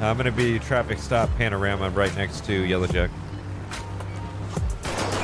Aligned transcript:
Uh, 0.00 0.06
I'm 0.06 0.16
going 0.16 0.24
to 0.24 0.32
be 0.32 0.58
traffic 0.58 0.98
stop 0.98 1.28
panorama 1.36 1.90
right 1.90 2.14
next 2.16 2.46
to 2.46 2.54
Yellow 2.54 2.86
Jack. 2.86 3.10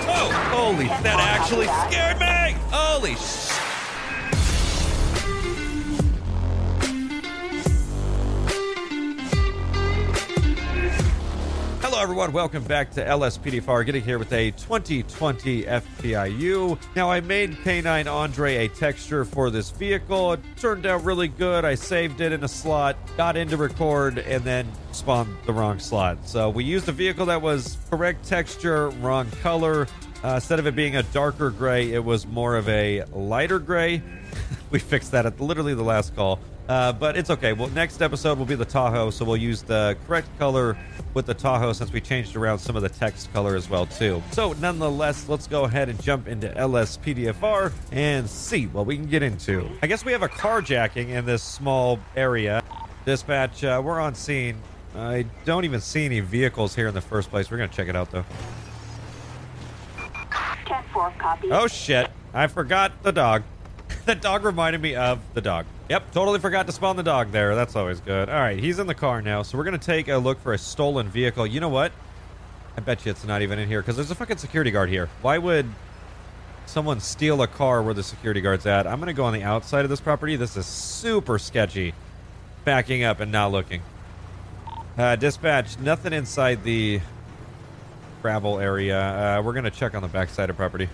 Oh, 0.09 0.31
holy, 0.53 0.87
that 0.87 1.17
actually 1.19 1.67
scared 1.89 2.19
me! 2.21 2.61
Holy 2.71 3.15
sh! 3.15 3.46
Hello, 11.97 12.05
everyone. 12.05 12.33
Welcome 12.33 12.63
back 12.63 12.91
to 12.91 13.03
LSPDFR. 13.03 13.87
Getting 13.87 14.03
here 14.03 14.19
with 14.19 14.31
a 14.35 14.51
2020 14.51 15.63
FPIU. 15.63 16.79
Now, 16.95 17.11
I 17.11 17.21
made 17.23 17.53
K9 17.53 18.13
Andre 18.13 18.67
a 18.67 18.69
texture 18.69 19.25
for 19.25 19.49
this 19.49 19.71
vehicle. 19.71 20.35
It 20.35 20.41
turned 20.59 20.85
out 20.85 21.05
really 21.05 21.29
good. 21.29 21.65
I 21.65 21.75
saved 21.75 22.21
it 22.21 22.33
in 22.33 22.45
a 22.45 22.49
slot, 22.49 22.99
got 23.17 23.39
into 23.39 23.57
record, 23.57 24.19
and 24.19 24.45
then 24.45 24.71
spawned 24.93 25.35
the 25.47 25.55
wrong 25.55 25.79
slot. 25.79 26.19
So 26.29 26.51
we 26.51 26.65
used 26.65 26.87
a 26.87 26.93
vehicle 26.93 27.25
that 27.25 27.41
was 27.41 27.79
correct 27.89 28.29
texture, 28.29 28.91
wrong 28.91 29.31
color. 29.41 29.89
Uh, 30.23 30.35
instead 30.35 30.59
of 30.59 30.67
it 30.67 30.77
being 30.77 30.97
a 30.97 31.03
darker 31.03 31.49
gray, 31.49 31.95
it 31.95 32.05
was 32.05 32.27
more 32.27 32.57
of 32.57 32.69
a 32.69 33.05
lighter 33.15 33.59
gray. 33.59 34.03
we 34.71 34.79
fixed 34.81 35.13
that 35.13 35.25
at 35.25 35.41
literally 35.41 35.73
the 35.73 35.83
last 35.83 36.15
call. 36.15 36.41
Uh, 36.69 36.93
but 36.93 37.17
it's 37.17 37.31
okay. 37.31 37.53
Well, 37.53 37.69
next 37.69 38.03
episode 38.03 38.39
will 38.39 38.47
be 38.47 38.57
the 38.57 38.65
Tahoe, 38.65 39.11
so 39.11 39.25
we'll 39.25 39.37
use 39.37 39.63
the 39.63 39.97
correct 40.07 40.29
color 40.39 40.77
with 41.15 41.27
the 41.27 41.35
Tahoe 41.35 41.73
since 41.73 41.93
we 41.93 42.01
changed 42.01 42.35
around 42.35 42.59
some 42.59 42.75
of 42.75 42.83
the 42.83 42.89
text 42.89 43.33
color 43.33 43.55
as 43.55 43.71
well 43.71 43.87
too. 43.87 44.23
So, 44.33 44.53
nonetheless, 44.55 45.29
let's 45.29 45.47
go 45.47 45.65
ahead 45.65 45.89
and 45.89 46.03
jump 46.03 46.27
into 46.27 46.49
LSPDFR 46.49 47.73
and 47.93 48.29
see 48.29 48.67
what 48.67 48.87
we 48.87 48.97
can 48.97 49.07
get 49.07 49.23
into. 49.23 49.69
I 49.83 49.87
guess 49.87 50.05
we 50.05 50.13
have 50.13 50.23
a 50.23 50.29
carjacking 50.29 51.11
in 51.11 51.25
this 51.25 51.43
small 51.43 52.01
area. 52.17 52.63
Dispatch, 53.05 53.63
uh, 53.63 53.81
we're 53.85 54.01
on 54.01 54.17
scene. 54.17 54.57
I 54.97 55.27
don't 55.45 55.65
even 55.65 55.81
see 55.81 56.05
any 56.05 56.21
vehicles 56.21 56.75
here 56.75 56.89
in 56.89 56.95
the 56.95 57.01
first 57.01 57.31
place. 57.31 57.51
We're 57.51 57.59
gonna 57.59 57.69
check 57.69 57.89
it 57.89 57.95
out 57.95 58.11
though. 58.11 58.25
10-4, 60.65 61.19
copy. 61.19 61.49
Oh 61.53 61.69
shit! 61.69 62.11
I 62.35 62.49
forgot 62.49 63.03
the 63.05 63.13
dog. 63.13 63.45
the 64.15 64.15
dog 64.15 64.45
reminded 64.45 64.81
me 64.81 64.95
of 64.95 65.19
the 65.35 65.41
dog. 65.41 65.67
Yep, 65.89 66.13
totally 66.13 66.39
forgot 66.39 66.67
to 66.67 66.73
spawn 66.73 66.97
the 66.97 67.03
dog 67.03 67.33
there. 67.33 67.57
That's 67.57 67.75
always 67.75 67.99
good. 67.99 68.29
All 68.29 68.39
right, 68.39 68.59
he's 68.59 68.79
in 68.79 68.87
the 68.87 68.95
car 68.95 69.21
now, 69.21 69.43
so 69.43 69.59
we're 69.59 69.65
gonna 69.65 69.79
take 69.79 70.07
a 70.07 70.17
look 70.17 70.41
for 70.41 70.53
a 70.53 70.59
stolen 70.59 71.09
vehicle. 71.09 71.45
You 71.45 71.59
know 71.59 71.69
what? 71.69 71.91
I 72.77 72.81
bet 72.81 73.05
you 73.05 73.11
it's 73.11 73.25
not 73.25 73.43
even 73.43 73.59
in 73.59 73.67
here 73.69 73.81
because 73.81 73.97
there's 73.97 74.11
a 74.13 74.15
fucking 74.15 74.37
security 74.37 74.71
guard 74.71 74.91
here. 74.91 75.09
Why 75.23 75.39
would 75.39 75.67
someone 76.67 77.01
steal 77.01 77.43
a 77.43 77.49
car 77.49 77.83
where 77.83 77.95
the 77.95 78.05
security 78.05 78.41
guard's 78.41 78.65
at? 78.65 78.87
I'm 78.87 79.01
gonna 79.01 79.13
go 79.13 79.25
on 79.25 79.33
the 79.33 79.43
outside 79.43 79.85
of 79.85 79.91
this 79.91 80.01
property. 80.01 80.37
This 80.37 80.57
is 80.57 80.67
super 80.67 81.37
sketchy. 81.39 81.93
Backing 82.65 83.03
up 83.03 83.19
and 83.19 83.33
not 83.33 83.51
looking. 83.51 83.83
Uh, 84.97 85.17
dispatch, 85.17 85.79
nothing 85.81 86.13
inside 86.13 86.63
the 86.63 87.01
gravel 88.23 88.61
area. 88.61 89.01
Uh, 89.39 89.43
we're 89.43 89.53
gonna 89.53 89.71
check 89.71 89.97
on 89.97 90.03
the 90.03 90.09
backside 90.09 90.49
of 90.49 90.57
property. 90.57 90.89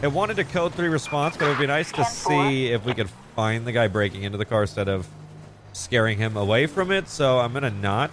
It 0.00 0.12
wanted 0.12 0.38
a 0.38 0.44
code 0.44 0.74
3 0.74 0.86
response, 0.86 1.36
but 1.36 1.46
it 1.46 1.48
would 1.48 1.58
be 1.58 1.66
nice 1.66 1.90
to 1.92 2.04
see 2.04 2.68
if 2.68 2.84
we 2.84 2.94
could 2.94 3.10
find 3.34 3.66
the 3.66 3.72
guy 3.72 3.88
breaking 3.88 4.22
into 4.22 4.38
the 4.38 4.44
car 4.44 4.62
instead 4.62 4.88
of 4.88 5.08
scaring 5.72 6.18
him 6.18 6.36
away 6.36 6.66
from 6.66 6.92
it. 6.92 7.08
So 7.08 7.40
I'm 7.40 7.52
going 7.52 7.64
to 7.64 7.70
not. 7.70 8.12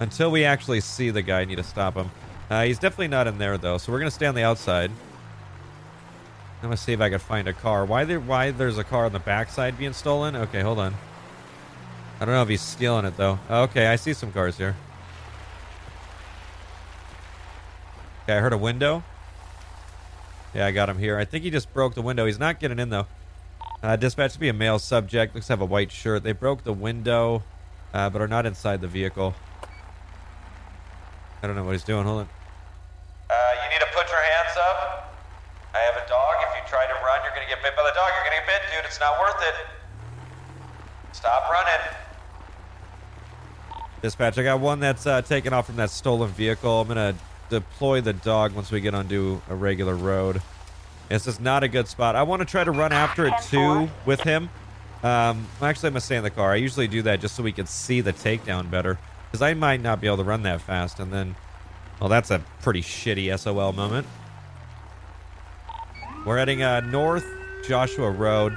Until 0.00 0.30
we 0.30 0.46
actually 0.46 0.80
see 0.80 1.10
the 1.10 1.20
guy, 1.20 1.42
I 1.42 1.44
need 1.44 1.56
to 1.56 1.62
stop 1.62 1.94
him. 1.94 2.10
Uh, 2.48 2.64
he's 2.64 2.78
definitely 2.78 3.08
not 3.08 3.26
in 3.26 3.36
there, 3.36 3.58
though, 3.58 3.76
so 3.76 3.92
we're 3.92 3.98
going 3.98 4.10
to 4.10 4.14
stay 4.14 4.26
on 4.26 4.34
the 4.34 4.44
outside. 4.44 4.90
I'm 6.62 6.70
to 6.70 6.76
see 6.76 6.92
if 6.92 7.00
I 7.00 7.10
can 7.10 7.18
find 7.18 7.48
a 7.48 7.52
car. 7.52 7.84
Why, 7.84 8.04
there, 8.04 8.20
why 8.20 8.50
there's 8.50 8.78
a 8.78 8.84
car 8.84 9.04
on 9.04 9.12
the 9.12 9.18
backside 9.18 9.76
being 9.76 9.92
stolen? 9.92 10.34
Okay, 10.34 10.62
hold 10.62 10.78
on. 10.78 10.94
I 12.18 12.24
don't 12.24 12.34
know 12.34 12.42
if 12.42 12.48
he's 12.48 12.62
stealing 12.62 13.04
it, 13.04 13.16
though. 13.18 13.38
Okay, 13.50 13.88
I 13.88 13.96
see 13.96 14.14
some 14.14 14.32
cars 14.32 14.56
here. 14.56 14.74
Okay, 18.24 18.38
I 18.38 18.40
heard 18.40 18.52
a 18.52 18.58
window. 18.58 19.02
Yeah, 20.54 20.66
I 20.66 20.70
got 20.70 20.88
him 20.88 20.98
here. 20.98 21.16
I 21.18 21.24
think 21.24 21.44
he 21.44 21.50
just 21.50 21.72
broke 21.72 21.94
the 21.94 22.02
window. 22.02 22.26
He's 22.26 22.38
not 22.38 22.60
getting 22.60 22.78
in, 22.78 22.90
though. 22.90 23.06
Uh, 23.82 23.96
dispatch 23.96 24.34
to 24.34 24.38
be 24.38 24.48
a 24.48 24.52
male 24.52 24.78
subject. 24.78 25.34
Looks 25.34 25.46
to 25.48 25.54
have 25.54 25.60
a 25.60 25.66
white 25.66 25.90
shirt. 25.90 26.22
They 26.22 26.32
broke 26.32 26.62
the 26.64 26.72
window, 26.72 27.42
uh, 27.92 28.10
but 28.10 28.20
are 28.20 28.28
not 28.28 28.46
inside 28.46 28.80
the 28.80 28.88
vehicle. 28.88 29.34
I 31.42 31.46
don't 31.46 31.56
know 31.56 31.64
what 31.64 31.72
he's 31.72 31.82
doing. 31.82 32.04
Hold 32.04 32.20
on. 32.20 32.28
Uh, 33.28 33.34
you 33.64 33.70
need 33.70 33.80
to 33.80 33.90
put 33.92 34.08
your 34.08 34.22
hands 34.22 34.56
up. 34.70 35.16
I 35.74 35.78
have 35.78 35.96
a 35.96 36.08
dog. 36.08 36.34
If 36.42 36.62
you 36.62 36.68
try 36.68 36.86
to 36.86 36.92
run, 37.04 37.20
you're 37.24 37.34
going 37.34 37.48
to 37.48 37.52
get 37.52 37.62
bit 37.62 37.74
by 37.74 37.82
the 37.82 37.94
dog. 37.94 38.10
You're 38.14 38.30
going 38.30 38.38
to 38.38 38.46
get 38.46 38.60
bit, 38.60 38.76
dude. 38.76 38.84
It's 38.84 39.00
not 39.00 39.18
worth 39.18 39.42
it. 39.42 39.54
Stop 41.12 41.50
running. 41.50 41.96
Dispatch, 44.02 44.36
I 44.36 44.42
got 44.42 44.60
one 44.60 44.80
that's 44.80 45.06
uh, 45.06 45.22
taken 45.22 45.52
off 45.52 45.66
from 45.66 45.76
that 45.76 45.90
stolen 45.90 46.28
vehicle. 46.28 46.80
I'm 46.82 46.88
going 46.88 47.14
to 47.14 47.20
deploy 47.52 48.00
the 48.00 48.14
dog 48.14 48.54
once 48.54 48.70
we 48.70 48.80
get 48.80 48.94
onto 48.94 49.40
a 49.48 49.54
regular 49.54 49.94
road. 49.94 50.40
This 51.10 51.26
is 51.26 51.38
not 51.38 51.62
a 51.62 51.68
good 51.68 51.86
spot. 51.86 52.16
I 52.16 52.22
want 52.22 52.40
to 52.40 52.46
try 52.46 52.64
to 52.64 52.70
run 52.70 52.92
after 52.92 53.26
it 53.26 53.34
too 53.48 53.90
with 54.06 54.20
him. 54.20 54.48
Um, 55.02 55.46
actually, 55.60 55.88
I'm 55.88 55.92
going 55.92 55.94
to 55.94 56.00
stay 56.00 56.16
in 56.16 56.22
the 56.22 56.30
car. 56.30 56.52
I 56.52 56.56
usually 56.56 56.88
do 56.88 57.02
that 57.02 57.20
just 57.20 57.36
so 57.36 57.42
we 57.42 57.52
can 57.52 57.66
see 57.66 58.00
the 58.00 58.12
takedown 58.12 58.70
better. 58.70 58.98
Because 59.30 59.42
I 59.42 59.52
might 59.52 59.82
not 59.82 60.00
be 60.00 60.06
able 60.06 60.16
to 60.18 60.24
run 60.24 60.42
that 60.44 60.62
fast. 60.62 60.98
And 60.98 61.12
then, 61.12 61.36
well, 62.00 62.08
that's 62.08 62.30
a 62.30 62.42
pretty 62.62 62.80
shitty 62.80 63.38
SOL 63.38 63.72
moment. 63.72 64.06
We're 66.24 66.38
heading 66.38 66.62
uh, 66.62 66.80
north 66.80 67.26
Joshua 67.68 68.10
Road 68.10 68.56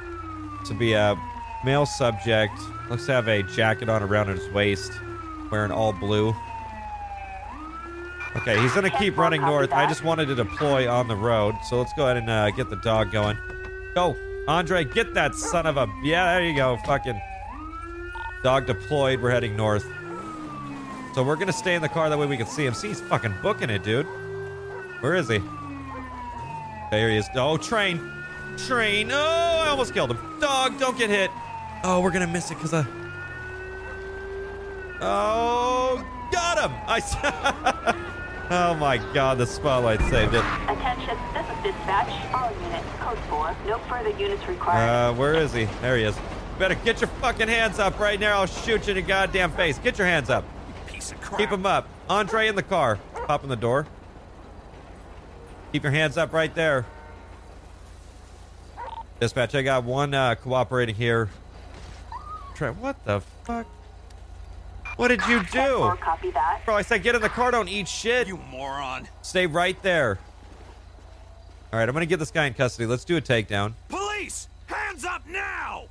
to 0.65 0.73
be 0.73 0.93
a 0.93 1.17
male 1.65 1.85
subject. 1.85 2.53
Looks 2.89 3.07
to 3.07 3.13
have 3.13 3.27
a 3.27 3.43
jacket 3.43 3.89
on 3.89 4.03
around 4.03 4.27
his 4.27 4.47
waist, 4.53 4.91
wearing 5.51 5.71
all 5.71 5.91
blue. 5.91 6.33
Okay, 8.37 8.61
he's 8.61 8.73
to 8.73 8.97
keep 8.97 9.17
running 9.17 9.41
north. 9.41 9.71
I 9.71 9.87
just 9.87 10.03
wanted 10.03 10.27
to 10.27 10.35
deploy 10.35 10.89
on 10.89 11.07
the 11.07 11.15
road. 11.15 11.55
So 11.63 11.79
let's 11.79 11.93
go 11.93 12.03
ahead 12.03 12.17
and 12.17 12.29
uh, 12.29 12.51
get 12.51 12.69
the 12.69 12.75
dog 12.75 13.11
going. 13.11 13.37
Go. 13.95 14.17
Andre, 14.47 14.83
get 14.83 15.13
that 15.13 15.33
son 15.33 15.65
of 15.65 15.77
a... 15.77 15.87
Yeah, 16.03 16.33
there 16.33 16.43
you 16.43 16.55
go. 16.55 16.77
Fucking 16.85 17.19
dog 18.43 18.67
deployed. 18.67 19.21
We're 19.21 19.31
heading 19.31 19.55
north. 19.55 19.85
So 21.13 21.23
we're 21.23 21.37
to 21.47 21.53
stay 21.53 21.75
in 21.75 21.81
the 21.81 21.89
car. 21.89 22.09
That 22.09 22.19
way 22.19 22.25
we 22.25 22.35
can 22.35 22.45
see 22.45 22.65
him. 22.65 22.73
See, 22.73 22.89
he's 22.89 22.99
fucking 23.01 23.33
booking 23.41 23.69
it, 23.69 23.83
dude. 23.83 24.05
Where 24.99 25.15
is 25.15 25.29
he? 25.29 25.39
There 26.91 27.09
he 27.09 27.17
is. 27.17 27.29
Oh, 27.35 27.55
train. 27.55 28.01
Train. 28.57 29.11
Oh, 29.11 29.61
I 29.65 29.69
almost 29.69 29.93
killed 29.93 30.11
him. 30.11 30.19
Dog, 30.41 30.77
don't 30.77 30.97
get 30.97 31.09
hit. 31.09 31.31
Oh, 31.83 32.01
we're 32.01 32.11
to 32.25 32.31
miss 32.31 32.51
it 32.51 32.55
because 32.55 32.73
of... 32.73 32.87
Oh, 34.99 36.05
got 36.31 36.69
him. 36.69 36.77
I... 36.85 38.11
Oh 38.51 38.75
my 38.75 38.97
god, 39.13 39.39
the 39.39 39.47
spotlight 39.47 39.99
saved 40.01 40.35
it. 40.35 40.43
Attention, 40.67 41.17
this 41.33 41.45
is 41.45 41.63
dispatch. 41.63 42.33
All 42.33 42.51
units, 42.63 42.85
code 42.99 43.17
4. 43.29 43.55
No 43.65 43.79
further 43.79 44.11
units 44.11 44.47
required. 44.47 44.87
Uh, 44.87 45.13
where 45.13 45.33
is 45.33 45.51
he? 45.51 45.65
There 45.81 45.97
he 45.97 46.03
is. 46.03 46.15
Better 46.59 46.75
get 46.75 47.01
your 47.01 47.07
fucking 47.07 47.47
hands 47.47 47.79
up 47.79 47.99
right 47.99 48.19
now. 48.19 48.39
I'll 48.39 48.45
shoot 48.45 48.85
you 48.85 48.91
in 48.91 48.95
the 48.95 49.01
goddamn 49.01 49.51
face. 49.51 49.79
Get 49.79 49.97
your 49.97 50.07
hands 50.07 50.29
up. 50.29 50.45
Piece 50.85 51.11
of 51.11 51.19
crap. 51.21 51.39
Keep 51.39 51.49
them 51.49 51.65
up. 51.65 51.87
Andre 52.07 52.47
in 52.47 52.55
the 52.55 52.63
car. 52.63 52.99
Pop 53.25 53.43
in 53.43 53.49
the 53.49 53.55
door. 53.55 53.87
Keep 55.71 55.83
your 55.83 55.91
hands 55.91 56.17
up 56.17 56.31
right 56.31 56.53
there. 56.53 56.85
Dispatch, 59.19 59.55
I 59.55 59.63
got 59.63 59.83
one 59.83 60.13
uh, 60.13 60.35
cooperating 60.35 60.95
here. 60.95 61.29
Try 62.53 62.69
what 62.69 63.03
the 63.05 63.21
fuck? 63.43 63.65
What 64.97 65.09
did 65.09 65.21
you 65.27 65.39
do? 65.39 65.59
10-4, 65.59 65.99
copy 65.99 66.31
that. 66.31 66.61
Bro, 66.65 66.75
I 66.75 66.81
said 66.81 67.03
get 67.03 67.15
in 67.15 67.21
the 67.21 67.29
car, 67.29 67.51
don't 67.51 67.67
eat 67.67 67.87
shit. 67.87 68.27
You 68.27 68.37
moron. 68.49 69.07
Stay 69.21 69.45
right 69.45 69.81
there. 69.81 70.19
All 71.73 71.79
right, 71.79 71.87
I'm 71.87 71.93
gonna 71.93 72.05
get 72.05 72.19
this 72.19 72.31
guy 72.31 72.45
in 72.45 72.53
custody. 72.53 72.85
Let's 72.85 73.03
do 73.03 73.17
a 73.17 73.21
takedown. 73.21 73.73
Police! 73.89 74.47
Hands 74.67 75.03
up 75.03 75.27
now! 75.27 75.85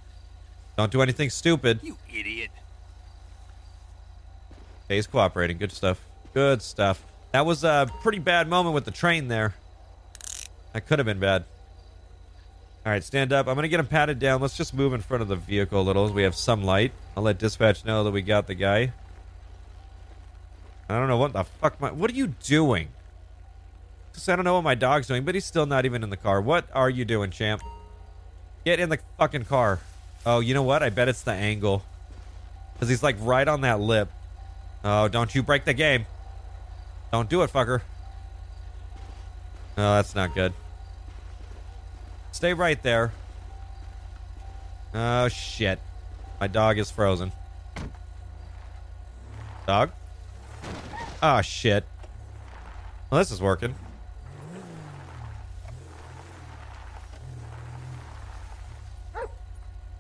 Don't 0.77 0.91
do 0.91 1.03
anything 1.03 1.31
stupid. 1.31 1.81
You 1.83 1.99
idiot. 2.13 2.51
Okay, 4.87 4.97
he's 4.97 5.07
cooperating. 5.07 5.59
Good 5.59 5.73
stuff. 5.73 6.01
Good 6.33 6.63
stuff. 6.63 7.05
That 7.33 7.47
was 7.47 7.65
a 7.65 7.91
pretty 8.03 8.19
bad 8.19 8.49
moment 8.49 8.75
with 8.75 8.85
the 8.85 8.91
train 8.91 9.29
there. 9.29 9.55
That 10.73 10.87
could 10.87 10.99
have 10.99 11.07
been 11.07 11.21
bad. 11.21 11.45
All 12.87 12.93
right, 12.93 13.03
stand 13.03 13.33
up. 13.33 13.49
I'm 13.49 13.55
going 13.55 13.63
to 13.63 13.69
get 13.69 13.81
him 13.81 13.87
patted 13.87 14.19
down. 14.19 14.43
Let's 14.43 14.59
just 14.59 14.75
move 14.75 14.93
in 14.93 15.01
front 15.01 15.23
of 15.23 15.29
the 15.29 15.37
vehicle 15.37 15.81
a 15.81 15.83
little 15.83 16.13
we 16.13 16.23
have 16.25 16.35
some 16.35 16.63
light. 16.63 16.93
I'll 17.17 17.23
let 17.23 17.39
dispatch 17.39 17.85
know 17.85 18.05
that 18.05 18.11
we 18.11 18.21
got 18.21 18.47
the 18.47 18.55
guy. 18.55 18.93
I 20.89 20.99
don't 20.99 21.09
know 21.09 21.17
what 21.17 21.33
the 21.33 21.45
fuck 21.45 21.81
my... 21.81 21.91
What 21.91 22.11
are 22.11 22.15
you 22.15 22.27
doing? 22.27 22.89
Just, 24.13 24.29
I 24.29 24.37
don't 24.37 24.45
know 24.45 24.55
what 24.55 24.65
my 24.65 24.75
dog's 24.75 25.07
doing, 25.07 25.25
but 25.25 25.35
he's 25.35 25.47
still 25.47 25.65
not 25.65 25.87
even 25.87 26.03
in 26.03 26.11
the 26.11 26.19
car. 26.19 26.43
What 26.43 26.67
are 26.75 26.91
you 26.91 27.07
doing, 27.07 27.31
champ? 27.31 27.63
Get 28.67 28.79
in 28.81 28.91
the 28.91 28.99
fucking 29.19 29.47
car. 29.47 29.81
Oh, 30.27 30.41
you 30.41 30.53
know 30.53 30.63
what? 30.63 30.83
I 30.83 30.91
bet 30.91 31.09
it's 31.09 31.23
the 31.23 31.33
angle. 31.33 31.85
Because 32.75 32.91
he's 32.91 33.03
like 33.03 33.17
right 33.21 33.49
on 33.49 33.63
that 33.63 33.81
lip. 33.81 34.11
Oh, 34.85 35.09
don't 35.09 35.35
you 35.35 35.43
break 35.43 35.65
the 35.65 35.73
game. 35.73 36.05
Don't 37.13 37.31
do 37.31 37.43
it, 37.43 37.51
fucker. 37.51 37.81
Oh, 39.79 39.97
that's 39.97 40.15
not 40.15 40.35
good. 40.35 40.53
Stay 42.35 42.53
right 42.53 42.83
there. 42.83 43.13
Oh, 44.93 45.29
shit. 45.29 45.79
My 46.41 46.49
dog 46.49 46.79
is 46.81 46.91
frozen. 46.91 47.31
Dog? 49.69 49.93
Oh, 51.23 51.41
shit. 51.43 51.85
Well, 53.09 53.21
this 53.21 53.31
is 53.31 53.41
working. 53.41 53.77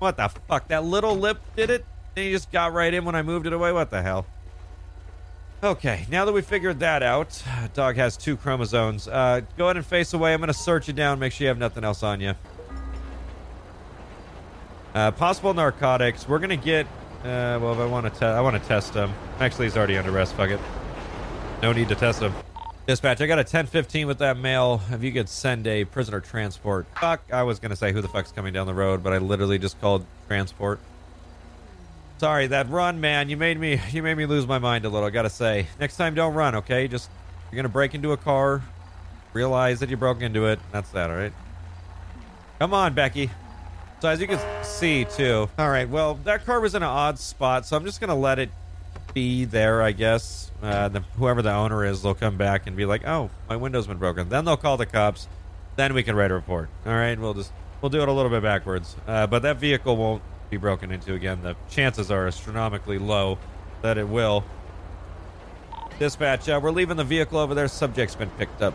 What 0.00 0.16
the 0.16 0.28
fuck? 0.28 0.66
That 0.66 0.82
little 0.82 1.14
lip 1.14 1.38
did 1.54 1.70
it? 1.70 1.84
Then 2.16 2.24
he 2.24 2.32
just 2.32 2.50
got 2.50 2.72
right 2.72 2.92
in 2.92 3.04
when 3.04 3.14
I 3.14 3.22
moved 3.22 3.46
it 3.46 3.52
away? 3.52 3.70
What 3.70 3.90
the 3.90 4.02
hell? 4.02 4.26
Okay, 5.64 6.04
now 6.10 6.26
that 6.26 6.32
we 6.32 6.42
figured 6.42 6.80
that 6.80 7.02
out, 7.02 7.42
dog 7.74 7.96
has 7.96 8.18
two 8.18 8.36
chromosomes. 8.36 9.08
Uh, 9.08 9.40
go 9.56 9.64
ahead 9.64 9.78
and 9.78 9.86
face 9.86 10.12
away. 10.12 10.34
I'm 10.34 10.40
going 10.40 10.48
to 10.48 10.52
search 10.52 10.88
you 10.88 10.92
down, 10.92 11.18
make 11.18 11.32
sure 11.32 11.46
you 11.46 11.48
have 11.48 11.56
nothing 11.56 11.84
else 11.84 12.02
on 12.02 12.20
you. 12.20 12.34
Uh, 14.94 15.10
possible 15.12 15.54
narcotics. 15.54 16.28
We're 16.28 16.38
going 16.38 16.50
to 16.50 16.62
get. 16.62 16.84
Uh, 17.20 17.58
well, 17.62 17.72
if 17.72 17.78
I 17.78 17.86
want 17.86 18.12
to, 18.12 18.20
te- 18.20 18.26
I 18.26 18.42
want 18.42 18.62
to 18.62 18.68
test 18.68 18.92
him. 18.92 19.10
Actually, 19.40 19.64
he's 19.64 19.76
already 19.78 19.96
under 19.96 20.14
arrest. 20.14 20.34
Fuck 20.34 20.50
it. 20.50 20.60
No 21.62 21.72
need 21.72 21.88
to 21.88 21.94
test 21.94 22.20
him. 22.20 22.34
Dispatch, 22.86 23.22
I 23.22 23.26
got 23.26 23.38
a 23.38 23.48
1015 23.48 24.06
with 24.06 24.18
that 24.18 24.36
mail. 24.36 24.82
If 24.90 25.02
you 25.02 25.12
could 25.12 25.30
send 25.30 25.66
a 25.66 25.86
prisoner 25.86 26.20
transport. 26.20 26.86
Fuck, 27.00 27.22
I 27.32 27.42
was 27.42 27.58
going 27.58 27.70
to 27.70 27.76
say 27.76 27.90
who 27.90 28.02
the 28.02 28.08
fuck's 28.08 28.32
coming 28.32 28.52
down 28.52 28.66
the 28.66 28.74
road, 28.74 29.02
but 29.02 29.14
I 29.14 29.18
literally 29.18 29.58
just 29.58 29.80
called 29.80 30.04
transport. 30.28 30.78
Sorry, 32.24 32.46
that 32.46 32.70
run, 32.70 33.02
man. 33.02 33.28
You 33.28 33.36
made 33.36 33.60
me 33.60 33.78
you 33.90 34.02
made 34.02 34.16
me 34.16 34.24
lose 34.24 34.46
my 34.46 34.58
mind 34.58 34.86
a 34.86 34.88
little, 34.88 35.06
I 35.06 35.10
gotta 35.10 35.28
say. 35.28 35.66
Next 35.78 35.98
time 35.98 36.14
don't 36.14 36.32
run, 36.32 36.54
okay? 36.54 36.88
Just 36.88 37.10
you're 37.52 37.56
gonna 37.56 37.68
break 37.68 37.94
into 37.94 38.12
a 38.12 38.16
car, 38.16 38.62
realize 39.34 39.80
that 39.80 39.90
you 39.90 39.98
broke 39.98 40.22
into 40.22 40.46
it. 40.46 40.58
That's 40.72 40.88
that, 40.92 41.10
alright? 41.10 41.34
Come 42.58 42.72
on, 42.72 42.94
Becky. 42.94 43.28
So 44.00 44.08
as 44.08 44.22
you 44.22 44.26
can 44.26 44.40
see 44.64 45.04
too. 45.04 45.50
Alright, 45.58 45.90
well, 45.90 46.14
that 46.24 46.46
car 46.46 46.60
was 46.60 46.74
in 46.74 46.82
an 46.82 46.88
odd 46.88 47.18
spot, 47.18 47.66
so 47.66 47.76
I'm 47.76 47.84
just 47.84 48.00
gonna 48.00 48.16
let 48.16 48.38
it 48.38 48.48
be 49.12 49.44
there, 49.44 49.82
I 49.82 49.92
guess. 49.92 50.50
Uh, 50.62 50.88
the, 50.88 51.00
whoever 51.18 51.42
the 51.42 51.52
owner 51.52 51.84
is, 51.84 52.00
they'll 52.00 52.14
come 52.14 52.38
back 52.38 52.66
and 52.66 52.74
be 52.74 52.86
like, 52.86 53.06
"Oh, 53.06 53.28
my 53.50 53.56
window's 53.56 53.86
been 53.86 53.98
broken." 53.98 54.30
Then 54.30 54.46
they'll 54.46 54.56
call 54.56 54.78
the 54.78 54.86
cops. 54.86 55.28
Then 55.76 55.92
we 55.92 56.02
can 56.02 56.16
write 56.16 56.30
a 56.30 56.34
report. 56.34 56.70
All 56.86 56.94
right, 56.94 57.20
we'll 57.20 57.34
just 57.34 57.52
we'll 57.82 57.90
do 57.90 58.00
it 58.00 58.08
a 58.08 58.12
little 58.12 58.30
bit 58.30 58.42
backwards. 58.42 58.96
Uh, 59.06 59.26
but 59.26 59.42
that 59.42 59.58
vehicle 59.58 59.98
won't 59.98 60.22
be 60.50 60.56
broken 60.56 60.90
into 60.90 61.14
again. 61.14 61.42
The 61.42 61.56
chances 61.70 62.10
are 62.10 62.26
astronomically 62.26 62.98
low 62.98 63.38
that 63.82 63.98
it 63.98 64.08
will. 64.08 64.44
Dispatch, 65.98 66.48
uh, 66.48 66.58
we're 66.62 66.70
leaving 66.70 66.96
the 66.96 67.04
vehicle 67.04 67.38
over 67.38 67.54
there. 67.54 67.68
Subject's 67.68 68.16
been 68.16 68.30
picked 68.30 68.62
up. 68.62 68.74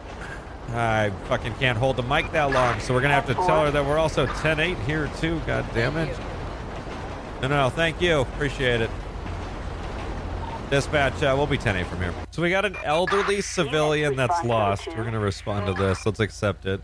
I 0.70 1.12
fucking 1.28 1.56
can't 1.56 1.78
hold 1.78 1.96
the 1.96 2.04
mic 2.04 2.32
that 2.32 2.52
long, 2.52 2.80
so 2.80 2.94
we're 2.94 3.02
gonna 3.02 3.16
have 3.16 3.26
to 3.28 3.34
tell 3.34 3.66
her 3.66 3.72
that 3.72 3.86
we're 3.86 3.98
also 3.98 4.28
10-8 4.28 4.80
here 4.86 5.10
too. 5.20 5.42
God 5.48 5.66
damn 5.74 5.98
it! 5.98 6.16
No, 7.42 7.48
no, 7.48 7.70
thank 7.70 8.02
you. 8.02 8.20
Appreciate 8.20 8.82
it. 8.82 8.90
Dispatch, 10.70 11.24
uh, 11.24 11.34
we'll 11.36 11.48
be 11.48 11.58
10 11.58 11.78
8 11.78 11.88
from 11.88 12.00
here. 12.00 12.14
So 12.30 12.44
we 12.44 12.52
got 12.52 12.66
an 12.66 12.76
elderly 12.84 13.42
civilian 13.42 14.16
that's 14.16 14.44
lost. 14.44 14.88
We're 14.88 15.10
to 15.10 15.20
respond 15.20 15.66
to 15.66 15.74
this. 15.74 16.06
Let's 16.06 16.20
accept 16.20 16.68
it. 16.68 16.82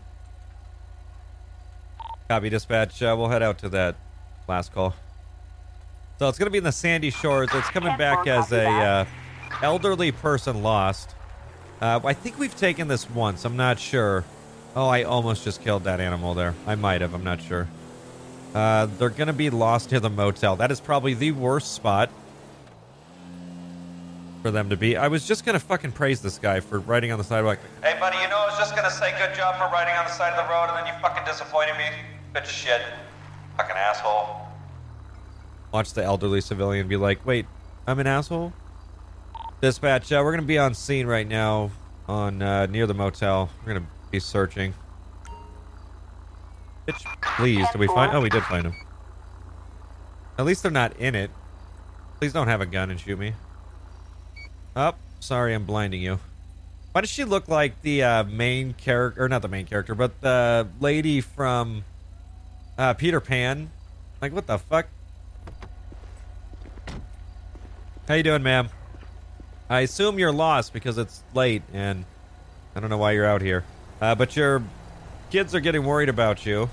Copy, 2.28 2.50
dispatch. 2.50 3.00
Uh, 3.00 3.14
we'll 3.16 3.28
head 3.28 3.42
out 3.42 3.58
to 3.58 3.68
that 3.68 3.94
last 4.48 4.72
call. 4.72 4.94
So 6.18 6.28
it's 6.28 6.38
going 6.38 6.46
to 6.46 6.50
be 6.50 6.58
in 6.58 6.64
the 6.64 6.72
Sandy 6.72 7.10
Shores. 7.10 7.50
It's 7.52 7.68
coming 7.68 7.96
back 7.96 8.26
as 8.26 8.52
a 8.52 8.66
uh, 8.66 9.04
elderly 9.62 10.12
person 10.12 10.62
lost. 10.62 11.14
Uh, 11.80 12.00
I 12.04 12.14
think 12.14 12.38
we've 12.38 12.56
taken 12.56 12.88
this 12.88 13.08
once. 13.10 13.44
I'm 13.44 13.56
not 13.56 13.78
sure. 13.78 14.24
Oh, 14.74 14.88
I 14.88 15.02
almost 15.02 15.44
just 15.44 15.62
killed 15.62 15.84
that 15.84 16.00
animal 16.00 16.34
there. 16.34 16.54
I 16.66 16.74
might 16.74 17.02
have. 17.02 17.12
I'm 17.14 17.24
not 17.24 17.42
sure. 17.42 17.68
Uh, 18.54 18.86
they're 18.86 19.10
going 19.10 19.26
to 19.26 19.34
be 19.34 19.50
lost 19.50 19.90
near 19.90 20.00
the 20.00 20.08
motel. 20.08 20.56
That 20.56 20.70
is 20.70 20.80
probably 20.80 21.12
the 21.12 21.32
worst 21.32 21.74
spot 21.74 22.10
for 24.46 24.52
them 24.52 24.70
to 24.70 24.76
be. 24.76 24.96
I 24.96 25.08
was 25.08 25.26
just 25.26 25.44
gonna 25.44 25.58
fucking 25.58 25.90
praise 25.90 26.20
this 26.22 26.38
guy 26.38 26.60
for 26.60 26.78
riding 26.78 27.10
on 27.10 27.18
the 27.18 27.24
sidewalk. 27.24 27.58
Hey, 27.82 27.96
buddy, 27.98 28.16
you 28.18 28.28
know 28.28 28.38
I 28.38 28.46
was 28.46 28.56
just 28.56 28.76
gonna 28.76 28.92
say 28.92 29.10
good 29.18 29.34
job 29.34 29.56
for 29.56 29.64
riding 29.74 29.96
on 29.98 30.04
the 30.04 30.12
side 30.12 30.30
of 30.34 30.36
the 30.36 30.48
road, 30.48 30.68
and 30.68 30.78
then 30.78 30.86
you 30.86 30.92
fucking 31.02 31.24
disappointed 31.24 31.76
me. 31.76 31.86
Good 32.32 32.46
shit, 32.46 32.80
fucking 33.56 33.76
asshole. 33.76 34.40
Watch 35.72 35.92
the 35.92 36.02
elderly 36.04 36.40
civilian 36.40 36.88
be 36.88 36.96
like, 36.96 37.24
"Wait, 37.26 37.46
I'm 37.86 37.98
an 37.98 38.06
asshole." 38.06 38.52
Dispatch, 39.60 40.12
uh, 40.12 40.20
we're 40.22 40.32
gonna 40.32 40.42
be 40.46 40.58
on 40.58 40.74
scene 40.74 41.06
right 41.06 41.26
now, 41.26 41.70
on 42.08 42.42
uh, 42.42 42.66
near 42.66 42.86
the 42.86 42.94
motel. 42.94 43.50
We're 43.64 43.74
gonna 43.74 43.86
be 44.10 44.20
searching. 44.20 44.74
Bitch, 46.86 47.04
please, 47.36 47.66
did 47.72 47.80
we 47.80 47.86
find? 47.88 48.14
Oh, 48.14 48.20
we 48.20 48.28
did 48.28 48.44
find 48.44 48.66
him. 48.66 48.74
At 50.38 50.44
least 50.44 50.62
they're 50.62 50.70
not 50.70 50.96
in 50.98 51.14
it. 51.14 51.30
Please 52.20 52.32
don't 52.32 52.48
have 52.48 52.60
a 52.60 52.66
gun 52.66 52.90
and 52.90 53.00
shoot 53.00 53.18
me. 53.18 53.32
Oh, 54.74 54.94
sorry, 55.20 55.54
I'm 55.54 55.64
blinding 55.64 56.02
you. 56.02 56.20
Why 56.92 57.00
does 57.00 57.10
she 57.10 57.24
look 57.24 57.48
like 57.48 57.82
the 57.82 58.02
uh, 58.02 58.24
main 58.24 58.72
character, 58.74 59.24
or 59.24 59.28
not 59.28 59.42
the 59.42 59.48
main 59.48 59.66
character, 59.66 59.94
but 59.94 60.20
the 60.20 60.68
lady 60.80 61.20
from 61.20 61.84
uh, 62.78 62.94
Peter 62.94 63.20
Pan? 63.20 63.70
Like, 64.20 64.32
what 64.32 64.46
the 64.46 64.58
fuck? 64.58 64.86
How 68.08 68.14
you 68.14 68.22
doing, 68.22 68.42
ma'am? 68.42 68.68
I 69.68 69.80
assume 69.80 70.18
you're 70.18 70.32
lost 70.32 70.72
because 70.72 70.96
it's 70.96 71.22
late, 71.34 71.62
and 71.72 72.04
I 72.74 72.80
don't 72.80 72.88
know 72.90 72.98
why 72.98 73.12
you're 73.12 73.26
out 73.26 73.42
here. 73.42 73.64
Uh, 74.00 74.14
but 74.14 74.36
your 74.36 74.62
kids 75.30 75.54
are 75.54 75.60
getting 75.60 75.84
worried 75.84 76.08
about 76.08 76.46
you. 76.46 76.70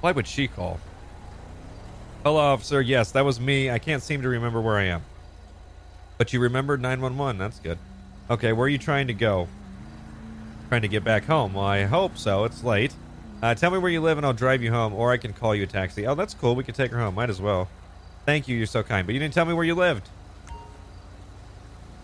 Why 0.00 0.12
would 0.12 0.26
she 0.26 0.46
call? 0.46 0.78
Hello, 2.22 2.38
officer. 2.38 2.80
Yes, 2.80 3.12
that 3.12 3.24
was 3.24 3.40
me. 3.40 3.70
I 3.70 3.78
can't 3.78 4.02
seem 4.02 4.22
to 4.22 4.28
remember 4.28 4.60
where 4.60 4.76
I 4.76 4.84
am. 4.84 5.02
But 6.18 6.32
you 6.32 6.40
remembered 6.40 6.80
911. 6.80 7.38
That's 7.38 7.58
good. 7.58 7.78
Okay, 8.30 8.52
where 8.52 8.66
are 8.66 8.68
you 8.68 8.78
trying 8.78 9.08
to 9.08 9.14
go? 9.14 9.48
Trying 10.68 10.82
to 10.82 10.88
get 10.88 11.04
back 11.04 11.24
home. 11.24 11.54
Well, 11.54 11.64
I 11.64 11.84
hope 11.84 12.16
so. 12.16 12.44
It's 12.44 12.62
late. 12.62 12.94
Uh, 13.42 13.54
tell 13.54 13.70
me 13.70 13.78
where 13.78 13.90
you 13.90 14.00
live 14.00 14.16
and 14.16 14.26
I'll 14.26 14.32
drive 14.32 14.62
you 14.62 14.72
home, 14.72 14.94
or 14.94 15.12
I 15.12 15.16
can 15.16 15.32
call 15.32 15.54
you 15.54 15.64
a 15.64 15.66
taxi. 15.66 16.06
Oh, 16.06 16.14
that's 16.14 16.34
cool. 16.34 16.54
We 16.54 16.64
can 16.64 16.74
take 16.74 16.90
her 16.90 16.98
home. 16.98 17.14
Might 17.14 17.30
as 17.30 17.40
well. 17.40 17.68
Thank 18.24 18.48
you. 18.48 18.56
You're 18.56 18.66
so 18.66 18.82
kind. 18.82 19.06
But 19.06 19.14
you 19.14 19.20
didn't 19.20 19.34
tell 19.34 19.44
me 19.44 19.52
where 19.52 19.64
you 19.64 19.74
lived. 19.74 20.08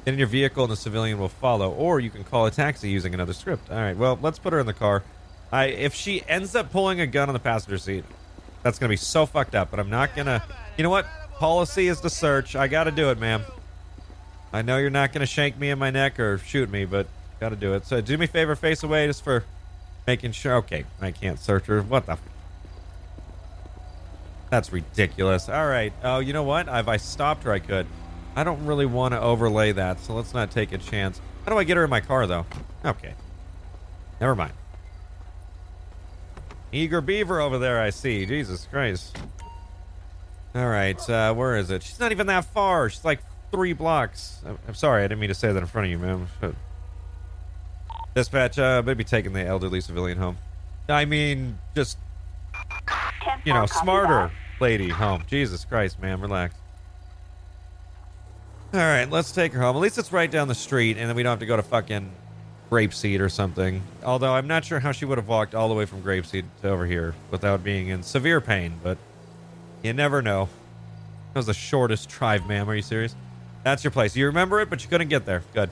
Get 0.04 0.12
in 0.14 0.18
your 0.18 0.28
vehicle 0.28 0.64
and 0.64 0.72
the 0.72 0.76
civilian 0.76 1.18
will 1.18 1.28
follow, 1.28 1.70
or 1.70 2.00
you 2.00 2.10
can 2.10 2.24
call 2.24 2.46
a 2.46 2.50
taxi 2.50 2.88
using 2.90 3.14
another 3.14 3.32
script. 3.32 3.70
All 3.70 3.76
right. 3.76 3.96
Well, 3.96 4.18
let's 4.20 4.38
put 4.38 4.52
her 4.52 4.60
in 4.60 4.66
the 4.66 4.72
car. 4.72 5.02
I 5.52 5.66
if 5.66 5.94
she 5.94 6.22
ends 6.28 6.54
up 6.54 6.70
pulling 6.70 7.00
a 7.00 7.06
gun 7.06 7.28
on 7.28 7.32
the 7.32 7.40
passenger 7.40 7.78
seat, 7.78 8.04
that's 8.62 8.78
gonna 8.78 8.90
be 8.90 8.96
so 8.96 9.26
fucked 9.26 9.54
up. 9.54 9.70
But 9.70 9.80
I'm 9.80 9.90
not 9.90 10.14
gonna. 10.14 10.42
You 10.76 10.84
know 10.84 10.90
what? 10.90 11.06
Policy 11.40 11.88
is 11.88 12.00
to 12.02 12.10
search. 12.10 12.54
I 12.54 12.68
got 12.68 12.84
to 12.84 12.90
do 12.90 13.08
it, 13.10 13.18
ma'am. 13.18 13.42
I 14.52 14.60
know 14.60 14.76
you're 14.76 14.90
not 14.90 15.14
going 15.14 15.20
to 15.20 15.26
shank 15.26 15.58
me 15.58 15.70
in 15.70 15.78
my 15.78 15.90
neck 15.90 16.20
or 16.20 16.36
shoot 16.36 16.70
me, 16.70 16.84
but 16.84 17.06
got 17.40 17.48
to 17.48 17.56
do 17.56 17.72
it. 17.72 17.86
So 17.86 18.02
do 18.02 18.18
me 18.18 18.26
a 18.26 18.28
favor, 18.28 18.54
face 18.54 18.82
away 18.82 19.06
just 19.06 19.24
for 19.24 19.44
making 20.06 20.32
sure. 20.32 20.56
Okay, 20.56 20.84
I 21.00 21.10
can't 21.10 21.38
search 21.38 21.66
her. 21.66 21.82
What 21.82 22.06
the? 22.06 22.18
That's 24.50 24.72
ridiculous. 24.72 25.48
All 25.48 25.66
right. 25.66 25.92
Oh, 26.02 26.18
you 26.18 26.32
know 26.32 26.42
what? 26.42 26.66
If 26.68 26.88
I 26.88 26.96
stopped 26.96 27.44
her, 27.44 27.52
I 27.52 27.60
could. 27.60 27.86
I 28.34 28.44
don't 28.44 28.64
really 28.66 28.86
want 28.86 29.12
to 29.12 29.20
overlay 29.20 29.72
that, 29.72 30.00
so 30.00 30.14
let's 30.14 30.34
not 30.34 30.50
take 30.50 30.72
a 30.72 30.78
chance. 30.78 31.20
How 31.44 31.52
do 31.52 31.58
I 31.58 31.64
get 31.64 31.76
her 31.76 31.84
in 31.84 31.90
my 31.90 32.00
car, 32.00 32.26
though? 32.26 32.46
Okay. 32.84 33.14
Never 34.20 34.34
mind. 34.34 34.52
Eager 36.72 37.00
beaver 37.00 37.40
over 37.40 37.58
there, 37.58 37.80
I 37.80 37.90
see. 37.90 38.26
Jesus 38.26 38.66
Christ. 38.70 39.16
All 40.54 40.68
right, 40.68 41.08
uh, 41.08 41.32
where 41.32 41.56
is 41.56 41.70
it? 41.70 41.82
She's 41.82 42.00
not 42.00 42.10
even 42.10 42.26
that 42.26 42.44
far. 42.44 42.90
She's 42.90 43.04
like 43.04 43.20
three 43.52 43.72
blocks. 43.72 44.40
I'm, 44.44 44.58
I'm 44.66 44.74
sorry, 44.74 45.04
I 45.04 45.04
didn't 45.04 45.20
mean 45.20 45.28
to 45.28 45.34
say 45.34 45.52
that 45.52 45.58
in 45.58 45.66
front 45.66 45.86
of 45.86 45.90
you, 45.90 45.98
ma'am. 45.98 46.28
Dispatch, 48.14 48.58
uh, 48.58 48.82
maybe 48.84 49.04
taking 49.04 49.32
the 49.32 49.44
elderly 49.44 49.80
civilian 49.80 50.18
home. 50.18 50.36
I 50.88 51.04
mean, 51.04 51.58
just, 51.74 51.96
you 53.44 53.54
know, 53.54 53.66
smarter 53.66 54.32
lady 54.60 54.88
home. 54.88 55.24
Jesus 55.28 55.64
Christ, 55.64 56.00
ma'am, 56.00 56.20
relax. 56.20 56.54
All 58.72 58.80
right, 58.80 59.10
let's 59.10 59.32
take 59.32 59.52
her 59.52 59.60
home. 59.60 59.76
At 59.76 59.80
least 59.80 59.98
it's 59.98 60.12
right 60.12 60.30
down 60.30 60.48
the 60.48 60.54
street, 60.54 60.96
and 60.96 61.08
then 61.08 61.16
we 61.16 61.22
don't 61.22 61.30
have 61.30 61.40
to 61.40 61.46
go 61.46 61.56
to 61.56 61.62
fucking 61.62 62.10
Grapeseed 62.70 63.20
or 63.20 63.28
something. 63.28 63.82
Although 64.04 64.32
I'm 64.32 64.46
not 64.46 64.64
sure 64.64 64.78
how 64.78 64.92
she 64.92 65.04
would 65.04 65.18
have 65.18 65.26
walked 65.26 65.54
all 65.54 65.68
the 65.68 65.74
way 65.74 65.86
from 65.86 66.02
Grapeseed 66.02 66.44
to 66.62 66.68
over 66.68 66.86
here 66.86 67.14
without 67.30 67.64
being 67.64 67.88
in 67.88 68.02
severe 68.02 68.40
pain, 68.40 68.74
but 68.82 68.96
you 69.82 69.92
never 69.92 70.22
know. 70.22 70.48
That 71.32 71.40
was 71.40 71.46
the 71.46 71.54
shortest 71.54 72.08
drive, 72.08 72.46
ma'am. 72.46 72.68
Are 72.68 72.74
you 72.74 72.82
serious? 72.82 73.14
That's 73.64 73.82
your 73.82 73.90
place. 73.90 74.14
You 74.16 74.26
remember 74.26 74.60
it, 74.60 74.70
but 74.70 74.82
you 74.82 74.88
couldn't 74.88 75.08
get 75.08 75.26
there. 75.26 75.42
Good. 75.52 75.70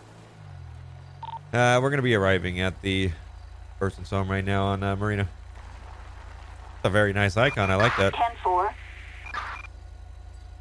Uh, 1.52 1.80
we're 1.82 1.88
going 1.88 1.98
to 1.98 2.02
be 2.02 2.14
arriving 2.14 2.60
at 2.60 2.82
the 2.82 3.10
person's 3.78 4.10
home 4.10 4.30
right 4.30 4.44
now 4.44 4.66
on 4.66 4.82
uh, 4.82 4.94
Marina. 4.96 5.22
It's 5.22 6.84
a 6.84 6.90
very 6.90 7.14
nice 7.14 7.36
icon. 7.38 7.70
I 7.70 7.76
like 7.76 7.96
that. 7.96 8.12
10-4. 8.12 8.74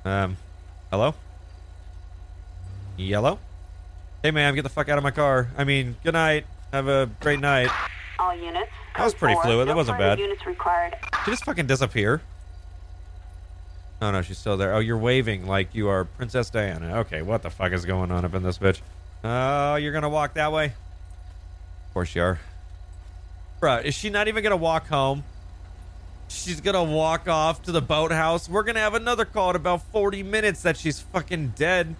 Um, 0.05 0.37
hello? 0.89 1.13
Yellow? 2.95 3.39
Hey, 4.23 4.31
ma'am, 4.31 4.55
get 4.55 4.61
the 4.61 4.69
fuck 4.69 4.87
out 4.87 4.97
of 4.97 5.03
my 5.03 5.11
car. 5.11 5.49
I 5.57 5.65
mean, 5.65 5.97
good 6.03 6.13
night. 6.13 6.45
Have 6.71 6.87
a 6.87 7.09
great 7.19 7.41
night. 7.41 7.69
All 8.17 8.35
units. 8.35 8.71
That 8.95 9.03
was 9.03 9.13
pretty 9.13 9.35
four, 9.35 9.43
fluid. 9.43 9.67
That 9.67 9.75
wasn't 9.75 9.99
bad. 9.99 10.19
Units 10.19 10.45
required. 10.45 10.95
Did 11.01 11.27
you 11.27 11.33
just 11.33 11.43
fucking 11.43 11.67
disappear? 11.67 12.21
Oh 14.01 14.11
no, 14.11 14.21
she's 14.21 14.37
still 14.37 14.57
there. 14.57 14.73
Oh, 14.73 14.79
you're 14.79 14.97
waving 14.97 15.47
like 15.47 15.75
you 15.75 15.87
are 15.89 16.05
Princess 16.05 16.49
Diana. 16.49 16.99
Okay, 16.99 17.21
what 17.21 17.43
the 17.43 17.49
fuck 17.49 17.71
is 17.73 17.85
going 17.85 18.11
on 18.11 18.25
up 18.25 18.33
in 18.33 18.43
this 18.43 18.57
bitch? 18.57 18.81
Oh, 19.29 19.75
you're 19.75 19.91
gonna 19.91 20.07
walk 20.07 20.35
that 20.35 20.53
way? 20.53 20.67
Of 20.67 21.93
course 21.93 22.15
you 22.15 22.21
are. 22.21 22.39
Bruh, 23.61 23.83
is 23.83 23.93
she 23.93 24.09
not 24.09 24.29
even 24.29 24.41
gonna 24.41 24.55
walk 24.55 24.87
home? 24.87 25.25
She's 26.29 26.61
gonna 26.61 26.83
walk 26.83 27.27
off 27.27 27.63
to 27.63 27.73
the 27.73 27.81
boathouse. 27.81 28.47
We're 28.47 28.63
gonna 28.63 28.79
have 28.79 28.93
another 28.93 29.25
call 29.25 29.49
in 29.49 29.57
about 29.57 29.81
40 29.91 30.23
minutes 30.23 30.61
that 30.61 30.77
she's 30.77 31.01
fucking 31.01 31.53
dead 31.57 31.95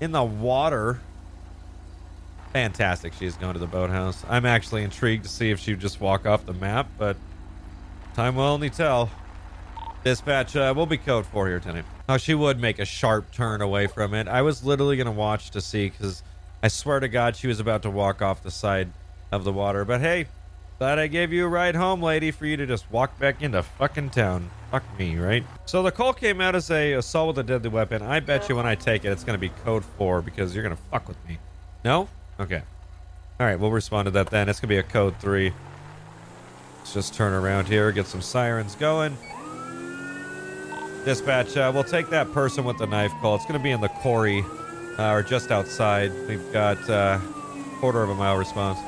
in 0.00 0.12
the 0.12 0.22
water. 0.22 1.00
Fantastic. 2.52 3.14
She's 3.14 3.34
going 3.34 3.54
to 3.54 3.58
the 3.58 3.66
boathouse. 3.66 4.24
I'm 4.28 4.46
actually 4.46 4.84
intrigued 4.84 5.24
to 5.24 5.28
see 5.28 5.50
if 5.50 5.58
she 5.58 5.72
would 5.72 5.80
just 5.80 6.00
walk 6.00 6.24
off 6.24 6.46
the 6.46 6.52
map, 6.52 6.86
but 6.98 7.16
time 8.14 8.36
will 8.36 8.44
only 8.44 8.70
tell. 8.70 9.10
Dispatch, 10.04 10.54
uh, 10.54 10.72
we'll 10.76 10.86
be 10.86 10.98
code 10.98 11.26
4 11.26 11.48
here 11.48 11.58
tonight. 11.58 11.84
Oh, 12.08 12.16
she 12.16 12.32
would 12.34 12.60
make 12.60 12.78
a 12.78 12.84
sharp 12.84 13.32
turn 13.32 13.60
away 13.60 13.88
from 13.88 14.14
it. 14.14 14.28
I 14.28 14.42
was 14.42 14.62
literally 14.62 14.96
going 14.96 15.06
to 15.06 15.12
watch 15.12 15.50
to 15.50 15.60
see 15.60 15.88
because 15.88 16.22
I 16.64 16.68
swear 16.68 16.98
to 16.98 17.08
God 17.08 17.36
she 17.36 17.46
was 17.46 17.60
about 17.60 17.82
to 17.82 17.90
walk 17.90 18.22
off 18.22 18.42
the 18.42 18.50
side 18.50 18.90
of 19.30 19.44
the 19.44 19.52
water. 19.52 19.84
But 19.84 20.00
hey, 20.00 20.28
glad 20.78 20.98
I 20.98 21.08
gave 21.08 21.30
you 21.30 21.44
a 21.44 21.48
ride 21.48 21.74
home, 21.74 22.00
lady, 22.00 22.30
for 22.30 22.46
you 22.46 22.56
to 22.56 22.66
just 22.66 22.90
walk 22.90 23.18
back 23.18 23.42
into 23.42 23.62
fucking 23.62 24.08
town. 24.08 24.48
Fuck 24.70 24.82
me, 24.98 25.18
right? 25.18 25.44
So 25.66 25.82
the 25.82 25.92
call 25.92 26.14
came 26.14 26.40
out 26.40 26.54
as 26.54 26.70
a 26.70 26.94
assault 26.94 27.36
with 27.36 27.38
a 27.40 27.42
deadly 27.42 27.68
weapon. 27.68 28.00
I 28.00 28.20
bet 28.20 28.48
you 28.48 28.56
when 28.56 28.64
I 28.64 28.76
take 28.76 29.04
it, 29.04 29.08
it's 29.08 29.24
going 29.24 29.38
to 29.38 29.40
be 29.40 29.50
code 29.62 29.84
4 29.84 30.22
because 30.22 30.54
you're 30.54 30.64
going 30.64 30.74
to 30.74 30.82
fuck 30.84 31.06
with 31.06 31.18
me. 31.28 31.36
No? 31.84 32.08
Okay. 32.40 32.62
All 33.38 33.46
right, 33.46 33.60
we'll 33.60 33.70
respond 33.70 34.06
to 34.06 34.10
that 34.12 34.30
then. 34.30 34.48
It's 34.48 34.58
going 34.58 34.68
to 34.68 34.74
be 34.74 34.78
a 34.78 34.82
code 34.82 35.18
3. 35.18 35.52
Let's 36.78 36.94
just 36.94 37.12
turn 37.12 37.34
around 37.34 37.68
here, 37.68 37.92
get 37.92 38.06
some 38.06 38.22
sirens 38.22 38.74
going. 38.74 39.18
Dispatch, 41.04 41.58
uh, 41.58 41.70
we'll 41.74 41.84
take 41.84 42.08
that 42.08 42.32
person 42.32 42.64
with 42.64 42.78
the 42.78 42.86
knife 42.86 43.12
call. 43.20 43.34
It's 43.34 43.44
going 43.44 43.60
to 43.60 43.62
be 43.62 43.72
in 43.72 43.82
the 43.82 43.88
quarry 43.88 44.42
uh, 44.98 45.10
or 45.10 45.22
just 45.22 45.50
outside. 45.50 46.12
We've 46.28 46.52
got 46.52 46.78
uh, 46.88 47.18
quarter 47.80 48.02
of 48.02 48.10
a 48.10 48.14
mile 48.14 48.36
response. 48.36 48.78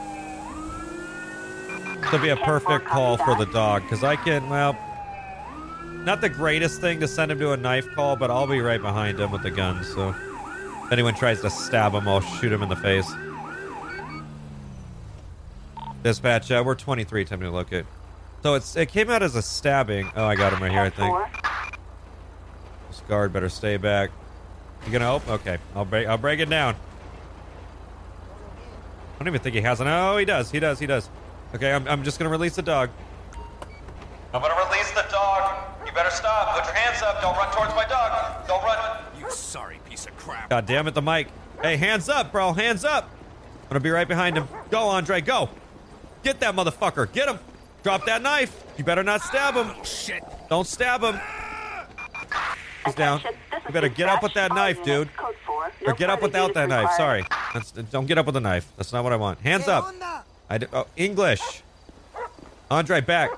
This 2.01 2.13
will 2.13 2.19
be 2.21 2.29
a 2.29 2.37
perfect 2.37 2.87
call 2.87 3.17
for 3.17 3.35
the 3.37 3.47
dog 3.47 3.83
because 3.83 4.05
I 4.05 4.17
can, 4.17 4.49
well, 4.49 4.77
not 6.05 6.21
the 6.21 6.29
greatest 6.29 6.81
thing 6.81 7.01
to 7.01 7.09
send 7.09 7.33
him 7.33 7.39
to 7.41 7.53
a 7.53 7.57
knife 7.57 7.89
call, 7.95 8.15
but 8.17 8.31
I'll 8.31 8.47
be 8.47 8.61
right 8.61 8.81
behind 8.81 9.19
him 9.19 9.33
with 9.33 9.43
the 9.43 9.51
gun. 9.51 9.83
So 9.83 10.15
if 10.85 10.93
anyone 10.93 11.15
tries 11.15 11.41
to 11.41 11.51
stab 11.51 11.93
him, 11.93 12.07
I'll 12.07 12.21
shoot 12.21 12.53
him 12.53 12.63
in 12.63 12.69
the 12.69 12.77
face. 12.77 13.11
Dispatch, 16.05 16.53
uh, 16.53 16.63
we're 16.65 16.77
23. 16.77 17.25
Time 17.25 17.41
to 17.41 17.51
look 17.51 17.73
it. 17.73 17.85
So 18.45 18.55
it's 18.55 18.77
it 18.77 18.87
came 18.87 19.11
out 19.11 19.25
as 19.25 19.35
a 19.35 19.43
stabbing. 19.43 20.09
Oh, 20.15 20.25
I 20.25 20.37
got 20.37 20.53
him 20.53 20.63
right 20.63 20.71
here. 20.71 20.83
I 20.83 20.91
think. 20.91 21.17
This 22.89 23.01
guard 23.09 23.33
better 23.33 23.49
stay 23.49 23.77
back. 23.77 24.11
You 24.87 24.93
gonna 24.93 25.05
help? 25.05 25.29
Okay, 25.29 25.59
I'll 25.75 25.85
break. 25.85 26.07
I'll 26.07 26.17
break 26.17 26.39
it 26.39 26.49
down. 26.49 26.77
I 29.15 29.19
don't 29.19 29.29
even 29.29 29.41
think 29.41 29.57
he 29.57 29.61
has 29.63 29.81
an. 29.81 29.89
Oh, 29.89 30.17
he 30.17 30.25
does. 30.25 30.51
He 30.53 30.61
does. 30.61 30.79
He 30.79 30.87
does. 30.87 31.11
Okay, 31.55 31.73
I'm, 31.73 31.89
I'm 31.89 32.05
just 32.05 32.19
gonna 32.19 32.31
release 32.31 32.55
the 32.55 32.63
dog. 32.63 32.91
I'm 34.33 34.41
gonna 34.41 34.55
release 34.71 34.91
the 34.93 35.05
dog. 35.11 35.65
You 35.85 35.93
better 35.93 36.11
stop. 36.11 36.57
Put 36.57 36.67
your 36.67 36.75
hands 36.75 37.03
up. 37.03 37.21
Don't 37.21 37.37
run 37.37 37.53
towards 37.53 37.75
my 37.75 37.85
dog. 37.87 38.47
Don't 38.47 38.63
run. 38.63 39.03
You 39.19 39.29
sorry 39.31 39.81
piece 39.89 40.07
of 40.07 40.17
crap. 40.19 40.51
God 40.51 40.67
damn 40.67 40.87
it, 40.87 40.95
the 40.95 41.03
mic. 41.03 41.29
Hey, 41.63 41.77
hands 41.77 42.09
up, 42.09 42.31
bro. 42.31 42.53
Hands 42.53 42.85
up. 42.85 43.11
I'm 43.63 43.69
gonna 43.71 43.81
be 43.81 43.91
right 43.91 44.07
behind 44.07 44.37
him. 44.37 44.47
Go, 44.71 44.89
Andre. 44.89 45.21
Go. 45.21 45.49
Get 46.23 46.39
that 46.41 46.55
motherfucker. 46.55 47.11
Get 47.13 47.29
him. 47.29 47.41
Drop 47.83 48.07
that 48.07 48.23
knife. 48.23 48.65
You 48.77 48.85
better 48.85 49.03
not 49.03 49.23
stab 49.23 49.55
him. 49.55 49.73
Oh, 49.77 49.85
shit. 49.85 50.23
Don't 50.49 50.67
stab 50.67 51.03
him. 51.03 51.19
He's 52.87 52.95
down. 52.95 53.21
You 53.21 53.73
better 53.73 53.89
get 53.89 54.09
up 54.09 54.23
with 54.23 54.33
that 54.35 54.55
knife, 54.55 54.83
dude. 54.83 55.11
Or 55.87 55.93
get 55.93 56.09
up 56.09 56.23
without 56.23 56.55
that 56.55 56.69
knife. 56.69 56.91
Sorry. 56.97 57.25
That's, 57.53 57.73
don't 57.73 58.07
get 58.07 58.17
up 58.17 58.27
with 58.27 58.35
the 58.35 58.41
knife. 58.41 58.67
That's 58.77 58.93
not 58.93 59.05
what 59.05 59.13
I 59.13 59.17
want. 59.17 59.41
Hands 59.41 59.67
up. 59.69 59.93
I 60.49 60.59
d- 60.59 60.67
oh, 60.73 60.87
English. 60.97 61.63
Andre, 62.71 63.01
back. 63.01 63.31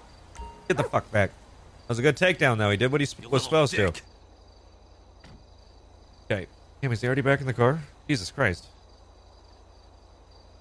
Get 0.68 0.76
the 0.76 0.84
fuck 0.84 1.10
back. 1.10 1.30
That 1.30 1.88
was 1.88 1.98
a 1.98 2.02
good 2.02 2.16
takedown, 2.16 2.58
though. 2.58 2.70
He 2.70 2.76
did 2.76 2.92
what 2.92 3.00
he 3.00 3.06
was 3.06 3.18
little 3.24 3.38
supposed 3.38 3.74
to. 3.74 3.86
dick. 3.90 4.02
Okay. 6.30 6.46
Damn, 6.82 6.92
is 6.92 7.00
he 7.00 7.06
already 7.06 7.22
back 7.22 7.40
in 7.40 7.46
the 7.46 7.54
car? 7.54 7.80
Jesus 8.06 8.30
Christ. 8.30 8.66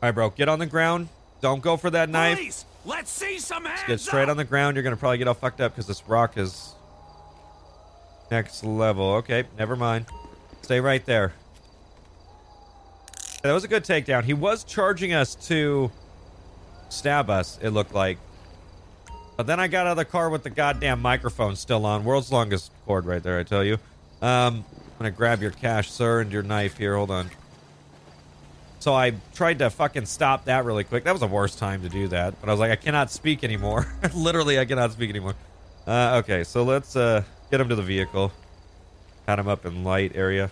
All 0.02 0.08
right, 0.08 0.12
bro. 0.12 0.30
Get 0.30 0.48
on 0.48 0.60
the 0.60 0.66
ground. 0.66 1.10
Don't 1.42 1.62
go 1.62 1.76
for 1.78 1.90
that 1.90 2.10
knife. 2.10 2.38
Police, 2.38 2.66
let's 2.86 3.12
see 3.12 3.38
some 3.40 3.66
hands 3.66 3.82
Get 3.88 4.00
straight 4.00 4.24
up. 4.24 4.30
on 4.30 4.38
the 4.38 4.44
ground. 4.46 4.76
You're 4.76 4.84
going 4.84 4.96
to 4.96 5.00
probably 5.00 5.18
get 5.18 5.28
all 5.28 5.34
fucked 5.34 5.60
up 5.62 5.74
because 5.74 5.88
this 5.88 6.04
rock 6.08 6.38
is 6.38 6.74
next 8.32 8.64
level. 8.64 9.16
Okay, 9.16 9.46
never 9.58 9.76
mind. 9.76 10.06
Stay 10.62 10.80
right 10.80 11.06
there. 11.06 11.34
That 13.44 13.54
was 13.54 13.64
a 13.64 13.68
good 13.68 13.84
takedown. 13.84 14.24
He 14.24 14.34
was 14.34 14.64
charging 14.64 15.14
us 15.14 15.36
to 15.48 15.92
stab 16.90 17.30
us, 17.30 17.60
it 17.62 17.70
looked 17.70 17.94
like. 17.94 18.18
But 19.38 19.46
then 19.46 19.60
I 19.60 19.68
got 19.68 19.86
out 19.86 19.92
of 19.92 19.98
the 19.98 20.06
car 20.06 20.30
with 20.30 20.44
the 20.44 20.50
goddamn 20.50 21.02
microphone 21.02 21.56
still 21.56 21.86
on. 21.86 22.04
World's 22.04 22.32
longest 22.32 22.72
cord 22.86 23.06
right 23.06 23.22
there, 23.22 23.40
I 23.40 23.44
tell 23.44 23.64
you. 23.64 23.76
Um, 24.22 24.66
I'm 24.76 24.98
going 25.00 25.12
to 25.12 25.16
grab 25.16 25.42
your 25.42 25.52
cash, 25.52 25.92
sir, 25.92 26.22
and 26.22 26.32
your 26.32 26.42
knife 26.42 26.78
here. 26.78 26.96
Hold 26.96 27.12
on. 27.12 27.30
So 28.80 28.94
I 28.94 29.14
tried 29.36 29.60
to 29.60 29.70
fucking 29.70 30.06
stop 30.08 30.46
that 30.46 30.66
really 30.66 30.84
quick. 30.84 31.04
That 31.04 31.12
was 31.12 31.22
the 31.22 31.28
worst 31.28 31.60
time 31.60 31.84
to 31.84 31.90
do 31.90 32.08
that. 32.08 32.40
But 32.40 32.50
I 32.50 32.52
was 32.52 32.60
like, 32.60 32.72
I 32.72 32.76
cannot 32.76 33.12
speak 33.12 33.44
anymore. 33.44 33.88
Literally, 34.16 34.60
I 34.60 34.66
cannot 34.66 34.92
speak 34.92 35.10
anymore. 35.10 35.36
Uh, 35.86 36.22
okay, 36.24 36.44
so 36.44 36.64
let's 36.64 36.96
uh, 36.96 37.24
get 37.52 37.62
him 37.62 37.70
to 37.70 37.76
the 37.76 37.82
vehicle. 37.82 38.32
Pat 39.26 39.40
him 39.40 39.48
up 39.48 39.66
in 39.66 39.84
light 39.84 40.14
area. 40.16 40.52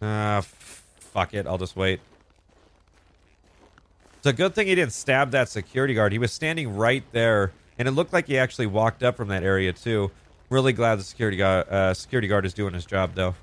Ah, 0.00 0.42
fuck 0.42 1.34
it. 1.34 1.46
I'll 1.46 1.58
just 1.58 1.76
wait. 1.76 2.00
It's 4.16 4.26
a 4.26 4.32
good 4.32 4.54
thing 4.54 4.66
he 4.66 4.74
didn't 4.74 4.92
stab 4.92 5.32
that 5.32 5.48
security 5.48 5.94
guard. 5.94 6.12
He 6.12 6.18
was 6.18 6.32
standing 6.32 6.76
right 6.76 7.04
there, 7.12 7.52
and 7.78 7.86
it 7.86 7.90
looked 7.90 8.12
like 8.12 8.26
he 8.26 8.38
actually 8.38 8.66
walked 8.66 9.02
up 9.02 9.16
from 9.16 9.28
that 9.28 9.42
area 9.42 9.72
too. 9.72 10.10
Really 10.48 10.72
glad 10.72 10.98
the 10.98 11.02
security 11.02 11.36
guard, 11.36 11.68
uh, 11.68 11.92
security 11.94 12.28
guard 12.28 12.46
is 12.46 12.54
doing 12.54 12.74
his 12.74 12.86
job 12.86 13.14
though. 13.14 13.34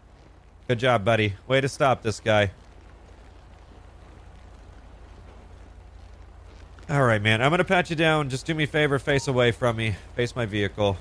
Good 0.68 0.80
job, 0.80 1.06
buddy. 1.06 1.36
Way 1.48 1.62
to 1.62 1.70
stop 1.70 2.02
this 2.02 2.20
guy. 2.20 2.52
All 6.92 7.04
right, 7.04 7.22
man. 7.22 7.42
I'm 7.42 7.52
gonna 7.52 7.64
pat 7.64 7.90
you 7.90 7.96
down. 7.96 8.28
Just 8.28 8.46
do 8.46 8.54
me 8.54 8.66
a 8.66 8.68
favor. 8.68 9.00
Face 9.00 9.30
away 9.30 9.54
from 9.54 9.78
me. 9.78 9.96
Face 10.18 10.36
my 10.36 10.46
vehicle. 10.46 10.98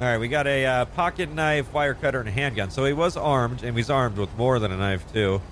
All 0.00 0.08
right, 0.08 0.16
we 0.16 0.28
got 0.28 0.46
a 0.46 0.64
uh, 0.64 0.84
pocket 0.86 1.30
knife, 1.30 1.70
wire 1.74 1.92
cutter, 1.92 2.18
and 2.18 2.30
a 2.30 2.32
handgun. 2.32 2.70
So 2.70 2.86
he 2.86 2.94
was 2.94 3.18
armed, 3.18 3.62
and 3.62 3.76
he's 3.76 3.90
armed 3.90 4.16
with 4.16 4.34
more 4.38 4.58
than 4.58 4.72
a 4.72 4.76
knife 4.78 5.04
too. 5.12 5.42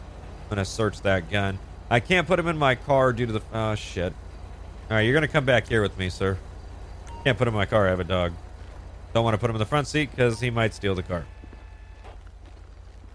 I'm 0.45 0.49
gonna 0.49 0.65
search 0.65 1.03
that 1.03 1.31
gun. 1.31 1.59
I 1.91 2.01
can't 2.01 2.27
put 2.27 2.39
him 2.39 2.49
in 2.49 2.57
my 2.57 2.75
car 2.75 3.13
due 3.13 3.27
to 3.27 3.33
the. 3.35 3.43
Oh 3.53 3.75
shit! 3.75 4.15
All 4.89 4.97
right, 4.97 5.03
you're 5.03 5.15
gonna 5.15 5.29
come 5.29 5.45
back 5.45 5.69
here 5.69 5.83
with 5.83 5.99
me, 5.99 6.09
sir. 6.09 6.39
Can't 7.23 7.37
put 7.37 7.47
him 7.47 7.53
in 7.53 7.59
my 7.59 7.67
car. 7.67 7.87
I 7.87 7.91
have 7.91 8.01
a 8.01 8.05
dog. 8.05 8.33
Don't 9.13 9.25
want 9.25 9.35
to 9.35 9.39
put 9.39 9.51
him 9.51 9.57
in 9.57 9.61
the 9.61 9.67
front 9.67 9.89
seat 9.89 10.11
because 10.11 10.41
he 10.41 10.49
might 10.49 10.73
steal 10.73 10.95
the 10.95 11.03
car. 11.03 11.27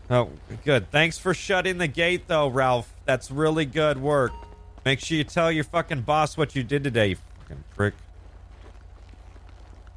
Oh, 0.10 0.30
good. 0.64 0.90
Thanks 0.90 1.18
for 1.18 1.34
shutting 1.34 1.80
the 1.80 1.88
gate, 1.88 2.28
though, 2.28 2.48
Ralph. 2.48 2.94
That's 3.06 3.30
really 3.30 3.66
good 3.66 4.02
work. 4.02 4.32
Make 4.86 5.02
sure 5.02 5.18
you 5.18 5.26
tell 5.26 5.52
your 5.52 5.66
fucking 5.66 6.02
boss 6.02 6.38
what 6.38 6.56
you 6.56 6.64
did 6.64 6.84
today, 6.84 7.08
you 7.08 7.18
fucking 7.42 7.64
prick. 7.76 7.94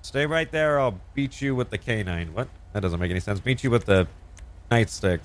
Stay 0.02 0.26
right 0.26 0.50
there. 0.50 0.80
I'll 0.80 0.98
beat 1.14 1.40
you 1.40 1.54
with 1.54 1.70
the 1.70 1.78
canine. 1.78 2.34
What? 2.34 2.48
That 2.72 2.80
doesn't 2.80 2.98
make 2.98 3.10
any 3.10 3.20
sense. 3.20 3.38
Beat 3.38 3.62
you 3.62 3.70
with 3.70 3.84
the 3.84 4.08
nightstick. 4.70 5.20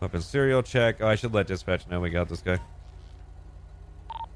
Weapon 0.00 0.20
serial 0.20 0.62
check. 0.62 0.96
Oh, 1.00 1.06
I 1.06 1.14
should 1.14 1.32
let 1.32 1.46
dispatch 1.46 1.86
know 1.88 2.00
we 2.00 2.10
got 2.10 2.28
this 2.28 2.40
guy. 2.40 2.58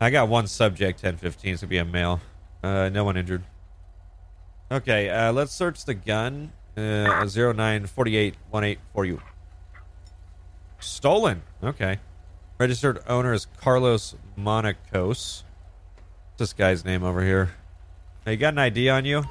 I 0.01 0.11
got 0.11 0.29
one 0.29 0.47
subject, 0.47 1.03
1015. 1.03 1.53
It's 1.53 1.63
going 1.63 1.69
to 1.69 1.71
be 1.71 1.79
a 1.79 1.85
male. 1.85 2.21
Uh, 2.63 2.89
no 2.91 3.05
one 3.05 3.17
injured. 3.17 3.43
Okay, 4.71 5.09
uh, 5.11 5.33
let's 5.33 5.53
search 5.53 5.85
the 5.85 5.95
gun. 5.95 6.53
Uh, 6.77 7.25
094818 7.27 8.77
for 8.93 9.05
you. 9.05 9.21
Stolen. 10.81 11.43
Okay. 11.63 11.99
Registered 12.59 13.01
owner 13.09 13.33
is 13.33 13.47
Carlos 13.59 14.17
Monacos. 14.39 15.43
What's 15.43 16.39
this 16.39 16.53
guy's 16.53 16.85
name 16.85 17.05
over 17.05 17.23
here? 17.23 17.55
You 18.27 18.37
got 18.37 18.55
an 18.55 18.59
ID 18.59 18.89
on 18.89 19.05
you? 19.05 19.25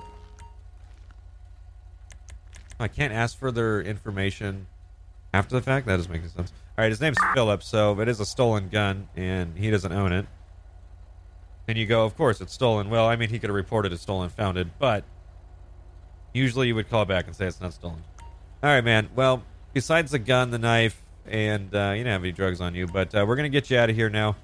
I 2.80 2.88
can't 2.88 3.14
ask 3.14 3.38
for 3.38 3.52
their 3.52 3.82
information 3.82 4.68
after 5.34 5.56
the 5.56 5.62
fact. 5.62 5.86
That 5.88 5.98
doesn't 5.98 6.12
make 6.12 6.22
sense. 6.26 6.52
All 6.78 6.84
right, 6.84 6.90
his 6.90 7.02
name's 7.02 7.18
Philip, 7.34 7.64
so 7.64 8.00
it 8.00 8.08
is 8.08 8.20
a 8.20 8.26
stolen 8.26 8.70
gun, 8.70 9.08
and 9.16 9.58
he 9.58 9.70
doesn't 9.70 9.92
own 9.92 10.12
it. 10.12 10.26
And 11.68 11.78
you 11.78 11.86
go, 11.86 12.04
of 12.06 12.18
course, 12.18 12.42
it's 12.42 12.54
stolen. 12.54 12.90
Well, 12.90 13.08
I 13.08 13.16
mean, 13.16 13.30
he 13.30 13.40
could 13.40 13.50
have 13.50 13.56
reported 13.56 13.94
it 13.94 14.00
stolen, 14.00 14.30
founded, 14.30 14.72
but 14.80 15.04
usually 16.34 16.68
you 16.68 16.76
would 16.76 16.90
call 16.90 17.06
back 17.06 17.28
and 17.28 17.36
say 17.36 17.46
it's 17.46 17.62
not 17.62 17.74
stolen. 17.74 18.04
All 18.64 18.70
right, 18.70 18.84
man. 18.84 19.10
Well, 19.16 19.44
besides 19.74 20.12
the 20.12 20.20
gun, 20.20 20.52
the 20.52 20.60
knife, 20.60 21.02
and 21.26 21.74
uh, 21.74 21.94
you 21.96 22.04
don't 22.04 22.12
have 22.12 22.24
any 22.24 22.32
drugs 22.32 22.62
on 22.62 22.76
you. 22.76 22.88
But 22.88 23.14
uh, 23.16 23.26
we're 23.28 23.36
gonna 23.36 23.50
get 23.50 23.70
you 23.70 23.78
out 23.78 23.90
of 23.90 23.96
here 23.96 24.10
now. 24.10 24.36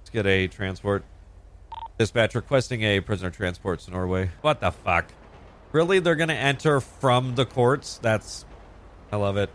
Let's 0.00 0.10
get 0.10 0.26
a 0.26 0.48
transport. 0.48 1.04
Dispatch 1.98 2.34
requesting 2.34 2.82
a 2.82 3.00
prisoner 3.00 3.30
transport 3.30 3.80
to 3.80 3.90
Norway. 3.90 4.30
What 4.40 4.60
the 4.60 4.70
fuck? 4.70 5.06
Really? 5.72 5.98
They're 5.98 6.16
gonna 6.16 6.34
enter 6.34 6.80
from 6.80 7.34
the 7.34 7.46
courts? 7.46 7.98
That's. 7.98 8.44
I 9.10 9.16
love 9.16 9.36
it. 9.36 9.50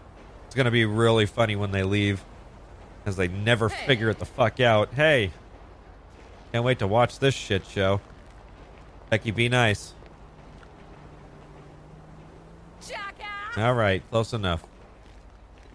It's 0.46 0.56
gonna 0.56 0.72
be 0.72 0.86
really 0.86 1.26
funny 1.26 1.56
when 1.56 1.72
they 1.72 1.84
leave, 1.84 2.24
as 3.06 3.16
they 3.16 3.28
never 3.28 3.70
figure 3.70 4.10
it 4.10 4.20
the 4.20 4.26
fuck 4.26 4.60
out. 4.60 4.94
Hey, 4.94 5.32
can't 6.52 6.64
wait 6.64 6.80
to 6.80 6.88
watch 6.88 7.20
this 7.20 7.34
shit 7.34 7.66
show. 7.66 8.00
Becky, 9.10 9.32
be 9.32 9.50
nice. 9.50 9.94
All 13.56 13.74
right, 13.74 14.02
close 14.10 14.34
enough. 14.34 14.64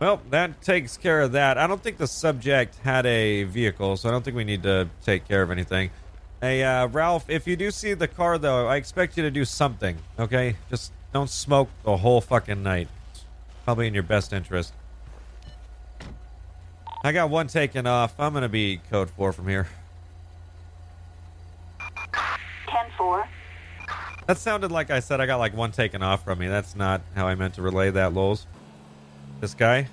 Well, 0.00 0.20
that 0.30 0.62
takes 0.62 0.96
care 0.96 1.20
of 1.20 1.32
that. 1.32 1.58
I 1.58 1.66
don't 1.66 1.82
think 1.82 1.96
the 1.96 2.06
subject 2.06 2.76
had 2.78 3.06
a 3.06 3.44
vehicle, 3.44 3.96
so 3.96 4.08
I 4.08 4.12
don't 4.12 4.24
think 4.24 4.36
we 4.36 4.44
need 4.44 4.62
to 4.64 4.88
take 5.04 5.26
care 5.26 5.42
of 5.42 5.50
anything. 5.50 5.90
Hey, 6.40 6.62
uh, 6.62 6.86
Ralph, 6.86 7.28
if 7.28 7.48
you 7.48 7.56
do 7.56 7.70
see 7.72 7.94
the 7.94 8.06
car, 8.06 8.38
though, 8.38 8.68
I 8.68 8.76
expect 8.76 9.16
you 9.16 9.24
to 9.24 9.30
do 9.30 9.44
something, 9.44 9.98
okay? 10.18 10.56
Just 10.70 10.92
don't 11.12 11.30
smoke 11.30 11.68
the 11.84 11.96
whole 11.96 12.20
fucking 12.20 12.62
night. 12.62 12.88
It's 13.10 13.24
probably 13.64 13.88
in 13.88 13.94
your 13.94 14.04
best 14.04 14.32
interest. 14.32 14.72
I 17.02 17.12
got 17.12 17.30
one 17.30 17.46
taken 17.46 17.86
off. 17.86 18.14
I'm 18.18 18.32
going 18.32 18.42
to 18.42 18.48
be 18.48 18.80
code 18.90 19.10
4 19.10 19.32
from 19.32 19.48
here. 19.48 19.68
10-4. 21.80 23.26
That 24.28 24.36
sounded 24.36 24.70
like 24.70 24.90
I 24.90 25.00
said 25.00 25.22
I 25.22 25.26
got 25.26 25.38
like 25.38 25.56
one 25.56 25.72
taken 25.72 26.02
off 26.02 26.22
from 26.22 26.38
me. 26.38 26.48
That's 26.48 26.76
not 26.76 27.00
how 27.14 27.26
I 27.26 27.34
meant 27.34 27.54
to 27.54 27.62
relay 27.62 27.90
that, 27.92 28.12
Lols. 28.12 28.46
This 29.40 29.54
guy, 29.54 29.88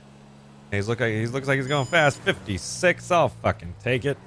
he's 0.72 0.89
look 0.89 1.00
like 1.00 1.13
he 1.13 1.25
looks 1.25 1.48
like 1.48 1.56
he's 1.56 1.68
going 1.68 1.86
fast. 1.86 2.20
56. 2.20 3.12
I'll 3.12 3.30
fucking 3.30 3.75
take 3.82 4.04
it. 4.04 4.18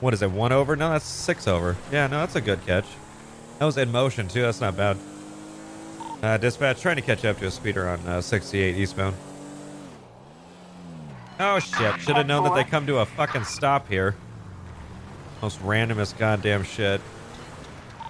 What 0.00 0.12
is 0.12 0.20
it? 0.20 0.30
One 0.30 0.52
over? 0.52 0.76
No, 0.76 0.90
that's 0.90 1.06
six 1.06 1.48
over. 1.48 1.78
Yeah, 1.90 2.08
no, 2.08 2.18
that's 2.18 2.36
a 2.36 2.42
good 2.42 2.64
catch. 2.66 2.84
That 3.58 3.64
was 3.64 3.78
in 3.78 3.90
motion 3.90 4.28
too. 4.28 4.42
That's 4.42 4.60
not 4.60 4.76
bad. 4.76 4.98
Uh, 6.22 6.36
dispatch 6.36 6.82
trying 6.82 6.96
to 6.96 7.02
catch 7.02 7.24
up 7.24 7.38
to 7.38 7.46
a 7.46 7.50
speeder 7.50 7.88
on 7.88 8.00
uh, 8.00 8.20
68 8.20 8.76
eastbound. 8.76 9.16
Oh 11.40 11.58
shit! 11.58 11.98
Should 12.02 12.16
have 12.16 12.26
known 12.26 12.44
that 12.44 12.54
they 12.54 12.64
come 12.64 12.86
to 12.86 12.98
a 12.98 13.06
fucking 13.06 13.44
stop 13.44 13.88
here. 13.88 14.14
Most 15.40 15.58
randomest 15.62 16.18
goddamn 16.18 16.64
shit. 16.64 17.00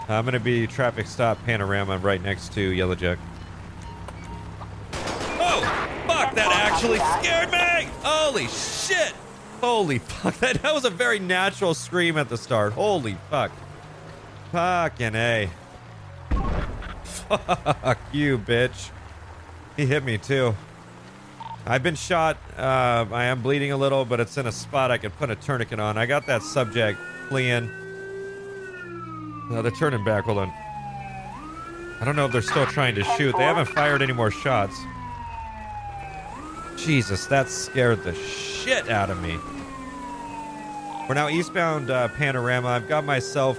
I'm 0.08 0.24
gonna 0.24 0.40
be 0.40 0.66
traffic 0.66 1.06
stop 1.06 1.42
panorama 1.44 1.98
right 1.98 2.22
next 2.22 2.52
to 2.54 2.62
Yellow 2.62 2.94
Jack. 2.94 3.18
Oh, 5.40 5.60
fuck! 6.06 6.34
That 6.34 6.50
actually 6.50 6.98
scared 7.20 7.50
me! 7.50 7.90
Holy 8.02 8.46
shit! 8.46 9.12
Holy 9.60 9.98
fuck! 9.98 10.34
That, 10.40 10.62
that 10.62 10.72
was 10.72 10.86
a 10.86 10.90
very 10.90 11.18
natural 11.18 11.74
scream 11.74 12.16
at 12.16 12.30
the 12.30 12.38
start. 12.38 12.72
Holy 12.72 13.18
fuck! 13.28 13.52
Fucking 14.52 15.14
a. 15.14 15.50
Fuck 17.28 17.98
you, 18.10 18.38
bitch. 18.38 18.90
He 19.76 19.84
hit 19.84 20.02
me 20.04 20.16
too. 20.16 20.54
I've 21.66 21.82
been 21.82 21.96
shot. 21.96 22.38
Uh, 22.56 23.04
I 23.12 23.24
am 23.24 23.42
bleeding 23.42 23.72
a 23.72 23.76
little, 23.76 24.06
but 24.06 24.20
it's 24.20 24.38
in 24.38 24.46
a 24.46 24.52
spot 24.52 24.90
I 24.90 24.96
can 24.96 25.10
put 25.10 25.28
a 25.28 25.36
tourniquet 25.36 25.78
on. 25.78 25.98
I 25.98 26.06
got 26.06 26.26
that 26.26 26.42
subject 26.42 26.98
fleeing. 27.28 27.70
No, 29.50 29.62
they're 29.62 29.70
turning 29.70 30.04
back. 30.04 30.24
Hold 30.24 30.38
on. 30.38 30.52
I 32.00 32.04
don't 32.04 32.16
know 32.16 32.26
if 32.26 32.32
they're 32.32 32.42
still 32.42 32.66
trying 32.66 32.94
to 32.96 33.04
shoot. 33.16 33.34
They 33.36 33.42
haven't 33.42 33.66
fired 33.66 34.02
any 34.02 34.12
more 34.12 34.30
shots. 34.30 34.78
Jesus, 36.76 37.26
that 37.26 37.48
scared 37.48 38.04
the 38.04 38.14
shit 38.14 38.88
out 38.88 39.10
of 39.10 39.20
me. 39.20 39.38
We're 41.08 41.14
now 41.14 41.28
eastbound 41.28 41.90
uh, 41.90 42.08
panorama. 42.08 42.68
I've 42.68 42.86
got 42.86 43.04
myself 43.04 43.58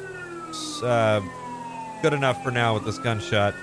uh, 0.83 1.21
good 2.01 2.13
enough 2.13 2.41
for 2.43 2.51
now 2.51 2.75
with 2.75 2.85
this 2.85 2.97
gunshot. 2.99 3.55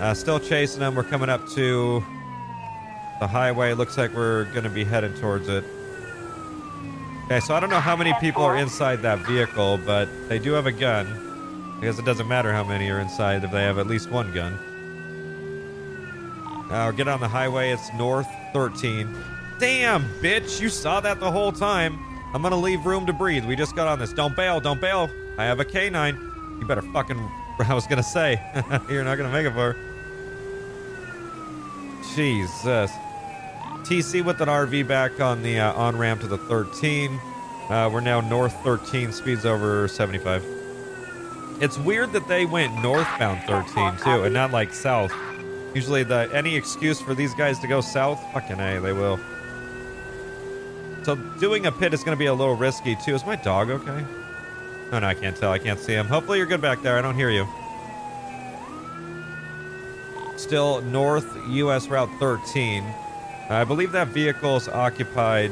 Uh, 0.00 0.12
still 0.12 0.40
chasing 0.40 0.80
them. 0.80 0.94
We're 0.94 1.04
coming 1.04 1.28
up 1.28 1.48
to 1.50 2.04
the 3.20 3.26
highway. 3.26 3.72
Looks 3.74 3.96
like 3.96 4.12
we're 4.14 4.44
going 4.46 4.64
to 4.64 4.70
be 4.70 4.84
heading 4.84 5.14
towards 5.14 5.48
it. 5.48 5.64
Okay, 7.24 7.40
so 7.40 7.54
I 7.54 7.60
don't 7.60 7.70
know 7.70 7.80
how 7.80 7.96
many 7.96 8.12
people 8.20 8.42
are 8.42 8.56
inside 8.56 9.02
that 9.02 9.20
vehicle, 9.20 9.78
but 9.86 10.08
they 10.28 10.38
do 10.38 10.52
have 10.52 10.66
a 10.66 10.72
gun. 10.72 11.27
I 11.78 11.82
guess 11.82 11.98
it 11.98 12.04
doesn't 12.04 12.26
matter 12.26 12.52
how 12.52 12.64
many 12.64 12.90
are 12.90 12.98
inside 12.98 13.44
if 13.44 13.52
they 13.52 13.62
have 13.62 13.78
at 13.78 13.86
least 13.86 14.10
one 14.10 14.32
gun. 14.32 14.58
Now 16.68 16.90
get 16.90 17.06
on 17.06 17.20
the 17.20 17.28
highway. 17.28 17.70
It's 17.70 17.92
north 17.94 18.28
13. 18.52 19.08
Damn, 19.60 20.02
bitch! 20.20 20.60
You 20.60 20.68
saw 20.68 21.00
that 21.00 21.20
the 21.20 21.30
whole 21.30 21.52
time. 21.52 21.98
I'm 22.34 22.42
gonna 22.42 22.56
leave 22.56 22.84
room 22.84 23.06
to 23.06 23.12
breathe. 23.12 23.44
We 23.44 23.56
just 23.56 23.76
got 23.76 23.88
on 23.88 23.98
this. 23.98 24.12
Don't 24.12 24.34
bail. 24.36 24.60
Don't 24.60 24.80
bail. 24.80 25.08
I 25.38 25.44
have 25.44 25.60
a 25.60 25.64
K9. 25.64 26.60
You 26.60 26.66
better 26.66 26.82
fucking. 26.82 27.18
I 27.60 27.74
was 27.74 27.86
gonna 27.86 28.02
say 28.02 28.40
you're 28.90 29.04
not 29.04 29.16
gonna 29.16 29.32
make 29.32 29.46
it 29.46 29.52
for. 29.52 29.76
Jesus. 32.14 32.90
TC 33.82 34.24
with 34.24 34.40
an 34.40 34.48
RV 34.48 34.86
back 34.86 35.20
on 35.20 35.42
the 35.42 35.60
uh, 35.60 35.72
on 35.74 35.96
ramp 35.96 36.20
to 36.22 36.26
the 36.26 36.38
13. 36.38 37.20
Uh, 37.68 37.88
we're 37.92 38.00
now 38.00 38.20
north 38.20 38.54
13. 38.64 39.12
Speeds 39.12 39.46
over 39.46 39.86
75. 39.86 40.57
It's 41.60 41.76
weird 41.78 42.12
that 42.12 42.28
they 42.28 42.46
went 42.46 42.80
northbound 42.82 43.42
13 43.46 43.96
too, 43.98 44.24
and 44.24 44.32
not 44.32 44.52
like 44.52 44.72
south. 44.72 45.12
Usually, 45.74 46.04
the 46.04 46.30
any 46.32 46.56
excuse 46.56 47.00
for 47.00 47.14
these 47.14 47.34
guys 47.34 47.58
to 47.60 47.66
go 47.66 47.80
south, 47.80 48.20
fucking 48.32 48.60
a, 48.60 48.80
they 48.80 48.92
will. 48.92 49.18
So 51.02 51.16
doing 51.40 51.66
a 51.66 51.72
pit 51.72 51.92
is 51.92 52.04
going 52.04 52.16
to 52.16 52.18
be 52.18 52.26
a 52.26 52.34
little 52.34 52.54
risky 52.54 52.96
too. 52.96 53.14
Is 53.14 53.26
my 53.26 53.36
dog 53.36 53.70
okay? 53.70 54.04
Oh 54.92 54.98
no, 55.00 55.06
I 55.06 55.14
can't 55.14 55.36
tell. 55.36 55.50
I 55.50 55.58
can't 55.58 55.80
see 55.80 55.92
him. 55.92 56.06
Hopefully, 56.06 56.38
you're 56.38 56.46
good 56.46 56.60
back 56.60 56.80
there. 56.82 56.96
I 56.96 57.02
don't 57.02 57.16
hear 57.16 57.30
you. 57.30 57.46
Still 60.36 60.80
north 60.82 61.26
U.S. 61.48 61.88
Route 61.88 62.10
13. 62.20 62.84
I 63.50 63.64
believe 63.64 63.92
that 63.92 64.08
vehicle 64.08 64.56
is 64.56 64.68
occupied 64.68 65.50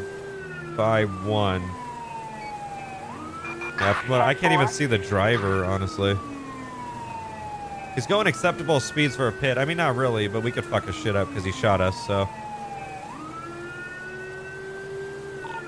by 0.77 1.05
one. 1.05 1.63
Yeah, 3.79 3.95
what- 4.07 4.21
I 4.21 4.35
can't 4.35 4.53
even 4.53 4.69
see 4.69 4.87
the 4.87 4.99
driver, 4.99 5.65
honestly. 5.65 6.17
He's 7.95 8.07
going 8.07 8.27
acceptable 8.27 8.79
speeds 8.81 9.17
for 9.17 9.29
a 9.29 9.33
pit. 9.33 9.57
I 9.59 9.65
mean, 9.65 9.79
not 9.79 9.97
really, 9.97 10.29
but 10.29 10.43
we 10.43 10.51
could 10.51 10.65
fuck 10.65 10.85
his 10.85 10.95
shit 10.95 11.17
up 11.17 11.29
because 11.29 11.45
he 11.45 11.53
shot 11.53 11.81
us, 11.81 11.97
so. 12.07 12.29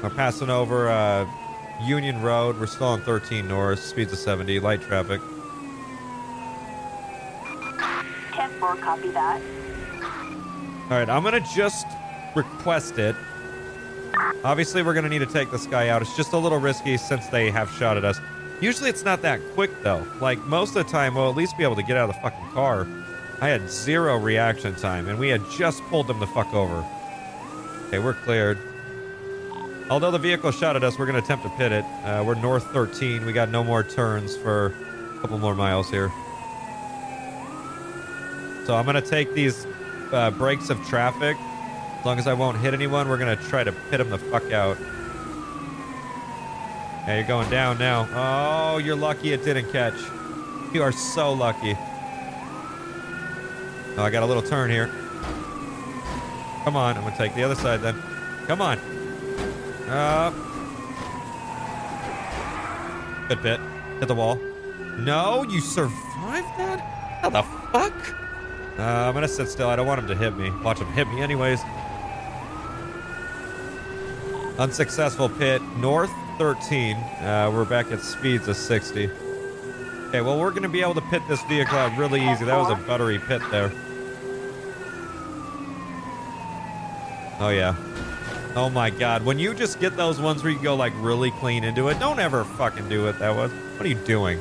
We're 0.03 0.11
passing 0.11 0.51
over 0.51 0.89
uh, 0.89 1.27
Union 1.83 2.23
Road. 2.23 2.61
We're 2.61 2.67
still 2.67 2.89
on 2.89 3.01
13 3.03 3.49
North. 3.49 3.81
Speeds 3.81 4.13
of 4.13 4.19
70. 4.19 4.61
Light 4.61 4.81
traffic. 4.83 5.21
10-4, 8.33 8.81
copy 8.81 9.09
that. 9.11 9.41
All 10.91 10.99
right, 10.99 11.09
I'm 11.09 11.23
going 11.23 11.43
to 11.43 11.49
just 11.55 11.87
request 12.35 12.99
it. 12.99 13.17
Obviously, 14.45 14.83
we're 14.83 14.95
going 14.95 15.05
to 15.05 15.11
need 15.11 15.19
to 15.19 15.27
take 15.27 15.51
this 15.51 15.67
guy 15.67 15.89
out. 15.89 16.03
It's 16.03 16.17
just 16.17 16.33
a 16.33 16.39
little 16.39 16.59
risky 16.59 16.97
since 16.97 17.27
they 17.29 17.51
have 17.51 17.71
shot 17.71 17.97
at 17.97 18.05
us. 18.05 18.21
Usually 18.61 18.91
it's 18.91 19.05
not 19.05 19.23
that 19.23 19.41
quick, 19.55 19.71
though. 19.83 20.07
Like, 20.21 20.39
most 20.47 20.77
of 20.77 20.87
the 20.87 20.91
time, 20.91 21.15
we'll 21.15 21.31
at 21.31 21.37
least 21.37 21.57
be 21.57 21.65
able 21.65 21.77
to 21.77 21.83
get 21.83 21.97
out 21.97 22.09
of 22.09 22.17
the 22.17 22.21
fucking 22.23 22.49
car. 22.51 22.87
I 23.41 23.49
had 23.49 23.71
zero 23.71 24.17
reaction 24.17 24.75
time, 24.75 25.09
and 25.09 25.19
we 25.19 25.29
had 25.29 25.43
just 25.51 25.83
pulled 25.85 26.09
them 26.09 26.19
the 26.19 26.27
fuck 26.27 26.53
over. 26.55 26.85
Okay, 27.87 27.99
we're 27.99 28.15
cleared. 28.15 28.59
Although 29.91 30.11
the 30.11 30.19
vehicle 30.19 30.51
shot 30.51 30.77
at 30.77 30.85
us, 30.85 30.99
we're 30.99 31.07
going 31.07 31.19
to 31.19 31.25
attempt 31.25 31.45
to 31.45 31.51
pit 31.51 31.73
it. 31.73 31.85
Uh, 32.05 32.23
we're 32.27 32.35
north 32.35 32.65
13. 32.73 33.25
We 33.25 33.33
got 33.33 33.49
no 33.49 33.65
more 33.65 33.83
turns 33.83 34.37
for 34.37 34.75
a 35.17 35.21
couple 35.21 35.39
more 35.39 35.55
miles 35.55 35.89
here. 35.89 36.13
So 38.67 38.75
I'm 38.75 38.85
going 38.85 38.97
to 38.97 39.09
take 39.09 39.33
these 39.33 39.67
uh, 40.13 40.31
breaks 40.33 40.69
of 40.69 40.85
traffic. 40.87 41.37
As 41.99 42.05
long 42.07 42.19
as 42.19 42.27
I 42.27 42.35
won't 42.35 42.59
hit 42.59 42.75
anyone, 42.75 43.09
we're 43.09 43.19
to 43.37 43.45
try 43.49 43.65
to 43.65 43.73
pit 43.73 43.99
them 43.99 44.11
the 44.11 44.19
fuck 44.19 44.53
out. 44.53 44.79
Yeah, 47.07 47.17
you're 47.17 47.27
going 47.27 47.49
down 47.51 47.79
now. 47.79 48.07
Oh, 48.13 48.79
you're 48.79 48.97
lucky 48.97 49.33
it 49.33 49.45
didn't 49.45 49.73
catch. 49.73 49.95
You 50.73 50.83
are 50.83 50.93
so 50.93 51.33
lucky. 51.33 51.77
Oh, 53.97 54.03
I 54.03 54.11
got 54.11 54.23
a 54.23 54.27
little 54.27 54.43
turn 54.43 54.71
here. 54.71 54.89
Come 56.65 56.77
on, 56.77 56.97
I'm 56.97 57.11
to 57.11 57.17
take 57.17 57.35
the 57.35 57.43
other 57.43 57.55
side 57.55 57.81
then. 57.81 57.97
Come 58.47 58.61
on. 58.61 58.79
Uh, 59.89 60.31
good 63.27 63.41
pit. 63.41 63.61
Hit 63.99 64.07
the 64.07 64.15
wall. 64.15 64.39
No, 64.99 65.45
you 65.45 65.61
survived 65.61 66.47
that? 66.59 66.81
How 67.23 67.31
the 67.31 67.43
fuck? 67.73 68.15
Uh, 68.79 68.83
I'm 68.83 69.15
gonna 69.15 69.27
sit 69.27 69.49
still. 69.49 69.69
I 69.69 69.77
don't 69.77 69.87
want 69.87 70.01
him 70.01 70.09
to 70.09 70.15
hit 70.15 70.37
me. 70.37 70.51
Watch 70.63 70.79
him 70.79 70.87
hit 70.89 71.09
me 71.09 71.23
anyways. 71.23 71.61
Unsuccessful 74.59 75.29
pit. 75.29 75.63
North 75.77 76.11
13. 76.39 76.97
Uh, 76.97 77.49
we're 77.55 77.65
back 77.65 77.93
at 77.93 78.01
speeds 78.01 78.49
of 78.49 78.57
60. 78.57 79.09
Okay, 80.09 80.21
well, 80.21 80.37
we're 80.41 80.51
gonna 80.51 80.69
be 80.69 80.81
able 80.81 80.95
to 80.95 81.01
pit 81.03 81.23
this 81.29 81.41
vehicle 81.45 81.79
out 81.79 81.97
really 81.97 82.21
easy. 82.29 82.45
That 82.45 82.59
was 82.59 82.71
a 82.71 82.83
buttery 82.85 83.21
pit 83.21 83.41
there. 83.53 83.71
Oh, 87.39 87.51
yeah. 87.51 87.77
Oh 88.57 88.69
my 88.69 88.91
god. 88.91 89.25
When 89.25 89.39
you 89.39 89.55
just 89.55 89.79
get 89.79 89.97
those 89.97 90.21
ones 90.21 90.43
where 90.43 90.51
you 90.51 90.61
go 90.61 90.75
like 90.75 90.93
really 90.97 91.31
clean 91.31 91.63
into 91.63 91.87
it, 91.87 92.01
don't 92.01 92.19
ever 92.19 92.43
fucking 92.43 92.89
do 92.89 93.07
it 93.07 93.17
that 93.21 93.31
way. 93.31 93.47
What 93.47 93.87
are 93.87 93.89
you 93.89 93.95
doing? 93.95 94.41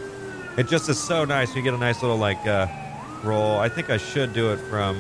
It 0.58 0.68
just 0.68 0.90
is 0.90 0.98
so 0.98 1.26
nice. 1.26 1.56
You 1.56 1.62
get 1.62 1.76
a 1.76 1.78
nice 1.78 2.02
little 2.02 2.18
like 2.18 2.44
uh, 2.48 2.66
roll. 3.24 3.60
I 3.60 3.70
think 3.70 3.92
I 3.92 3.98
should 3.98 4.34
do 4.34 4.52
it 4.52 4.58
from 4.58 4.98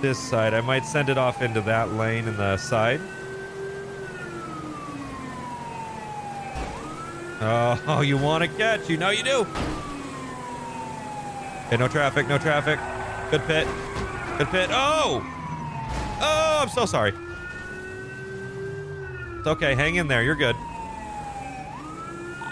this 0.00 0.18
side. 0.18 0.54
I 0.54 0.62
might 0.62 0.86
send 0.86 1.10
it 1.10 1.18
off 1.18 1.42
into 1.42 1.60
that 1.62 1.92
lane 1.92 2.26
in 2.26 2.38
the 2.38 2.56
side. 2.56 3.02
Oh, 7.44 8.02
you 8.02 8.16
want 8.16 8.42
to 8.44 8.48
catch? 8.48 8.88
You 8.88 8.96
know 8.96 9.10
you 9.10 9.24
do. 9.24 9.46
Okay, 11.66 11.76
no 11.76 11.88
traffic, 11.88 12.28
no 12.28 12.38
traffic. 12.38 12.78
Good 13.30 13.42
pit. 13.42 13.66
Good 14.38 14.48
pit. 14.48 14.70
Oh! 14.72 15.26
Oh, 16.20 16.58
I'm 16.62 16.68
so 16.68 16.86
sorry. 16.86 17.12
It's 19.38 19.46
okay. 19.46 19.74
Hang 19.74 19.96
in 19.96 20.06
there. 20.06 20.22
You're 20.22 20.36
good. 20.36 20.54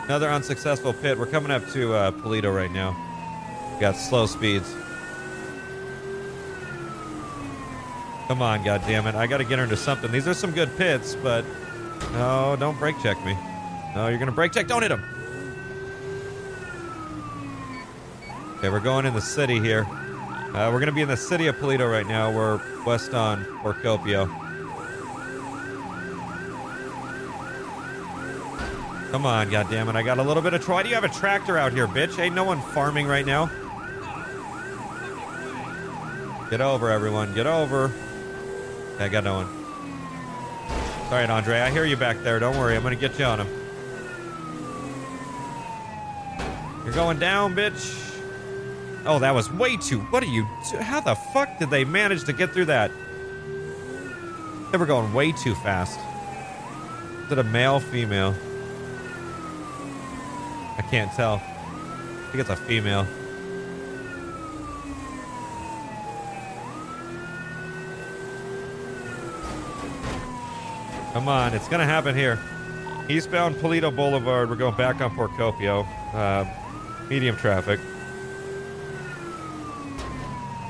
Another 0.05 0.29
unsuccessful 0.29 0.93
pit. 0.93 1.17
We're 1.17 1.27
coming 1.27 1.53
up 1.53 1.69
to 1.69 1.95
uh, 1.95 2.11
Paleto 2.11 2.53
right 2.55 2.73
now. 2.73 2.97
We 3.75 3.81
got 3.81 3.95
slow 3.95 4.27
speeds. 4.27 4.75
Come 8.27 8.43
on, 8.43 8.65
goddammit. 8.65 9.15
I 9.15 9.27
got 9.27 9.39
to 9.39 9.45
get 9.45 9.59
her 9.59 9.65
into 9.65 9.77
something. 9.77 10.11
These 10.11 10.27
are 10.27 10.35
some 10.35 10.51
good 10.51 10.77
pits, 10.77 11.15
but... 11.15 11.45
No, 12.13 12.57
don't 12.59 12.79
brake 12.79 12.97
check 13.03 13.25
me. 13.25 13.37
No, 13.95 14.09
you're 14.09 14.19
going 14.19 14.27
to 14.27 14.33
brake 14.33 14.53
check. 14.53 14.67
Don't 14.67 14.83
hit 14.83 14.91
him. 14.91 15.03
Okay, 18.59 18.69
we're 18.69 18.81
going 18.81 19.07
in 19.07 19.15
the 19.15 19.21
city 19.21 19.59
here. 19.59 19.87
Uh, 19.89 20.69
we're 20.73 20.81
going 20.81 20.87
to 20.87 20.93
be 20.93 21.01
in 21.01 21.09
the 21.09 21.17
city 21.17 21.47
of 21.47 21.57
Paleto 21.57 21.91
right 21.91 22.07
now. 22.07 22.31
We're 22.31 22.61
west 22.85 23.15
on 23.15 23.45
Procopio. 23.63 24.29
Come 29.11 29.27
on, 29.27 29.51
goddammit. 29.51 29.97
I 29.97 30.03
got 30.03 30.19
a 30.19 30.23
little 30.23 30.43
bit 30.43 30.55
of... 30.55 30.69
Why 30.69 30.83
do 30.83 30.89
you 30.89 30.95
have 30.95 31.05
a 31.05 31.09
tractor 31.09 31.59
out 31.59 31.73
here, 31.73 31.89
bitch? 31.89 32.19
Ain't 32.19 32.35
no 32.35 32.45
one 32.45 32.61
farming 32.61 33.07
right 33.07 33.27
now. 33.27 33.51
Get 36.49 36.61
over, 36.61 36.91
everyone. 36.91 37.35
Get 37.35 37.47
over. 37.47 37.91
I 38.99 39.09
got 39.09 39.25
no 39.25 39.35
one. 39.35 39.47
All 41.07 41.13
right, 41.13 41.31
Andre. 41.31 41.61
I 41.61 41.71
hear 41.71 41.85
you 41.85 41.97
back 41.97 42.19
there. 42.19 42.39
Don't 42.39 42.59
worry. 42.59 42.77
I'm 42.77 42.83
going 42.83 42.95
to 42.95 43.01
get 43.01 43.19
you 43.19 43.25
on 43.25 43.41
him. 43.41 43.60
You're 46.91 46.97
going 46.97 47.21
down, 47.21 47.55
bitch. 47.55 48.19
Oh, 49.07 49.21
that 49.21 49.33
was 49.33 49.49
way 49.53 49.77
too. 49.77 50.01
What 50.11 50.25
are 50.25 50.27
you? 50.27 50.43
How 50.81 50.99
the 50.99 51.15
fuck 51.15 51.57
did 51.61 51.71
they 51.71 51.85
manage 51.85 52.25
to 52.25 52.33
get 52.33 52.51
through 52.51 52.65
that? 52.65 52.91
They 54.73 54.77
were 54.77 54.87
going 54.87 55.15
way 55.15 55.31
too 55.31 55.55
fast. 55.55 56.01
Is 57.27 57.31
it 57.31 57.39
a 57.39 57.45
male, 57.45 57.79
female? 57.79 58.35
I 60.79 60.83
can't 60.91 61.13
tell. 61.13 61.35
I 61.35 62.29
think 62.33 62.41
it's 62.41 62.51
a 62.51 62.57
female. 62.57 63.07
Come 71.13 71.29
on, 71.29 71.55
it's 71.55 71.69
gonna 71.69 71.87
happen 71.87 72.17
here. 72.17 72.41
Eastbound 73.09 73.55
Paleto 73.55 73.95
Boulevard. 73.95 74.51
We're 74.51 74.57
going 74.57 74.75
back 74.75 75.01
on 75.01 75.15
Procopio. 75.15 75.87
Uh, 76.13 76.45
medium 77.11 77.37
traffic. 77.37 77.81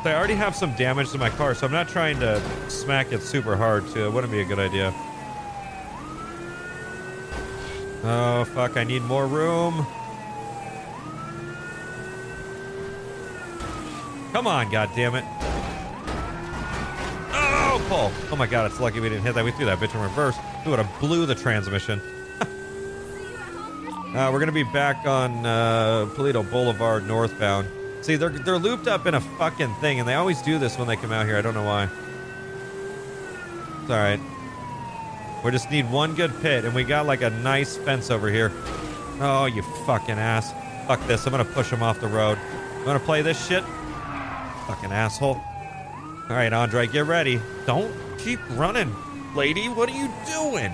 I 0.03 0.15
already 0.15 0.35
have 0.35 0.57
some 0.57 0.75
damage 0.77 1.11
to 1.11 1.19
my 1.19 1.29
car, 1.29 1.55
so 1.55 1.67
I'm 1.67 1.73
not 1.73 1.87
trying 1.87 2.19
to 2.21 2.43
smack 2.71 3.13
it 3.13 3.21
super 3.21 3.55
hard, 3.55 3.87
too. 3.91 4.07
It 4.07 4.13
wouldn't 4.13 4.33
be 4.33 4.41
a 4.41 4.45
good 4.47 4.59
idea. 4.59 4.95
Oh, 8.03 8.45
fuck. 8.55 8.79
I 8.79 8.85
need 8.85 9.03
more 9.03 9.27
room. 9.27 9.87
Come 14.33 14.47
on, 14.47 14.71
goddammit. 14.71 15.27
Oh, 17.33 17.85
Paul. 17.91 18.11
Oh 18.33 18.37
my 18.37 18.47
god, 18.47 18.71
it's 18.71 18.81
lucky 18.81 19.01
we 19.01 19.11
didn't 19.11 19.25
hit 19.25 19.35
that. 19.35 19.45
We 19.45 19.51
threw 19.51 19.67
that 19.67 19.79
bitch 19.79 19.95
in 19.95 20.01
reverse. 20.01 20.37
We 20.65 20.71
would 20.71 20.79
have 20.79 21.01
blew 21.01 21.27
the 21.27 21.35
transmission. 21.35 22.01
Uh, 24.11 24.29
we're 24.33 24.41
going 24.41 24.47
to 24.47 24.53
be 24.53 24.65
back 24.65 25.07
on 25.07 25.47
uh, 25.47 26.05
Paleto 26.17 26.49
Boulevard 26.51 27.07
northbound. 27.07 27.69
See, 28.01 28.17
they're, 28.17 28.31
they're 28.31 28.59
looped 28.59 28.89
up 28.89 29.07
in 29.07 29.15
a 29.15 29.21
fucking 29.21 29.73
thing, 29.75 30.01
and 30.01 30.09
they 30.09 30.15
always 30.15 30.43
do 30.43 30.59
this 30.59 30.77
when 30.77 30.89
they 30.89 30.97
come 30.97 31.13
out 31.13 31.27
here. 31.27 31.37
I 31.37 31.43
don't 31.43 31.55
know 31.55 31.63
why. 31.63 31.89
It's 33.83 33.91
alright. 33.91 34.19
We 35.45 35.53
just 35.53 35.71
need 35.71 35.89
one 35.89 36.17
good 36.17 36.33
pit, 36.43 36.65
and 36.65 36.75
we 36.75 36.83
got 36.83 37.07
like 37.07 37.23
a 37.23 37.31
nice 37.31 37.77
fence 37.77 38.11
over 38.11 38.29
here. 38.29 38.51
Oh, 39.21 39.45
you 39.45 39.63
fucking 39.87 40.19
ass. 40.19 40.53
Fuck 40.89 41.07
this. 41.07 41.25
I'm 41.25 41.33
to 41.33 41.45
push 41.45 41.71
him 41.71 41.85
off 41.85 42.01
the 42.01 42.09
road. 42.09 42.37
You 42.81 42.87
wanna 42.87 42.99
play 42.99 43.23
this 43.23 43.47
shit. 43.47 43.63
Fucking 44.67 44.91
asshole. 44.91 45.41
All 46.29 46.37
right, 46.37 46.53
Andre, 46.53 46.89
get 46.89 47.07
ready. 47.07 47.41
Don't 47.65 47.95
keep 48.19 48.41
running, 48.59 48.93
lady. 49.37 49.69
What 49.69 49.89
are 49.89 49.97
you 49.97 50.11
doing? 50.27 50.73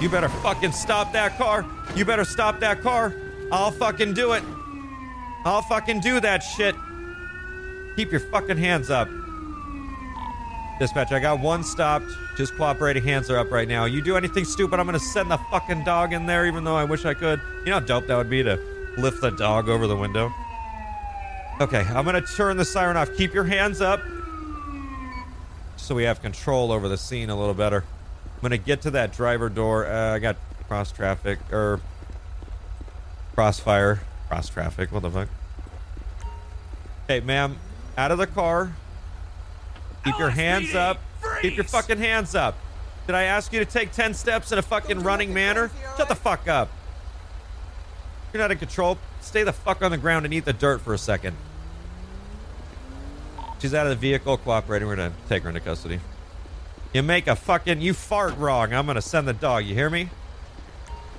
You 0.00 0.08
better 0.08 0.28
fucking 0.28 0.72
stop 0.72 1.12
that 1.12 1.36
car. 1.36 1.66
You 1.94 2.04
better 2.04 2.24
stop 2.24 2.60
that 2.60 2.80
car. 2.80 3.12
I'll 3.52 3.70
fucking 3.70 4.14
do 4.14 4.32
it. 4.32 4.42
I'll 5.44 5.62
fucking 5.62 6.00
do 6.00 6.20
that 6.20 6.38
shit. 6.38 6.74
Keep 7.96 8.10
your 8.10 8.20
fucking 8.20 8.56
hands 8.56 8.90
up. 8.90 9.08
Dispatch, 10.78 11.12
I 11.12 11.20
got 11.20 11.40
one 11.40 11.62
stopped. 11.62 12.06
Just 12.38 12.56
cooperating. 12.56 13.02
Hands 13.02 13.28
are 13.28 13.38
up 13.38 13.50
right 13.50 13.68
now. 13.68 13.84
You 13.84 14.00
do 14.00 14.16
anything 14.16 14.46
stupid, 14.46 14.80
I'm 14.80 14.86
gonna 14.86 14.98
send 14.98 15.30
the 15.30 15.36
fucking 15.50 15.84
dog 15.84 16.14
in 16.14 16.24
there, 16.24 16.46
even 16.46 16.64
though 16.64 16.76
I 16.76 16.84
wish 16.84 17.04
I 17.04 17.12
could. 17.12 17.38
You 17.60 17.66
know 17.66 17.80
how 17.80 17.80
dope 17.80 18.06
that 18.06 18.16
would 18.16 18.30
be 18.30 18.42
to 18.42 18.58
lift 18.96 19.20
the 19.20 19.30
dog 19.30 19.68
over 19.68 19.86
the 19.86 19.96
window? 19.96 20.32
Okay, 21.60 21.80
I'm 21.80 22.06
gonna 22.06 22.22
turn 22.22 22.56
the 22.56 22.64
siren 22.64 22.96
off. 22.96 23.14
Keep 23.18 23.34
your 23.34 23.44
hands 23.44 23.82
up. 23.82 24.00
So 25.76 25.94
we 25.94 26.04
have 26.04 26.22
control 26.22 26.72
over 26.72 26.88
the 26.88 26.96
scene 26.96 27.28
a 27.28 27.38
little 27.38 27.52
better. 27.52 27.84
I'm 28.40 28.42
gonna 28.42 28.56
get 28.56 28.80
to 28.82 28.90
that 28.92 29.12
driver 29.12 29.50
door. 29.50 29.86
Uh, 29.86 30.14
I 30.14 30.18
got 30.18 30.36
cross 30.66 30.90
traffic 30.90 31.38
or 31.52 31.78
crossfire. 33.34 34.00
Cross 34.28 34.48
traffic. 34.48 34.90
What 34.90 35.02
the 35.02 35.10
fuck? 35.10 35.28
Hey, 37.06 37.20
ma'am, 37.20 37.58
out 37.98 38.12
of 38.12 38.16
the 38.16 38.26
car. 38.26 38.72
Keep 40.04 40.18
your 40.18 40.30
hands 40.30 40.74
up. 40.74 41.00
Keep 41.42 41.56
your 41.56 41.64
fucking 41.64 41.98
hands 41.98 42.34
up. 42.34 42.56
Did 43.06 43.14
I 43.14 43.24
ask 43.24 43.52
you 43.52 43.58
to 43.58 43.66
take 43.66 43.92
10 43.92 44.14
steps 44.14 44.52
in 44.52 44.58
a 44.58 44.62
fucking 44.62 45.02
running 45.02 45.34
manner? 45.34 45.70
Shut 45.98 46.08
the 46.08 46.14
fuck 46.14 46.48
up. 46.48 46.70
You're 48.32 48.40
not 48.40 48.50
in 48.50 48.58
control. 48.58 48.96
Stay 49.20 49.42
the 49.42 49.52
fuck 49.52 49.82
on 49.82 49.90
the 49.90 49.98
ground 49.98 50.24
and 50.24 50.32
eat 50.32 50.46
the 50.46 50.52
dirt 50.54 50.80
for 50.80 50.94
a 50.94 50.98
second. 50.98 51.36
She's 53.58 53.74
out 53.74 53.86
of 53.86 53.90
the 53.90 53.96
vehicle 53.96 54.38
cooperating. 54.38 54.88
We're 54.88 54.96
gonna 54.96 55.12
take 55.28 55.42
her 55.42 55.50
into 55.50 55.60
custody. 55.60 56.00
You 56.92 57.02
make 57.02 57.28
a 57.28 57.36
fucking 57.36 57.80
you 57.80 57.94
fart 57.94 58.36
wrong. 58.36 58.72
I'm 58.72 58.86
gonna 58.86 59.02
send 59.02 59.28
the 59.28 59.32
dog. 59.32 59.64
You 59.64 59.74
hear 59.74 59.90
me? 59.90 60.08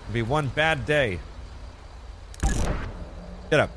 It'll 0.03 0.13
be 0.13 0.21
one 0.21 0.47
bad 0.47 0.86
day. 0.86 1.19
Get 3.49 3.60
up. 3.60 3.69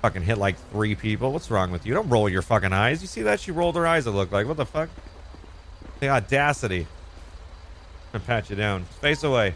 Fucking 0.00 0.22
hit 0.22 0.38
like 0.38 0.56
three 0.70 0.94
people. 0.94 1.32
What's 1.32 1.50
wrong 1.50 1.70
with 1.70 1.86
you? 1.86 1.94
Don't 1.94 2.08
roll 2.08 2.28
your 2.28 2.42
fucking 2.42 2.72
eyes. 2.72 3.02
You 3.02 3.08
see 3.08 3.22
that? 3.22 3.40
She 3.40 3.50
rolled 3.50 3.76
her 3.76 3.86
eyes, 3.86 4.06
it 4.06 4.10
looked 4.10 4.32
like. 4.32 4.46
What 4.46 4.56
the 4.56 4.66
fuck? 4.66 4.88
The 6.00 6.08
audacity. 6.08 6.86
Gonna 8.12 8.24
pat 8.24 8.50
you 8.50 8.56
down. 8.56 8.84
Face 9.00 9.22
away. 9.22 9.54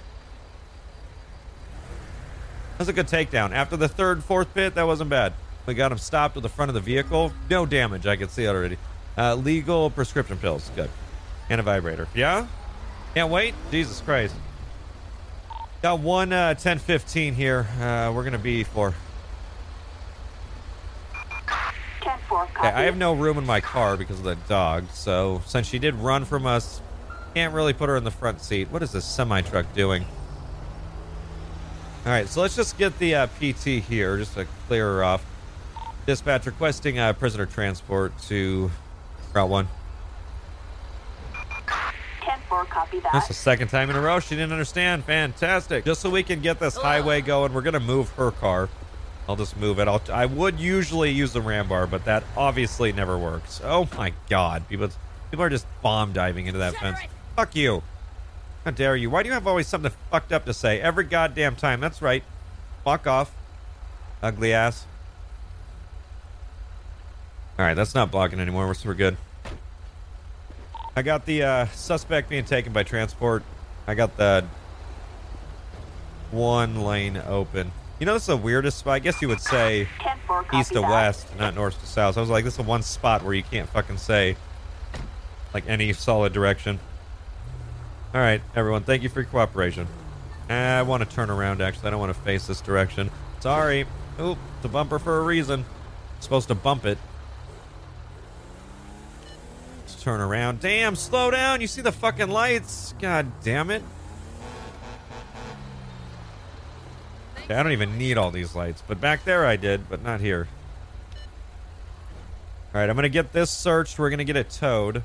That's 2.79 2.91
a 2.91 2.93
good 2.93 3.09
takedown. 3.09 3.53
After 3.53 3.77
the 3.77 3.89
third, 3.89 4.23
fourth 4.23 4.53
pit, 4.55 4.75
that 4.75 4.87
wasn't 4.87 5.11
bad. 5.11 5.33
We 5.65 5.75
got 5.75 5.91
him 5.91 5.99
stopped 5.99 6.37
at 6.37 6.43
the 6.43 6.49
front 6.49 6.69
of 6.69 6.75
the 6.75 6.81
vehicle. 6.81 7.33
No 7.51 7.67
damage. 7.67 8.07
I 8.07 8.17
can 8.17 8.29
see 8.29 8.45
it 8.45 8.49
already. 8.49 8.77
Uh, 9.17 9.35
legal 9.35 9.91
prescription 9.91 10.37
pills. 10.39 10.71
Good. 10.77 10.91
And 11.49 11.61
a 11.61 11.63
vibrator. 11.63 12.09
Yeah? 12.15 12.47
Can't 13.15 13.31
wait? 13.31 13.55
Jesus 13.71 14.01
Christ. 14.01 14.35
Got 15.83 16.01
one 16.01 16.33
uh, 16.33 16.49
1015 16.49 17.35
here. 17.35 17.67
Uh, 17.81 18.13
we're 18.15 18.23
going 18.23 18.33
to 18.33 18.39
be 18.39 18.65
for. 18.65 18.95
10 22.03 22.19
4, 22.29 22.43
Okay. 22.43 22.69
I 22.69 22.83
have 22.83 22.97
no 22.97 23.15
room 23.15 23.39
in 23.39 23.47
my 23.47 23.61
car 23.61 23.97
because 23.97 24.19
of 24.19 24.25
the 24.25 24.37
dog. 24.49 24.85
So 24.93 25.43
since 25.47 25.67
she 25.67 25.79
did 25.79 25.95
run 25.95 26.25
from 26.25 26.47
us, 26.47 26.81
can't 27.35 27.53
really 27.53 27.75
put 27.75 27.89
her 27.89 27.97
in 27.97 28.05
the 28.05 28.11
front 28.11 28.41
seat. 28.41 28.71
What 28.71 28.83
is 28.83 28.93
this 28.93 29.05
semi 29.05 29.43
truck 29.43 29.73
doing? 29.75 30.05
All 32.07 32.13
right, 32.13 32.29
so 32.29 32.41
let's 32.41 32.57
just 32.57 32.79
get 32.79 32.99
the 32.99 33.15
uh, 33.15 33.27
PT 33.27 33.83
here 33.83 34.17
just 34.17 34.35
to 34.35 34.47
clear 34.69 34.87
her 34.87 35.05
off. 35.05 35.25
Dispatch 36.07 36.47
requesting 36.47 36.99
uh, 36.99 37.13
prisoner 37.13 37.45
transport 37.47 38.17
to 38.23 38.71
Route 39.33 39.49
1. 39.49 39.69
10 42.23 42.41
4, 42.49 42.65
10-4, 42.65 42.69
copy 42.69 43.01
that. 43.01 43.13
That's 43.13 43.29
the 43.29 43.35
second 43.35 43.69
time 43.69 43.91
in 43.91 43.97
a 43.97 44.01
row 44.01 44.21
she 44.21 44.35
didn't 44.35 44.53
understand. 44.53 45.05
Fantastic. 45.05 45.85
Just 45.85 46.01
so 46.01 46.11
we 46.11 46.23
can 46.23 46.41
get 46.41 46.59
this 46.59 46.77
highway 46.77 47.21
going, 47.21 47.53
we're 47.53 47.63
gonna 47.63 47.81
move 47.81 48.11
her 48.11 48.31
car. 48.31 48.69
I'll 49.29 49.37
just 49.37 49.57
move 49.57 49.79
it. 49.79 49.89
I'll, 49.89 50.03
I 50.13 50.27
would 50.27 50.61
usually 50.61 51.11
use 51.11 51.33
the 51.33 51.41
ram 51.41 51.69
bar, 51.69 51.87
but 51.87 52.05
that 52.05 52.23
obviously 52.37 52.93
never 52.93 53.19
works. 53.19 53.61
Oh 53.65 53.89
my 53.97 54.13
god, 54.29 54.69
people, 54.69 54.89
people 55.31 55.45
are 55.45 55.51
just 55.51 55.67
bomb 55.83 56.13
diving 56.13 56.47
into 56.47 56.59
that 56.61 56.75
fence. 56.75 56.99
Fuck 57.35 57.57
you. 57.57 57.83
How 58.65 58.71
dare 58.71 58.97
you? 58.97 59.11
Why 59.11 59.23
do 59.23 59.29
you 59.29 59.33
have 59.33 59.47
always 59.47 59.67
something 59.67 59.93
fucked 60.11 60.33
up 60.33 60.45
to 60.47 60.55
say 60.55 60.81
every 60.81 61.05
goddamn 61.05 61.57
time? 61.57 61.81
That's 61.81 62.03
right. 62.03 62.25
Fuck 62.85 63.07
off, 63.07 63.33
ugly 64.23 64.53
ass. 64.53 64.87
All 67.59 67.65
right, 67.65 67.75
that's 67.75 67.95
not 67.95 68.11
blocking 68.11 68.39
anymore. 68.39 68.67
We're, 68.67 68.75
we're 68.85 68.95
good. 68.95 69.17
I 70.95 71.03
got 71.03 71.27
the 71.27 71.43
uh, 71.43 71.67
suspect 71.69 72.29
being 72.29 72.45
taken 72.45 72.73
by 72.73 72.83
transport. 72.83 73.43
I 73.87 73.95
got 73.95 74.17
the 74.17 74.45
one 76.31 76.83
lane 76.83 77.17
open. 77.27 77.73
You 77.99 78.07
know, 78.07 78.13
this 78.13 78.25
is 78.25 78.29
the 78.29 78.37
weirdest 78.37 78.79
spot. 78.79 78.95
I 78.95 78.99
guess 78.99 79.23
you 79.23 79.29
would 79.29 79.41
say 79.41 79.89
east 80.55 80.73
to 80.73 80.83
west, 80.83 81.27
not 81.39 81.55
north 81.55 81.81
to 81.81 81.87
south. 81.87 82.19
I 82.19 82.21
was 82.21 82.29
like, 82.29 82.45
this 82.45 82.55
is 82.55 82.59
the 82.59 82.63
one 82.63 82.83
spot 82.83 83.23
where 83.23 83.33
you 83.33 83.43
can't 83.43 83.69
fucking 83.71 83.99
say 83.99 84.37
like 85.55 85.67
any 85.67 85.93
solid 85.95 86.33
direction. 86.35 86.79
All 88.15 88.21
right, 88.21 88.43
everyone, 88.55 88.83
thank 88.83 89.03
you 89.03 89.09
for 89.09 89.21
your 89.21 89.31
cooperation. 89.31 89.87
I 90.49 90.83
want 90.83 91.09
to 91.09 91.09
turn 91.09 91.31
around, 91.31 91.61
actually. 91.61 91.89
I 91.89 91.91
don't 91.91 92.01
want 92.01 92.15
to 92.15 92.21
face 92.23 92.47
this 92.47 92.61
direction. 92.61 93.11
Sorry. 93.41 93.87
Oop, 94.21 94.39
it's 94.57 94.65
a 94.65 94.69
bumper 94.69 94.99
for 94.99 95.19
a 95.19 95.23
reason. 95.23 95.65
supposed 96.21 96.49
to 96.49 96.55
bump 96.55 96.87
it. 96.87 96.99
Turn 100.07 100.21
around. 100.21 100.61
Damn, 100.61 100.95
slow 100.95 101.33
down. 101.33 101.61
You 101.61 101.67
see 101.67 101.83
the 101.83 101.91
fucking 101.91 102.29
lights. 102.29 102.95
God 103.01 103.27
damn 103.43 103.73
it. 103.73 103.83
I 107.51 107.61
don't 107.61 107.73
even 107.73 107.99
need 107.99 108.17
all 108.17 108.31
these 108.31 108.55
lights, 108.55 108.85
but 108.87 109.01
back 109.01 109.25
there 109.25 109.45
I 109.45 109.57
did, 109.57 109.89
but 109.89 110.05
not 110.05 110.21
here. 110.21 110.47
All 112.73 112.81
right, 112.81 112.89
I'm 112.89 112.95
gonna 112.95 113.09
get 113.09 113.33
this 113.33 113.51
searched. 113.51 113.99
We're 113.99 114.11
gonna 114.11 114.23
get 114.23 114.37
it 114.37 114.49
towed. 114.49 115.03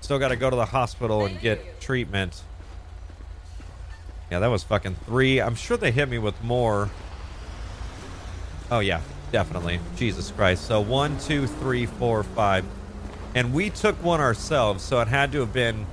Still 0.00 0.18
got 0.18 0.28
to 0.28 0.36
go 0.36 0.48
to 0.48 0.56
the 0.56 0.64
hospital 0.64 1.26
and 1.26 1.38
get 1.38 1.78
treatment. 1.78 2.40
Yeah, 4.30 4.38
that 4.38 4.46
was 4.46 4.62
fucking 4.62 4.94
three. 5.04 5.42
I'm 5.42 5.56
sure 5.56 5.76
they 5.76 5.90
hit 5.90 6.08
me 6.08 6.16
with 6.16 6.42
more. 6.42 6.88
Oh 8.70 8.78
yeah, 8.78 9.02
definitely. 9.30 9.78
Jesus 9.94 10.30
Christ. 10.30 10.64
So 10.64 10.80
one, 10.80 11.18
two, 11.18 11.46
three, 11.46 11.84
four, 11.84 12.22
five, 12.22 12.64
and 13.36 13.52
we 13.52 13.68
took 13.68 14.02
one 14.02 14.18
ourselves, 14.18 14.82
so 14.82 14.98
it 15.00 15.08
had 15.08 15.30
to 15.32 15.40
have 15.40 15.52
been 15.52 15.84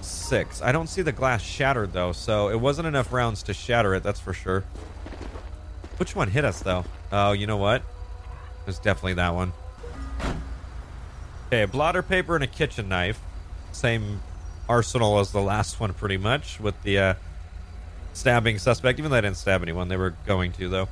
six. 0.00 0.62
I 0.62 0.70
don't 0.70 0.86
see 0.86 1.02
the 1.02 1.10
glass 1.10 1.42
shattered 1.42 1.92
though, 1.92 2.12
so 2.12 2.48
it 2.50 2.60
wasn't 2.60 2.86
enough 2.86 3.12
rounds 3.12 3.42
to 3.44 3.52
shatter 3.52 3.96
it. 3.96 4.04
That's 4.04 4.20
for 4.20 4.32
sure. 4.32 4.62
Which 5.96 6.14
one 6.14 6.30
hit 6.30 6.44
us 6.44 6.60
though? 6.60 6.84
Oh, 7.10 7.32
you 7.32 7.48
know 7.48 7.56
what? 7.56 7.82
It 8.60 8.66
was 8.66 8.78
definitely 8.78 9.14
that 9.14 9.34
one. 9.34 9.52
Okay, 11.48 11.62
a 11.62 11.66
blotter 11.66 12.02
paper 12.02 12.36
and 12.36 12.44
a 12.44 12.48
kitchen 12.48 12.88
knife. 12.88 13.20
Same 13.72 14.20
arsenal 14.68 15.18
as 15.18 15.32
the 15.32 15.42
last 15.42 15.80
one, 15.80 15.94
pretty 15.94 16.16
much, 16.16 16.60
with 16.60 16.80
the 16.84 16.98
uh, 16.98 17.14
stabbing 18.12 18.60
suspect. 18.60 19.00
Even 19.00 19.10
though 19.10 19.16
I 19.16 19.20
didn't 19.20 19.36
stab 19.36 19.62
anyone, 19.62 19.88
they 19.88 19.96
were 19.96 20.14
going 20.26 20.52
to, 20.52 20.68
though. 20.68 20.88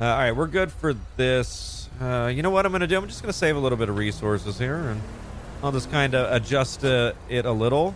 Uh, 0.00 0.06
all 0.06 0.18
right, 0.18 0.32
we're 0.32 0.46
good 0.46 0.72
for 0.72 0.94
this. 1.18 1.90
Uh, 2.00 2.32
you 2.34 2.40
know 2.42 2.48
what 2.48 2.64
I'm 2.64 2.72
going 2.72 2.80
to 2.80 2.86
do? 2.86 2.96
I'm 2.96 3.06
just 3.06 3.20
going 3.20 3.30
to 3.30 3.36
save 3.36 3.54
a 3.54 3.58
little 3.58 3.76
bit 3.76 3.90
of 3.90 3.98
resources 3.98 4.58
here, 4.58 4.76
and 4.76 5.02
I'll 5.62 5.72
just 5.72 5.90
kind 5.90 6.14
of 6.14 6.32
adjust 6.32 6.82
uh, 6.82 7.12
it 7.28 7.44
a 7.44 7.52
little. 7.52 7.94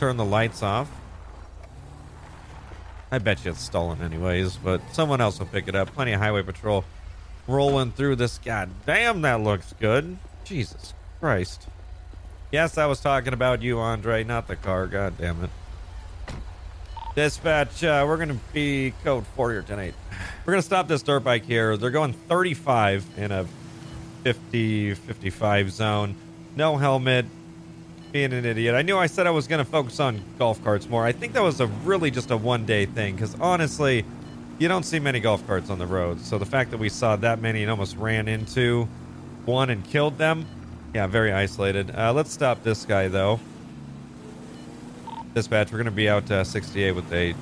Turn 0.00 0.16
the 0.16 0.24
lights 0.24 0.60
off. 0.60 0.90
I 3.12 3.18
bet 3.18 3.44
you 3.44 3.52
it's 3.52 3.60
stolen 3.60 4.02
anyways, 4.02 4.56
but 4.56 4.80
someone 4.90 5.20
else 5.20 5.38
will 5.38 5.46
pick 5.46 5.68
it 5.68 5.76
up. 5.76 5.94
Plenty 5.94 6.14
of 6.14 6.20
highway 6.20 6.42
patrol 6.42 6.84
rolling 7.46 7.92
through 7.92 8.16
this. 8.16 8.38
God 8.38 8.70
damn, 8.84 9.22
that 9.22 9.40
looks 9.40 9.72
good. 9.78 10.16
Jesus 10.42 10.94
Christ. 11.20 11.68
Yes, 12.50 12.76
I 12.76 12.86
was 12.86 12.98
talking 13.00 13.34
about 13.34 13.62
you, 13.62 13.78
Andre, 13.78 14.24
not 14.24 14.48
the 14.48 14.56
car. 14.56 14.88
God 14.88 15.16
damn 15.16 15.44
it. 15.44 15.50
Dispatch, 17.14 17.84
uh, 17.84 18.06
we're 18.08 18.16
going 18.16 18.30
to 18.30 18.40
be 18.54 18.94
code 19.04 19.26
4 19.36 19.52
here 19.52 19.62
tonight. 19.62 19.94
We're 20.46 20.54
going 20.54 20.62
to 20.62 20.66
stop 20.66 20.88
this 20.88 21.02
dirt 21.02 21.20
bike 21.20 21.44
here. 21.44 21.76
They're 21.76 21.90
going 21.90 22.14
35 22.14 23.04
in 23.18 23.30
a 23.30 23.46
50, 24.22 24.94
55 24.94 25.70
zone. 25.70 26.14
No 26.56 26.78
helmet. 26.78 27.26
Being 28.12 28.32
an 28.32 28.46
idiot. 28.46 28.74
I 28.74 28.82
knew 28.82 28.96
I 28.96 29.06
said 29.06 29.26
I 29.26 29.30
was 29.30 29.46
going 29.46 29.62
to 29.62 29.70
focus 29.70 30.00
on 30.00 30.22
golf 30.38 30.62
carts 30.64 30.88
more. 30.88 31.04
I 31.04 31.12
think 31.12 31.34
that 31.34 31.42
was 31.42 31.60
a 31.60 31.66
really 31.66 32.10
just 32.10 32.30
a 32.30 32.36
one 32.36 32.64
day 32.64 32.86
thing 32.86 33.14
because 33.14 33.38
honestly, 33.40 34.04
you 34.58 34.68
don't 34.68 34.84
see 34.84 34.98
many 34.98 35.20
golf 35.20 35.46
carts 35.46 35.68
on 35.70 35.78
the 35.78 35.86
road. 35.86 36.20
So 36.20 36.38
the 36.38 36.46
fact 36.46 36.70
that 36.70 36.78
we 36.78 36.88
saw 36.88 37.16
that 37.16 37.40
many 37.40 37.62
and 37.62 37.70
almost 37.70 37.96
ran 37.96 38.28
into 38.28 38.86
one 39.44 39.70
and 39.70 39.84
killed 39.84 40.18
them, 40.18 40.46
yeah, 40.94 41.06
very 41.06 41.32
isolated. 41.32 41.94
Uh, 41.94 42.12
let's 42.12 42.32
stop 42.32 42.62
this 42.62 42.84
guy 42.84 43.08
though. 43.08 43.40
Dispatch, 45.34 45.72
we're 45.72 45.78
going 45.78 45.86
to 45.86 45.90
be 45.90 46.10
out 46.10 46.30
uh, 46.30 46.44
68 46.44 46.92
with 46.92 47.10
a 47.12 47.34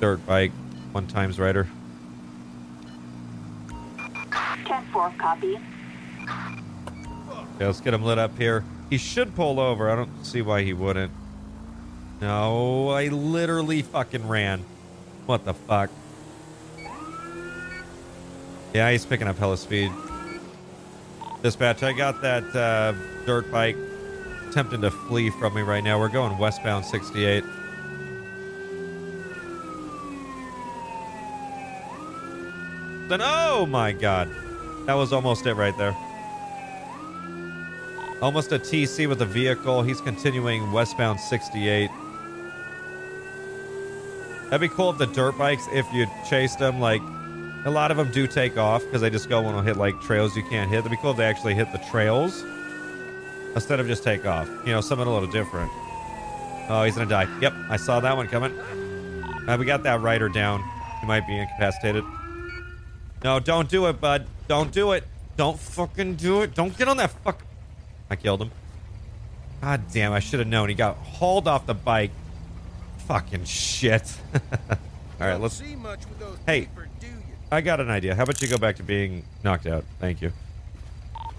dirt 0.00 0.24
bike, 0.26 0.52
one 0.92 1.06
times 1.06 1.40
rider. 1.40 1.66
10-4, 4.64 5.16
copy. 5.16 5.58
Okay, 7.56 7.66
let's 7.66 7.80
get 7.80 7.94
him 7.94 8.02
lit 8.02 8.18
up 8.18 8.36
here. 8.36 8.64
He 8.90 8.98
should 8.98 9.34
pull 9.34 9.60
over. 9.60 9.90
I 9.90 9.96
don't 9.96 10.24
see 10.24 10.42
why 10.42 10.62
he 10.62 10.74
wouldn't. 10.74 11.12
No, 12.20 12.90
I 12.90 13.08
literally 13.08 13.80
fucking 13.80 14.28
ran. 14.28 14.64
What 15.24 15.46
the 15.46 15.54
fuck? 15.54 15.90
Yeah, 18.74 18.90
he's 18.90 19.06
picking 19.06 19.26
up 19.26 19.38
hella 19.38 19.56
speed. 19.56 19.90
Dispatch, 21.42 21.82
I 21.82 21.92
got 21.92 22.20
that 22.20 22.44
uh, 22.54 22.92
dirt 23.24 23.50
bike 23.50 23.76
attempting 24.52 24.82
to 24.82 24.90
flee 24.90 25.30
from 25.30 25.54
me 25.54 25.62
right 25.62 25.82
now. 25.82 25.98
We're 25.98 26.10
going 26.10 26.36
westbound 26.36 26.84
68. 26.84 27.42
Then, 33.08 33.20
oh 33.22 33.64
my 33.64 33.92
god. 33.92 34.28
That 34.84 34.92
was 34.92 35.10
almost 35.10 35.46
it 35.46 35.54
right 35.54 35.76
there. 35.78 35.96
Almost 38.20 38.52
a 38.52 38.58
TC 38.58 39.08
with 39.08 39.22
a 39.22 39.26
vehicle. 39.26 39.82
He's 39.82 40.02
continuing 40.02 40.70
westbound 40.70 41.18
68. 41.18 41.90
That'd 44.50 44.60
be 44.60 44.68
cool 44.68 44.90
if 44.90 44.98
the 44.98 45.06
dirt 45.06 45.38
bikes, 45.38 45.66
if 45.72 45.90
you 45.94 46.06
chased 46.28 46.58
them, 46.58 46.78
like, 46.78 47.00
a 47.64 47.70
lot 47.70 47.90
of 47.90 47.96
them 47.96 48.12
do 48.12 48.26
take 48.26 48.58
off 48.58 48.84
because 48.84 49.00
they 49.00 49.08
just 49.08 49.30
go 49.30 49.48
and 49.48 49.66
hit, 49.66 49.78
like, 49.78 49.98
trails 50.02 50.36
you 50.36 50.42
can't 50.42 50.68
hit. 50.68 50.84
That'd 50.84 50.90
be 50.90 51.00
cool 51.00 51.12
if 51.12 51.16
they 51.16 51.24
actually 51.24 51.54
hit 51.54 51.72
the 51.72 51.78
trails 51.90 52.44
instead 53.54 53.80
of 53.80 53.86
just 53.86 54.02
take 54.04 54.26
off. 54.26 54.48
You 54.66 54.72
know, 54.72 54.80
something 54.80 55.06
a 55.06 55.12
little 55.12 55.30
different. 55.30 55.70
Oh, 56.68 56.82
he's 56.84 56.94
gonna 56.94 57.08
die. 57.08 57.26
Yep, 57.40 57.52
I 57.70 57.76
saw 57.76 58.00
that 58.00 58.16
one 58.16 58.28
coming. 58.28 58.52
Uh, 59.48 59.56
we 59.58 59.64
got 59.64 59.82
that 59.82 60.00
rider 60.00 60.28
down. 60.28 60.62
He 61.00 61.06
might 61.06 61.26
be 61.26 61.36
incapacitated. 61.36 62.04
No, 63.24 63.40
don't 63.40 63.68
do 63.68 63.86
it, 63.86 64.00
bud. 64.00 64.26
Don't 64.48 64.72
do 64.72 64.92
it. 64.92 65.04
Don't 65.36 65.58
fucking 65.58 66.16
do 66.16 66.42
it. 66.42 66.54
Don't 66.54 66.76
get 66.76 66.88
on 66.88 66.96
that 66.98 67.10
fuck. 67.24 67.42
I 68.10 68.16
killed 68.16 68.42
him. 68.42 68.50
God 69.60 69.82
damn, 69.92 70.12
I 70.12 70.18
should 70.20 70.40
have 70.40 70.48
known. 70.48 70.68
He 70.68 70.74
got 70.74 70.96
hauled 70.96 71.48
off 71.48 71.66
the 71.66 71.74
bike. 71.74 72.10
Fucking 73.06 73.44
shit. 73.44 74.12
All 75.20 75.26
right, 75.26 75.40
let's. 75.40 75.54
see 75.54 75.76
much 75.76 76.00
with 76.06 76.18
those 76.18 76.36
Hey. 76.46 76.62
paper, 76.62 76.88
do 77.00 77.06
you? 77.06 77.12
I 77.50 77.60
got 77.60 77.80
an 77.80 77.90
idea. 77.90 78.14
How 78.14 78.22
about 78.24 78.40
you 78.42 78.48
go 78.48 78.58
back 78.58 78.76
to 78.76 78.82
being 78.82 79.24
knocked 79.44 79.66
out? 79.66 79.84
Thank 80.00 80.20
you. 80.22 80.32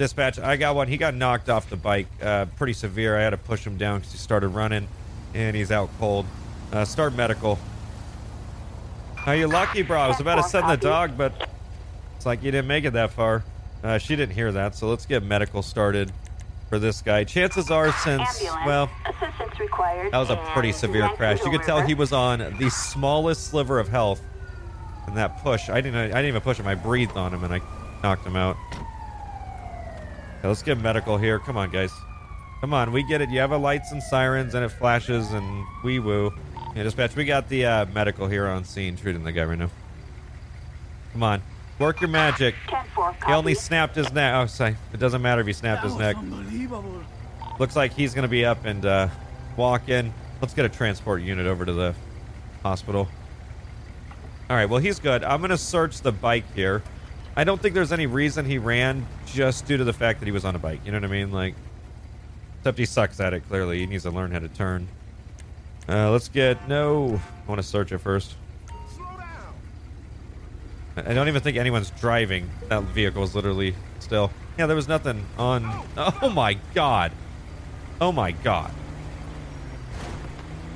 Dispatch, 0.03 0.37
I 0.37 0.57
got 0.57 0.75
one. 0.75 0.89
He 0.89 0.97
got 0.97 1.15
knocked 1.15 1.49
off 1.49 1.69
the 1.69 1.77
bike 1.77 2.07
uh, 2.21 2.43
pretty 2.57 2.73
severe. 2.73 3.17
I 3.17 3.21
had 3.21 3.29
to 3.29 3.37
push 3.37 3.65
him 3.65 3.77
down 3.77 3.99
because 3.99 4.11
he 4.11 4.17
started 4.17 4.49
running, 4.49 4.89
and 5.33 5.55
he's 5.55 5.71
out 5.71 5.89
cold. 5.97 6.25
Uh, 6.73 6.83
start 6.83 7.15
medical. 7.15 7.57
Are 9.25 9.33
you 9.33 9.47
lucky, 9.47 9.81
bro? 9.81 9.97
I 9.97 10.09
was 10.09 10.19
about 10.19 10.35
to 10.35 10.43
send 10.43 10.69
the 10.69 10.75
dog, 10.75 11.17
but 11.17 11.49
it's 12.17 12.25
like 12.25 12.43
you 12.43 12.51
didn't 12.51 12.67
make 12.67 12.83
it 12.83 12.91
that 12.91 13.11
far. 13.13 13.45
Uh, 13.81 13.97
she 13.97 14.17
didn't 14.17 14.35
hear 14.35 14.51
that, 14.51 14.75
so 14.75 14.89
let's 14.89 15.05
get 15.05 15.23
medical 15.23 15.61
started 15.61 16.11
for 16.67 16.79
this 16.79 17.01
guy. 17.01 17.23
Chances 17.23 17.71
are, 17.71 17.93
since 17.93 18.43
well, 18.65 18.89
Assistance 19.05 19.57
required. 19.57 20.11
that 20.11 20.17
was 20.17 20.31
a 20.31 20.35
pretty 20.53 20.73
severe 20.73 21.07
crash. 21.15 21.39
You 21.45 21.49
could 21.49 21.63
tell 21.63 21.79
he 21.79 21.93
was 21.93 22.11
on 22.11 22.39
the 22.59 22.69
smallest 22.69 23.47
sliver 23.47 23.79
of 23.79 23.87
health. 23.87 24.21
And 25.07 25.15
that 25.15 25.41
push, 25.41 25.69
I 25.69 25.79
didn't. 25.79 25.95
I 25.95 26.07
didn't 26.07 26.25
even 26.25 26.41
push 26.41 26.59
him. 26.59 26.67
I 26.67 26.75
breathed 26.75 27.15
on 27.15 27.33
him 27.33 27.45
and 27.45 27.53
I 27.53 27.61
knocked 28.03 28.25
him 28.25 28.35
out. 28.35 28.57
Let's 30.43 30.61
get 30.61 30.77
medical 30.77 31.17
here. 31.17 31.39
Come 31.39 31.57
on, 31.57 31.71
guys. 31.71 31.91
Come 32.59 32.73
on, 32.73 32.91
we 32.91 33.03
get 33.03 33.21
it. 33.21 33.29
You 33.29 33.39
have 33.39 33.51
a 33.51 33.57
lights 33.57 33.91
and 33.91 34.01
sirens 34.01 34.55
and 34.55 34.63
it 34.63 34.69
flashes 34.69 35.31
and 35.31 35.65
wee 35.83 35.99
woo. 35.99 36.33
Yeah, 36.75 36.83
dispatch. 36.83 37.15
We 37.15 37.25
got 37.25 37.49
the 37.49 37.65
uh, 37.65 37.85
medical 37.87 38.27
here 38.27 38.47
on 38.47 38.63
scene, 38.63 38.95
treating 38.95 39.23
the 39.23 39.31
guy 39.31 39.43
right 39.43 39.59
now. 39.59 39.69
Come 41.11 41.23
on, 41.23 41.41
work 41.77 42.01
your 42.01 42.09
magic. 42.09 42.55
He 43.27 43.33
only 43.33 43.53
snapped 43.53 43.95
his 43.95 44.11
neck. 44.13 44.33
Oh, 44.35 44.45
sorry. 44.45 44.77
It 44.93 44.99
doesn't 44.99 45.21
matter 45.21 45.41
if 45.41 45.47
he 45.47 45.53
snapped 45.53 45.83
his 45.83 45.95
neck. 45.95 46.15
Looks 47.59 47.75
like 47.75 47.93
he's 47.93 48.13
going 48.13 48.23
to 48.23 48.29
be 48.29 48.45
up 48.45 48.65
and 48.65 48.85
uh, 48.85 49.09
walk 49.57 49.89
in. 49.89 50.13
Let's 50.41 50.53
get 50.53 50.65
a 50.65 50.69
transport 50.69 51.21
unit 51.21 51.47
over 51.47 51.65
to 51.65 51.73
the 51.73 51.95
hospital. 52.63 53.07
All 54.49 54.55
right, 54.55 54.69
well, 54.69 54.79
he's 54.79 54.99
good. 54.99 55.23
I'm 55.23 55.39
going 55.41 55.51
to 55.51 55.57
search 55.57 56.01
the 56.01 56.11
bike 56.11 56.45
here. 56.55 56.81
I 57.35 57.43
don't 57.43 57.59
think 57.59 57.73
there's 57.73 57.91
any 57.91 58.05
reason 58.05 58.45
he 58.45 58.59
ran 58.59 59.07
just 59.25 59.65
due 59.65 59.77
to 59.77 59.83
the 59.83 59.93
fact 59.93 60.19
that 60.19 60.25
he 60.25 60.31
was 60.31 60.45
on 60.45 60.55
a 60.55 60.59
bike. 60.59 60.81
You 60.85 60.91
know 60.91 60.99
what 60.99 61.05
I 61.05 61.11
mean? 61.11 61.31
Like, 61.31 61.55
except 62.59 62.77
he 62.77 62.85
sucks 62.85 63.19
at 63.19 63.33
it, 63.33 63.47
clearly. 63.47 63.79
He 63.79 63.87
needs 63.87 64.03
to 64.03 64.11
learn 64.11 64.31
how 64.31 64.39
to 64.39 64.47
turn. 64.49 64.87
Uh, 65.89 66.11
let's 66.11 66.29
get... 66.29 66.67
No. 66.67 67.19
I 67.45 67.49
want 67.49 67.59
to 67.59 67.67
search 67.67 67.91
it 67.91 67.97
first. 67.97 68.35
I 70.95 71.13
don't 71.13 71.27
even 71.27 71.41
think 71.41 71.57
anyone's 71.57 71.89
driving. 71.89 72.49
That 72.69 72.83
vehicle 72.83 73.23
is 73.23 73.33
literally 73.33 73.73
still... 73.99 74.29
Yeah, 74.59 74.67
there 74.67 74.75
was 74.75 74.87
nothing 74.87 75.25
on... 75.39 75.65
Oh, 75.97 76.29
my 76.29 76.53
God. 76.75 77.11
Oh, 77.99 78.11
my 78.11 78.31
God. 78.31 78.71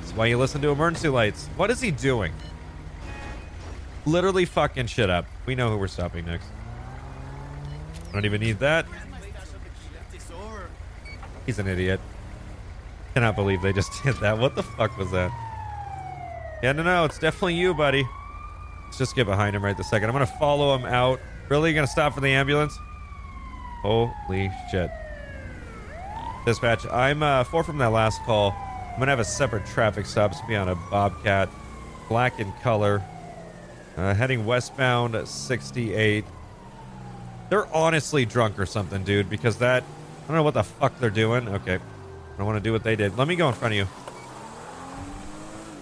That's 0.00 0.12
why 0.12 0.26
you 0.26 0.36
listen 0.38 0.60
to 0.62 0.70
emergency 0.70 1.08
lights. 1.08 1.46
What 1.56 1.70
is 1.70 1.80
he 1.80 1.92
doing? 1.92 2.32
Literally 4.08 4.46
fucking 4.46 4.86
shit 4.86 5.10
up. 5.10 5.26
We 5.44 5.54
know 5.54 5.68
who 5.68 5.76
we're 5.76 5.86
stopping 5.86 6.24
next. 6.24 6.46
I 8.08 8.12
don't 8.14 8.24
even 8.24 8.40
need 8.40 8.58
that. 8.60 8.86
He's 11.44 11.58
an 11.58 11.66
idiot. 11.68 12.00
Cannot 13.12 13.36
believe 13.36 13.60
they 13.60 13.74
just 13.74 13.92
did 14.02 14.16
that. 14.16 14.38
What 14.38 14.54
the 14.54 14.62
fuck 14.62 14.96
was 14.96 15.10
that? 15.10 15.30
Yeah, 16.62 16.72
no, 16.72 16.82
no, 16.84 17.04
it's 17.04 17.18
definitely 17.18 17.56
you, 17.56 17.74
buddy. 17.74 18.02
Let's 18.86 18.96
just 18.96 19.14
get 19.14 19.26
behind 19.26 19.54
him 19.54 19.62
right 19.62 19.76
the 19.76 19.84
second. 19.84 20.08
I'm 20.08 20.14
gonna 20.14 20.26
follow 20.26 20.74
him 20.74 20.86
out. 20.86 21.20
Really 21.50 21.74
gonna 21.74 21.86
stop 21.86 22.14
for 22.14 22.22
the 22.22 22.30
ambulance? 22.30 22.78
Holy 23.82 24.50
shit. 24.70 24.90
Dispatch, 26.46 26.86
I'm 26.86 27.22
uh, 27.22 27.44
four 27.44 27.62
from 27.62 27.76
that 27.78 27.92
last 27.92 28.22
call. 28.22 28.56
I'm 28.90 28.98
gonna 28.98 29.10
have 29.10 29.20
a 29.20 29.24
separate 29.24 29.66
traffic 29.66 30.06
stop. 30.06 30.30
It's 30.30 30.40
gonna 30.40 30.48
be 30.48 30.56
on 30.56 30.68
a 30.70 30.76
Bobcat, 30.90 31.50
black 32.08 32.40
in 32.40 32.50
color, 32.62 33.02
uh, 33.98 34.14
heading 34.14 34.46
westbound 34.46 35.26
68. 35.26 36.24
They're 37.50 37.66
honestly 37.74 38.24
drunk 38.24 38.58
or 38.58 38.66
something, 38.66 39.02
dude, 39.02 39.28
because 39.28 39.58
that. 39.58 39.82
I 39.82 40.26
don't 40.28 40.36
know 40.36 40.42
what 40.44 40.54
the 40.54 40.62
fuck 40.62 40.98
they're 41.00 41.10
doing. 41.10 41.48
Okay. 41.48 41.74
I 41.74 42.36
don't 42.36 42.46
want 42.46 42.58
to 42.58 42.62
do 42.62 42.72
what 42.72 42.84
they 42.84 42.94
did. 42.94 43.18
Let 43.18 43.26
me 43.26 43.34
go 43.34 43.48
in 43.48 43.54
front 43.54 43.74
of 43.74 43.78
you. 43.78 43.88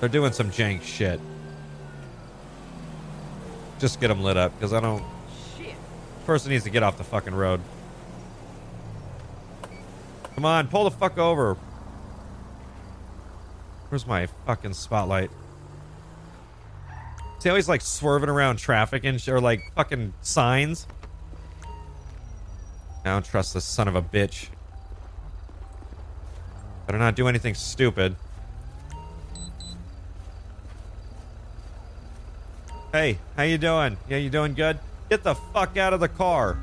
They're 0.01 0.09
doing 0.09 0.33
some 0.33 0.51
jank 0.51 0.83
shit. 0.83 1.21
Just 3.79 4.01
get 4.01 4.09
them 4.09 4.23
lit 4.23 4.39
up, 4.39 4.55
because 4.57 4.73
I 4.73 4.81
don't. 4.81 5.05
Shit. 5.59 5.75
Person 6.25 6.53
needs 6.53 6.65
to 6.65 6.71
get 6.71 6.83
off 6.83 6.97
the 6.97 7.05
fucking 7.05 7.35
road. 7.35 7.61
Come 10.35 10.45
on, 10.47 10.69
pull 10.69 10.85
the 10.85 10.91
fuck 10.91 11.19
over. 11.19 11.55
Where's 13.91 14.07
my 14.07 14.27
fucking 14.47 14.73
spotlight? 14.73 15.31
How 17.47 17.55
he's 17.55 17.69
like 17.69 17.81
swerving 17.81 18.29
around 18.29 18.57
traffic 18.57 19.05
and 19.05 19.21
sh- 19.21 19.29
or 19.29 19.41
like 19.41 19.73
fucking 19.77 20.15
signs? 20.21 20.87
I 23.05 23.11
don't 23.11 23.25
trust 23.25 23.55
this 23.55 23.65
son 23.65 23.87
of 23.87 23.95
a 23.95 24.03
bitch. 24.03 24.49
Better 26.87 26.99
not 26.99 27.15
do 27.15 27.29
anything 27.29 27.55
stupid. 27.55 28.17
Hey, 32.91 33.19
how 33.37 33.45
you 33.45 33.59
doing? 33.59 33.97
Yeah, 34.09 34.17
you 34.17 34.29
doing 34.29 34.55
good? 34.55 34.81
Get 35.09 35.23
the 35.23 35.37
fuck 35.37 35.77
out 35.77 35.93
of 35.93 36.01
the 36.01 36.09
car. 36.09 36.59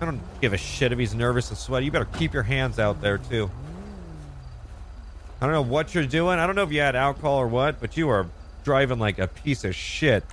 I 0.00 0.04
don't 0.04 0.20
give 0.40 0.52
a 0.52 0.56
shit 0.56 0.92
if 0.92 0.98
he's 1.00 1.16
nervous 1.16 1.48
and 1.48 1.58
sweaty. 1.58 1.86
You 1.86 1.90
better 1.90 2.04
keep 2.04 2.32
your 2.32 2.42
hands 2.44 2.78
out 2.78 3.00
there 3.00 3.18
too. 3.18 3.50
I 5.40 5.46
don't 5.46 5.52
know 5.52 5.62
what 5.62 5.94
you're 5.94 6.06
doing. 6.06 6.38
I 6.38 6.46
don't 6.46 6.54
know 6.54 6.62
if 6.62 6.70
you 6.70 6.80
had 6.80 6.94
alcohol 6.94 7.38
or 7.38 7.48
what, 7.48 7.80
but 7.80 7.96
you 7.96 8.08
are 8.08 8.28
driving 8.64 8.98
like 8.98 9.18
a 9.18 9.28
piece 9.28 9.64
of 9.64 9.74
shit. 9.74 10.24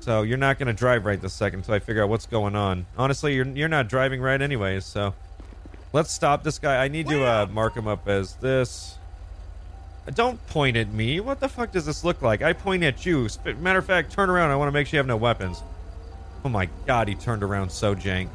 So 0.00 0.22
you're 0.22 0.38
not 0.38 0.58
going 0.58 0.66
to 0.66 0.72
drive 0.72 1.04
right 1.04 1.20
this 1.20 1.32
second 1.32 1.60
until 1.60 1.74
I 1.74 1.78
figure 1.78 2.02
out 2.02 2.08
what's 2.08 2.26
going 2.26 2.56
on. 2.56 2.86
Honestly, 2.98 3.34
you're 3.34 3.46
you're 3.46 3.68
not 3.68 3.88
driving 3.88 4.20
right 4.20 4.40
anyways. 4.40 4.84
So 4.84 5.14
let's 5.92 6.10
stop 6.10 6.42
this 6.42 6.58
guy. 6.58 6.82
I 6.82 6.88
need 6.88 7.08
to 7.08 7.24
uh, 7.24 7.46
mark 7.46 7.76
him 7.76 7.86
up 7.86 8.08
as 8.08 8.34
this. 8.36 8.98
Don't 10.14 10.44
point 10.48 10.76
at 10.76 10.92
me. 10.92 11.20
What 11.20 11.38
the 11.38 11.48
fuck 11.48 11.70
does 11.70 11.86
this 11.86 12.02
look 12.02 12.20
like? 12.22 12.42
I 12.42 12.52
point 12.52 12.82
at 12.82 13.06
you. 13.06 13.28
Matter 13.60 13.78
of 13.78 13.86
fact, 13.86 14.10
turn 14.10 14.28
around. 14.28 14.50
I 14.50 14.56
want 14.56 14.66
to 14.68 14.72
make 14.72 14.88
sure 14.88 14.96
you 14.96 14.98
have 14.98 15.06
no 15.06 15.16
weapons. 15.16 15.62
Oh 16.44 16.48
my 16.48 16.68
god, 16.86 17.06
he 17.06 17.14
turned 17.14 17.44
around 17.44 17.70
so 17.70 17.94
jank. 17.94 18.28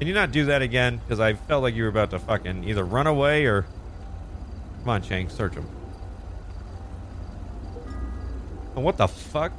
Can 0.00 0.08
you 0.08 0.14
not 0.14 0.32
do 0.32 0.46
that 0.46 0.62
again? 0.62 0.96
Because 0.96 1.20
I 1.20 1.34
felt 1.34 1.62
like 1.62 1.76
you 1.76 1.84
were 1.84 1.88
about 1.88 2.10
to 2.10 2.18
fucking 2.18 2.64
either 2.64 2.84
run 2.84 3.06
away 3.06 3.44
or. 3.44 3.66
Come 4.80 4.88
on, 4.88 5.02
Chang, 5.02 5.28
search 5.28 5.54
him. 5.54 5.68
Oh, 8.76 8.80
what 8.80 8.96
the 8.96 9.08
fuck? 9.08 9.52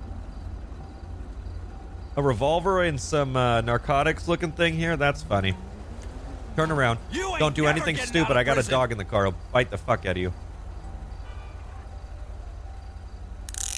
A 2.15 2.21
revolver 2.21 2.81
and 2.81 2.99
some 2.99 3.35
uh, 3.35 3.61
narcotics 3.61 4.27
looking 4.27 4.51
thing 4.51 4.73
here? 4.73 4.97
That's 4.97 5.21
funny. 5.23 5.55
Turn 6.55 6.71
around. 6.71 6.99
Don't 7.39 7.55
do 7.55 7.65
anything 7.65 7.95
stupid. 7.95 8.35
I 8.35 8.43
got 8.43 8.57
a 8.57 8.63
dog 8.63 8.91
in 8.91 8.97
the 8.97 9.05
car. 9.05 9.27
I'll 9.27 9.35
bite 9.51 9.71
the 9.71 9.77
fuck 9.77 10.05
out 10.05 10.11
of 10.11 10.17
you. 10.17 10.33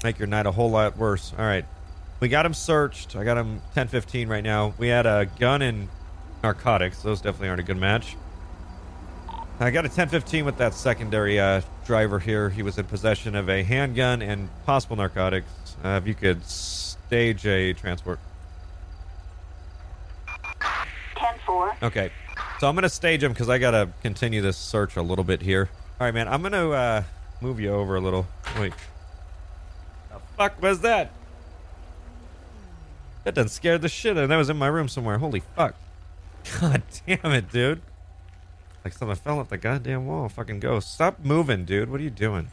Make 0.04 0.20
your 0.20 0.28
night 0.28 0.46
a 0.46 0.52
whole 0.52 0.72
lot 0.72 0.98
worse. 0.98 1.34
All 1.38 1.46
right. 1.46 1.66
We 2.20 2.30
got 2.30 2.46
him 2.46 2.54
searched. 2.54 3.16
I 3.16 3.24
got 3.24 3.38
him 3.38 3.56
1015 3.74 4.28
right 4.28 4.44
now. 4.44 4.74
We 4.78 4.88
had 4.88 5.06
a 5.06 5.30
gun 5.40 5.62
and 5.62 5.88
narcotics. 6.42 7.02
Those 7.02 7.22
definitely 7.22 7.50
aren't 7.50 7.62
a 7.62 7.64
good 7.64 7.78
match. 7.78 8.16
I 9.60 9.72
got 9.72 9.86
a 9.86 9.90
1015 9.90 10.46
with 10.46 10.58
that 10.58 10.74
secondary 10.74 11.40
uh, 11.40 11.62
driver 11.86 12.20
here. 12.20 12.50
He 12.50 12.64
was 12.64 12.78
in 12.78 12.86
possession 12.86 13.36
of 13.36 13.50
a 13.50 13.64
handgun 13.64 14.22
and 14.22 14.50
possible 14.66 14.96
narcotics. 14.96 15.48
Uh, 15.84 16.00
if 16.02 16.08
you 16.08 16.14
could 16.14 16.44
stage 16.46 17.46
a 17.46 17.74
transport. 17.74 18.20
10-4. 21.16 21.84
Okay. 21.84 22.12
So 22.60 22.68
I'm 22.68 22.76
going 22.76 22.84
to 22.84 22.90
stage 22.90 23.24
him 23.24 23.34
because 23.34 23.50
I 23.50 23.58
got 23.58 23.72
to 23.72 23.90
continue 24.02 24.42
this 24.42 24.58
search 24.58 24.96
a 24.96 25.02
little 25.02 25.24
bit 25.24 25.42
here. 25.42 25.70
All 26.00 26.08
right, 26.08 26.14
man. 26.14 26.28
I'm 26.28 26.42
going 26.42 26.54
to 26.54 26.72
uh, 26.72 27.04
move 27.42 27.60
you 27.60 27.72
over 27.74 27.96
a 27.96 28.02
little. 28.02 28.26
Wait. 28.58 28.74
The 30.10 30.20
fuck 30.38 30.62
was 30.62 30.82
that? 30.82 31.12
That 33.24 33.36
done 33.36 33.48
scared 33.48 33.82
the 33.82 33.90
shit 33.90 34.18
out 34.18 34.24
of 34.24 34.30
That 34.30 34.38
was 34.38 34.50
in 34.50 34.58
my 34.58 34.68
room 34.68 34.88
somewhere. 34.88 35.18
Holy 35.18 35.42
fuck. 35.56 35.76
God 36.60 36.84
damn 37.06 37.32
it, 37.32 37.52
dude. 37.52 37.82
Like 38.84 38.94
something 38.94 39.16
fell 39.16 39.40
off 39.40 39.50
the 39.50 39.58
goddamn 39.58 40.06
wall. 40.06 40.28
Fucking 40.30 40.60
ghost. 40.60 40.94
Stop 40.94 41.20
moving, 41.24 41.66
dude. 41.66 41.90
What 41.90 42.02
are 42.02 42.04
you 42.04 42.10
doing? 42.10 42.50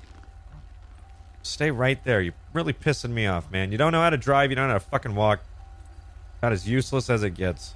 Stay 1.42 1.70
right 1.70 2.02
there. 2.04 2.20
You're 2.20 2.34
really 2.52 2.72
pissing 2.72 3.10
me 3.10 3.26
off, 3.26 3.50
man. 3.50 3.72
You 3.72 3.78
don't 3.78 3.92
know 3.92 4.02
how 4.02 4.10
to 4.10 4.16
drive. 4.16 4.50
You 4.50 4.56
don't 4.56 4.68
know 4.68 4.74
how 4.74 4.78
to 4.78 4.84
fucking 4.84 5.14
walk. 5.14 5.40
About 6.38 6.52
as 6.52 6.68
useless 6.68 7.10
as 7.10 7.22
it 7.22 7.30
gets. 7.30 7.74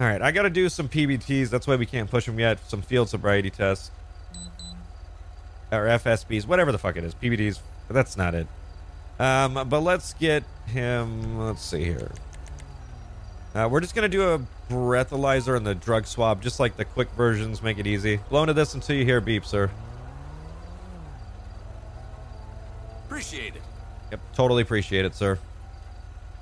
All 0.00 0.06
right, 0.08 0.20
I 0.20 0.32
got 0.32 0.42
to 0.42 0.50
do 0.50 0.68
some 0.68 0.88
PBTs. 0.88 1.50
That's 1.50 1.66
why 1.66 1.76
we 1.76 1.86
can't 1.86 2.10
push 2.10 2.26
them 2.26 2.38
yet. 2.38 2.58
Some 2.68 2.82
field 2.82 3.08
sobriety 3.08 3.50
tests. 3.50 3.90
Or 5.70 5.86
FSBs, 5.86 6.46
whatever 6.46 6.72
the 6.72 6.78
fuck 6.78 6.96
it 6.96 7.04
is. 7.04 7.14
PBTs, 7.14 7.60
that's 7.88 8.16
not 8.16 8.34
it. 8.34 8.46
Um, 9.18 9.54
but 9.68 9.80
let's 9.80 10.14
get 10.14 10.42
him. 10.66 11.38
Let's 11.38 11.62
see 11.62 11.84
here. 11.84 12.10
Uh, 13.54 13.68
we're 13.70 13.80
just 13.80 13.94
gonna 13.94 14.08
do 14.08 14.32
a 14.32 14.40
breathalyzer 14.68 15.56
and 15.56 15.64
the 15.64 15.74
drug 15.74 16.06
swab, 16.06 16.42
just 16.42 16.58
like 16.58 16.76
the 16.76 16.84
quick 16.84 17.08
versions. 17.12 17.62
Make 17.62 17.78
it 17.78 17.86
easy. 17.86 18.16
Blow 18.28 18.42
into 18.42 18.52
this 18.52 18.74
until 18.74 18.96
you 18.96 19.04
hear 19.04 19.20
beep, 19.20 19.44
sir. 19.44 19.70
Appreciate 23.06 23.54
it. 23.54 23.62
Yep, 24.10 24.20
totally 24.34 24.62
appreciate 24.62 25.04
it, 25.04 25.14
sir. 25.14 25.38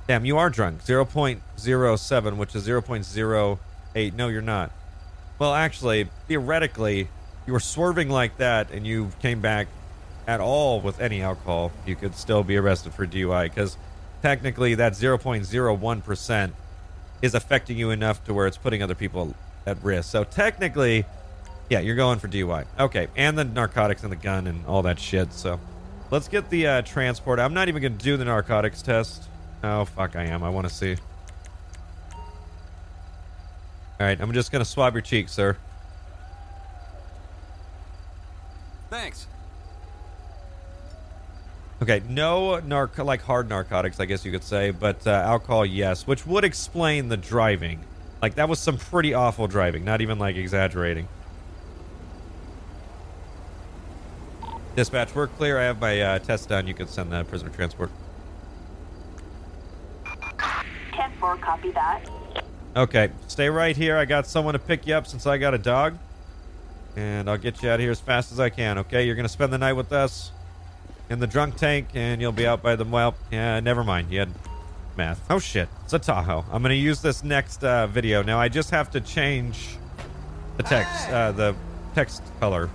Damn, 0.09 0.25
you 0.25 0.39
are 0.39 0.49
drunk. 0.51 0.83
0.07, 0.85 2.37
which 2.37 2.55
is 2.55 2.67
0.08. 2.67 4.15
No, 4.15 4.29
you're 4.29 4.43
not. 4.43 4.73
Well, 5.39 5.55
actually, 5.55 6.09
theoretically, 6.29 7.09
you 7.47 7.53
were 7.53 7.61
swerving 7.61 8.09
like 8.09 8.39
that 8.39 8.71
and 8.71 8.87
you 8.87 9.11
came 9.21 9.41
back 9.41 9.69
at 10.27 10.41
all 10.41 10.81
with 10.81 11.01
any 11.01 11.23
alcohol, 11.23 11.73
you 11.87 11.97
could 11.97 12.15
still 12.15 12.43
be 12.43 12.57
arrested 12.57 12.95
for 12.95 13.07
DUI 13.07 13.45
because 13.45 13.77
technically 14.23 14.77
that 14.77 14.93
0.01% 14.93 16.53
is 17.23 17.35
affecting 17.35 17.79
you 17.79 17.91
enough 17.91 18.23
to 18.25 18.35
where 18.35 18.47
it's 18.47 18.59
putting 18.59 18.83
other 18.83 18.95
people 18.95 19.35
at 19.65 19.83
risk. 19.83 20.11
So 20.11 20.25
technically, 20.25 21.07
yeah, 21.71 21.81
you're 21.81 21.97
going 21.97 22.19
for 22.19 22.29
DUI. 22.29 22.67
Okay, 22.79 23.09
and 23.17 23.39
the 23.39 23.45
narcotics 23.45 24.03
and 24.03 24.13
the 24.13 24.17
gun 24.17 24.47
and 24.47 24.67
all 24.67 24.83
that 24.83 24.99
shit. 24.99 25.33
So 25.33 25.59
let's 26.11 26.29
get 26.29 26.51
the 26.51 26.67
uh, 26.67 26.83
transport. 26.83 27.39
I'm 27.39 27.55
not 27.55 27.69
even 27.69 27.81
going 27.81 27.97
to 27.97 28.05
do 28.05 28.17
the 28.17 28.25
narcotics 28.25 28.83
test. 28.83 29.23
Oh, 29.63 29.85
fuck, 29.85 30.17
I 30.17 30.25
am. 30.25 30.43
I 30.43 30.51
want 30.51 30.69
to 30.69 30.75
see. 30.75 30.97
All 34.01 34.09
right, 34.09 34.21
I'm 34.21 34.33
just 34.33 34.51
going 34.51 34.65
to 34.65 34.69
swab 34.69 34.95
your 34.95 35.03
cheek, 35.03 35.29
sir. 35.29 35.57
Thanks. 38.91 39.27
Okay, 41.83 42.01
no 42.09 42.61
narc 42.65 43.05
like 43.05 43.23
hard 43.23 43.49
narcotics, 43.49 43.99
I 43.99 44.05
guess 44.05 44.25
you 44.25 44.31
could 44.31 44.45
say, 44.45 44.71
but 44.71 45.05
uh, 45.05 45.11
alcohol, 45.11 45.67
yes, 45.67 46.07
which 46.07 46.25
would 46.25 46.45
explain 46.45 47.09
the 47.09 47.17
driving. 47.17 47.85
Like 48.23 48.37
that 48.37 48.49
was 48.49 48.61
some 48.61 48.77
pretty 48.77 49.15
awful 49.15 49.49
driving, 49.49 49.85
not 49.85 50.01
even 50.01 50.17
like 50.17 50.37
exaggerating. 50.37 51.09
Dispatch, 54.77 55.13
we're 55.13 55.27
clear. 55.27 55.59
I 55.59 55.65
have 55.65 55.81
my 55.81 56.01
uh, 56.01 56.19
test 56.21 56.49
done. 56.49 56.69
You 56.69 56.75
can 56.75 56.87
send 56.87 57.11
the 57.11 57.25
prisoner 57.25 57.51
transport. 57.51 57.91
10-4, 60.05 61.41
copy 61.41 61.73
that. 61.73 62.05
Okay, 62.77 63.11
stay 63.27 63.49
right 63.49 63.77
here. 63.77 63.97
I 63.97 64.05
got 64.05 64.29
someone 64.29 64.53
to 64.53 64.61
pick 64.61 64.87
you 64.87 64.95
up 64.95 65.09
since 65.09 65.27
I 65.27 65.37
got 65.37 65.53
a 65.53 65.59
dog. 65.59 65.99
And 66.95 67.29
I'll 67.29 67.39
get 67.39 67.61
you 67.61 67.71
out 67.71 67.75
of 67.75 67.81
here 67.81 67.91
as 67.91 67.99
fast 67.99 68.31
as 68.31 68.39
I 68.39 68.51
can, 68.51 68.79
okay? 68.79 69.05
You're 69.05 69.17
going 69.17 69.27
to 69.27 69.33
spend 69.33 69.53
the 69.53 69.59
night 69.59 69.73
with 69.73 69.93
us 69.93 70.31
in 71.11 71.19
the 71.19 71.27
drunk 71.27 71.57
tank, 71.57 71.89
and 71.95 72.21
you'll 72.21 72.33
be 72.33 72.47
out 72.47 72.63
by 72.63 72.77
the... 72.77 72.85
Well, 72.85 73.15
yeah, 73.31 73.61
never 73.61 73.85
mind. 73.85 74.11
You 74.11 74.21
had 74.21 74.31
math. 74.97 75.21
Oh, 75.31 75.39
shit. 75.39 75.69
It's 75.85 75.93
a 75.93 75.99
Tahoe. 75.99 76.45
I'm 76.51 76.63
to 76.63 76.75
use 76.75 77.03
this 77.03 77.25
next 77.25 77.65
uh, 77.65 77.87
video. 77.87 78.23
Now, 78.23 78.39
I 78.39 78.49
just 78.49 78.71
have 78.71 78.91
to 78.93 79.01
change 79.01 79.77
the 80.57 80.63
text, 80.63 81.09
uh, 81.09 81.33
the 81.33 81.55
text 81.95 82.23
color. 82.41 82.71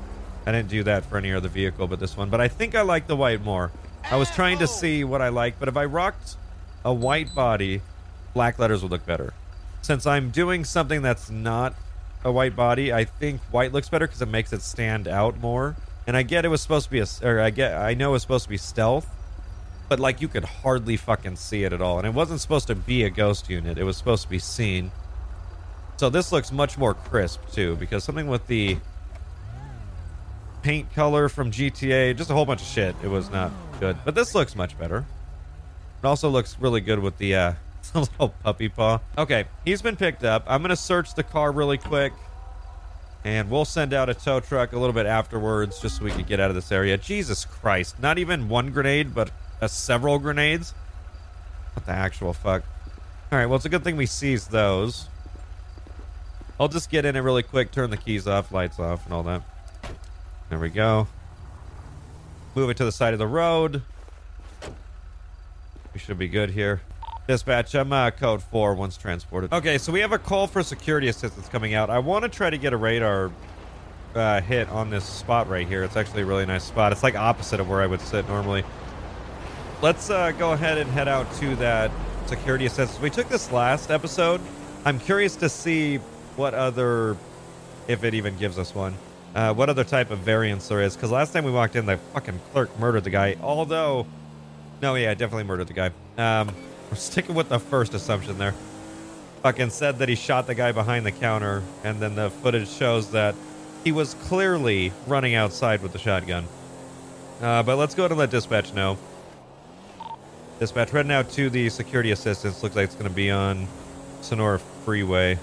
I 0.45 0.51
didn't 0.51 0.69
do 0.69 0.84
that 0.84 1.05
for 1.05 1.17
any 1.17 1.34
other 1.34 1.49
vehicle 1.49 1.88
but 1.88 1.99
this 1.99 2.15
one. 2.15 2.30
But 2.30 2.39
I 2.39 2.47
think 2.47 2.73
I 2.73 2.82
like 2.82 3.07
the 3.07 3.15
white 3.15 3.43
more. 3.43 3.71
I 4.09 4.15
was 4.15 4.32
trying 4.32 4.59
to 4.59 4.67
see 4.67 5.03
what 5.03 5.21
I 5.21 5.30
like, 5.30 5.59
but 5.59 5.67
if 5.67 5.75
I 5.75 5.86
rocked 5.86 6.38
a 6.86 6.93
white 6.93 7.36
body, 7.36 7.82
black 8.34 8.57
letters 8.57 8.82
would 8.82 8.91
look 8.91 9.05
better. 9.05 9.34
Since 9.82 10.05
I'm 10.05 10.30
doing 10.30 10.63
something 10.63 11.01
that's 11.01 11.30
not 11.30 11.75
a 12.23 12.32
white 12.32 12.55
body, 12.55 12.93
I 12.93 13.03
think 13.03 13.41
white 13.51 13.73
looks 13.73 13.89
better 13.89 14.07
because 14.07 14.21
it 14.21 14.30
makes 14.30 14.53
it 14.53 14.61
stand 14.61 15.07
out 15.07 15.39
more. 15.39 15.75
And 16.07 16.15
I 16.15 16.23
get 16.23 16.45
it 16.45 16.47
was 16.47 16.61
supposed 16.61 16.85
to 16.85 16.91
be 16.91 16.99
a, 16.99 17.07
or 17.21 17.41
I 17.41 17.49
get, 17.49 17.73
I 17.73 17.93
know 17.93 18.09
it 18.09 18.13
was 18.13 18.21
supposed 18.21 18.45
to 18.45 18.49
be 18.49 18.57
stealth, 18.57 19.05
but 19.89 19.99
like 19.99 20.21
you 20.21 20.29
could 20.29 20.45
hardly 20.45 20.95
fucking 20.95 21.35
see 21.35 21.65
it 21.65 21.73
at 21.73 21.81
all. 21.81 21.97
And 21.97 22.07
it 22.07 22.13
wasn't 22.13 22.39
supposed 22.39 22.67
to 22.67 22.75
be 22.75 23.03
a 23.03 23.09
ghost 23.09 23.49
unit; 23.49 23.77
it 23.77 23.83
was 23.83 23.97
supposed 23.97 24.23
to 24.23 24.29
be 24.29 24.39
seen. 24.39 24.91
So 25.97 26.09
this 26.09 26.31
looks 26.31 26.51
much 26.51 26.77
more 26.77 26.93
crisp 26.93 27.41
too, 27.51 27.75
because 27.75 28.05
something 28.05 28.27
with 28.27 28.47
the 28.47 28.77
paint 30.61 30.93
color 30.93 31.27
from 31.27 31.51
GTA, 31.51 32.15
just 32.15 32.29
a 32.29 32.33
whole 32.33 32.45
bunch 32.45 32.61
of 32.61 32.67
shit. 32.67 32.95
It 33.03 33.09
was 33.09 33.29
not 33.29 33.51
good, 33.79 33.97
but 34.05 34.15
this 34.15 34.33
looks 34.33 34.55
much 34.55 34.77
better. 34.79 35.05
It 36.03 36.07
also 36.07 36.29
looks 36.29 36.57
really 36.59 36.81
good 36.81 36.99
with 36.99 37.17
the 37.17 37.35
uh, 37.35 37.53
little 37.93 38.29
puppy 38.29 38.69
paw. 38.69 38.99
Okay, 39.17 39.45
he's 39.65 39.81
been 39.81 39.97
picked 39.97 40.23
up. 40.23 40.43
I'm 40.47 40.61
gonna 40.61 40.75
search 40.75 41.15
the 41.15 41.23
car 41.23 41.51
really 41.51 41.77
quick, 41.77 42.13
and 43.28 43.51
we'll 43.51 43.65
send 43.65 43.93
out 43.93 44.07
a 44.07 44.13
tow 44.13 44.39
truck 44.39 44.71
a 44.71 44.80
little 44.80 44.93
bit 44.93 45.05
afterwards, 45.05 45.82
just 45.82 45.97
so 45.97 46.05
we 46.05 46.11
can 46.11 46.23
get 46.23 46.39
out 46.39 46.49
of 46.49 46.55
this 46.55 46.71
area. 46.71 46.97
Jesus 46.97 47.43
Christ! 47.43 47.99
Not 47.99 48.17
even 48.17 48.47
one 48.47 48.71
grenade, 48.71 49.13
but 49.13 49.32
uh, 49.61 49.67
several 49.67 50.17
grenades. 50.17 50.73
What 51.73 51.86
the 51.86 51.91
actual 51.91 52.32
fuck? 52.32 52.63
All 53.30 53.38
right, 53.38 53.45
well, 53.45 53.57
it's 53.57 53.65
a 53.65 53.69
good 53.69 53.84
thing 53.84 53.97
we 53.97 54.05
seized 54.05 54.49
those. 54.51 55.09
I'll 56.57 56.69
just 56.69 56.89
get 56.89 57.03
in 57.03 57.17
it 57.17 57.19
really 57.19 57.43
quick, 57.43 57.71
turn 57.71 57.89
the 57.89 57.97
keys 57.97 58.28
off, 58.28 58.53
lights 58.53 58.80
off, 58.80 59.03
and 59.03 59.13
all 59.13 59.23
that. 59.23 59.41
There 60.49 60.57
we 60.57 60.69
go. 60.69 61.09
Move 62.55 62.69
it 62.69 62.78
to 62.78 62.86
the 62.86 62.93
side 62.93 63.11
of 63.11 63.19
the 63.19 63.28
road. 63.28 63.82
We 65.93 65.99
should 65.99 66.17
be 66.17 66.30
good 66.30 66.51
here. 66.51 66.80
Dispatch, 67.28 67.75
I'm 67.75 67.91
uh, 67.91 68.09
code 68.11 68.41
4 68.41 68.73
once 68.75 68.95
transported. 68.95 69.51
Okay, 69.51 69.78
so 69.78 69.91
we 69.91 69.99
have 69.99 70.13
a 70.13 70.17
call 70.17 70.47
for 70.47 70.63
security 70.63 71.09
assistance 71.09 71.49
coming 71.49 71.73
out. 71.73 71.89
I 71.89 71.99
want 71.99 72.23
to 72.23 72.30
try 72.30 72.49
to 72.49 72.57
get 72.57 72.71
a 72.71 72.78
radar 72.78 73.32
uh, 74.15 74.39
hit 74.39 74.69
on 74.69 74.89
this 74.89 75.03
spot 75.03 75.49
right 75.49 75.67
here. 75.67 75.84
It's 75.84 75.97
actually 75.97 76.21
a 76.21 76.25
really 76.25 76.45
nice 76.45 76.63
spot. 76.63 76.93
It's 76.93 77.03
like 77.03 77.15
opposite 77.15 77.59
of 77.59 77.67
where 77.67 77.82
I 77.82 77.86
would 77.86 77.99
sit 77.99 78.25
normally. 78.30 78.63
Let's 79.82 80.09
uh, 80.09 80.32
go 80.32 80.53
ahead 80.53 80.78
and 80.78 80.89
head 80.89 81.09
out 81.09 81.30
to 81.36 81.53
that 81.57 81.91
security 82.28 82.65
assistance. 82.65 83.01
We 83.01 83.09
took 83.09 83.28
this 83.28 83.51
last 83.51 83.91
episode. 83.91 84.39
I'm 84.86 84.97
curious 84.97 85.36
to 85.36 85.49
see 85.49 85.97
what 86.38 86.53
other, 86.53 87.17
if 87.89 88.05
it 88.05 88.13
even 88.13 88.38
gives 88.38 88.57
us 88.57 88.73
one, 88.73 88.95
uh, 89.36 89.53
what 89.53 89.69
other 89.69 89.84
type 89.84 90.11
of 90.11 90.19
variance 90.19 90.69
there 90.69 90.82
is. 90.82 90.95
Because 90.95 91.11
last 91.11 91.34
time 91.34 91.43
we 91.43 91.51
walked 91.51 91.75
in, 91.75 91.88
the 91.88 91.97
fucking 92.13 92.39
clerk 92.53 92.80
murdered 92.80 93.03
the 93.03 93.09
guy. 93.09 93.36
Although, 93.41 94.07
no, 94.82 94.95
yeah, 94.95 95.13
definitely 95.13 95.43
murdered 95.43 95.67
the 95.67 95.73
guy. 95.73 95.91
Um, 96.17 96.55
we're 96.89 96.95
sticking 96.97 97.35
with 97.35 97.49
the 97.49 97.59
first 97.59 97.93
assumption 97.93 98.38
there. 98.38 98.53
Fucking 99.43 99.69
said 99.69 99.99
that 99.99 100.09
he 100.09 100.15
shot 100.15 100.47
the 100.47 100.55
guy 100.55 100.71
behind 100.71 101.05
the 101.05 101.11
counter, 101.11 101.63
and 101.83 101.99
then 101.99 102.15
the 102.15 102.29
footage 102.29 102.69
shows 102.69 103.11
that 103.11 103.35
he 103.83 103.91
was 103.91 104.15
clearly 104.15 104.91
running 105.05 105.35
outside 105.35 105.81
with 105.81 105.93
the 105.93 105.99
shotgun. 105.99 106.45
Uh, 107.41 107.61
but 107.63 107.77
let's 107.77 107.93
go 107.93 108.07
to 108.07 108.15
let 108.15 108.31
dispatch 108.31 108.73
know. 108.73 108.97
Dispatch, 110.59 110.89
heading 110.89 111.11
out 111.11 111.29
to 111.31 111.49
the 111.51 111.69
security 111.69 112.11
assistance. 112.11 112.63
Looks 112.63 112.75
like 112.75 112.85
it's 112.85 112.95
going 112.95 113.07
to 113.07 113.15
be 113.15 113.29
on 113.29 113.67
Sonora 114.21 114.59
Freeway. 114.59 115.38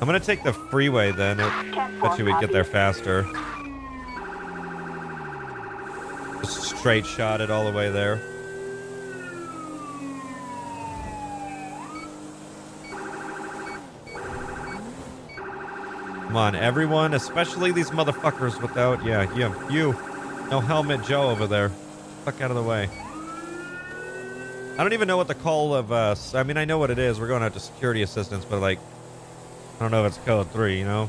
I'm 0.00 0.06
going 0.06 0.18
to 0.18 0.24
take 0.24 0.44
the 0.44 0.52
freeway 0.52 1.10
then. 1.10 1.40
It 1.40 1.74
bet 2.00 2.18
you 2.18 2.24
we'd 2.24 2.38
get 2.40 2.52
there 2.52 2.62
faster. 2.62 3.26
Just 6.40 6.76
straight 6.78 7.04
shot 7.04 7.40
it 7.40 7.50
all 7.50 7.64
the 7.64 7.76
way 7.76 7.90
there. 7.90 8.20
Come 16.28 16.36
on, 16.36 16.54
everyone, 16.54 17.14
especially 17.14 17.72
these 17.72 17.88
motherfuckers 17.88 18.60
without, 18.60 19.02
yeah, 19.02 19.34
you, 19.34 19.74
you, 19.74 19.92
no 20.50 20.60
helmet 20.60 21.02
Joe 21.02 21.30
over 21.30 21.46
there. 21.46 21.70
Fuck 22.26 22.42
out 22.42 22.50
of 22.50 22.56
the 22.58 22.62
way. 22.62 22.90
I 24.76 24.82
don't 24.82 24.92
even 24.92 25.08
know 25.08 25.16
what 25.16 25.28
the 25.28 25.34
call 25.34 25.74
of, 25.74 25.90
uh, 25.90 26.14
I 26.34 26.42
mean, 26.42 26.58
I 26.58 26.66
know 26.66 26.76
what 26.76 26.90
it 26.90 26.98
is. 26.98 27.18
We're 27.18 27.28
going 27.28 27.42
out 27.42 27.54
to 27.54 27.60
security 27.60 28.02
assistance, 28.02 28.44
but 28.44 28.60
like, 28.60 28.78
I 28.78 29.78
don't 29.80 29.90
know 29.90 30.04
if 30.04 30.18
it's 30.18 30.26
code 30.26 30.50
three, 30.50 30.78
you 30.78 30.84
know? 30.84 31.08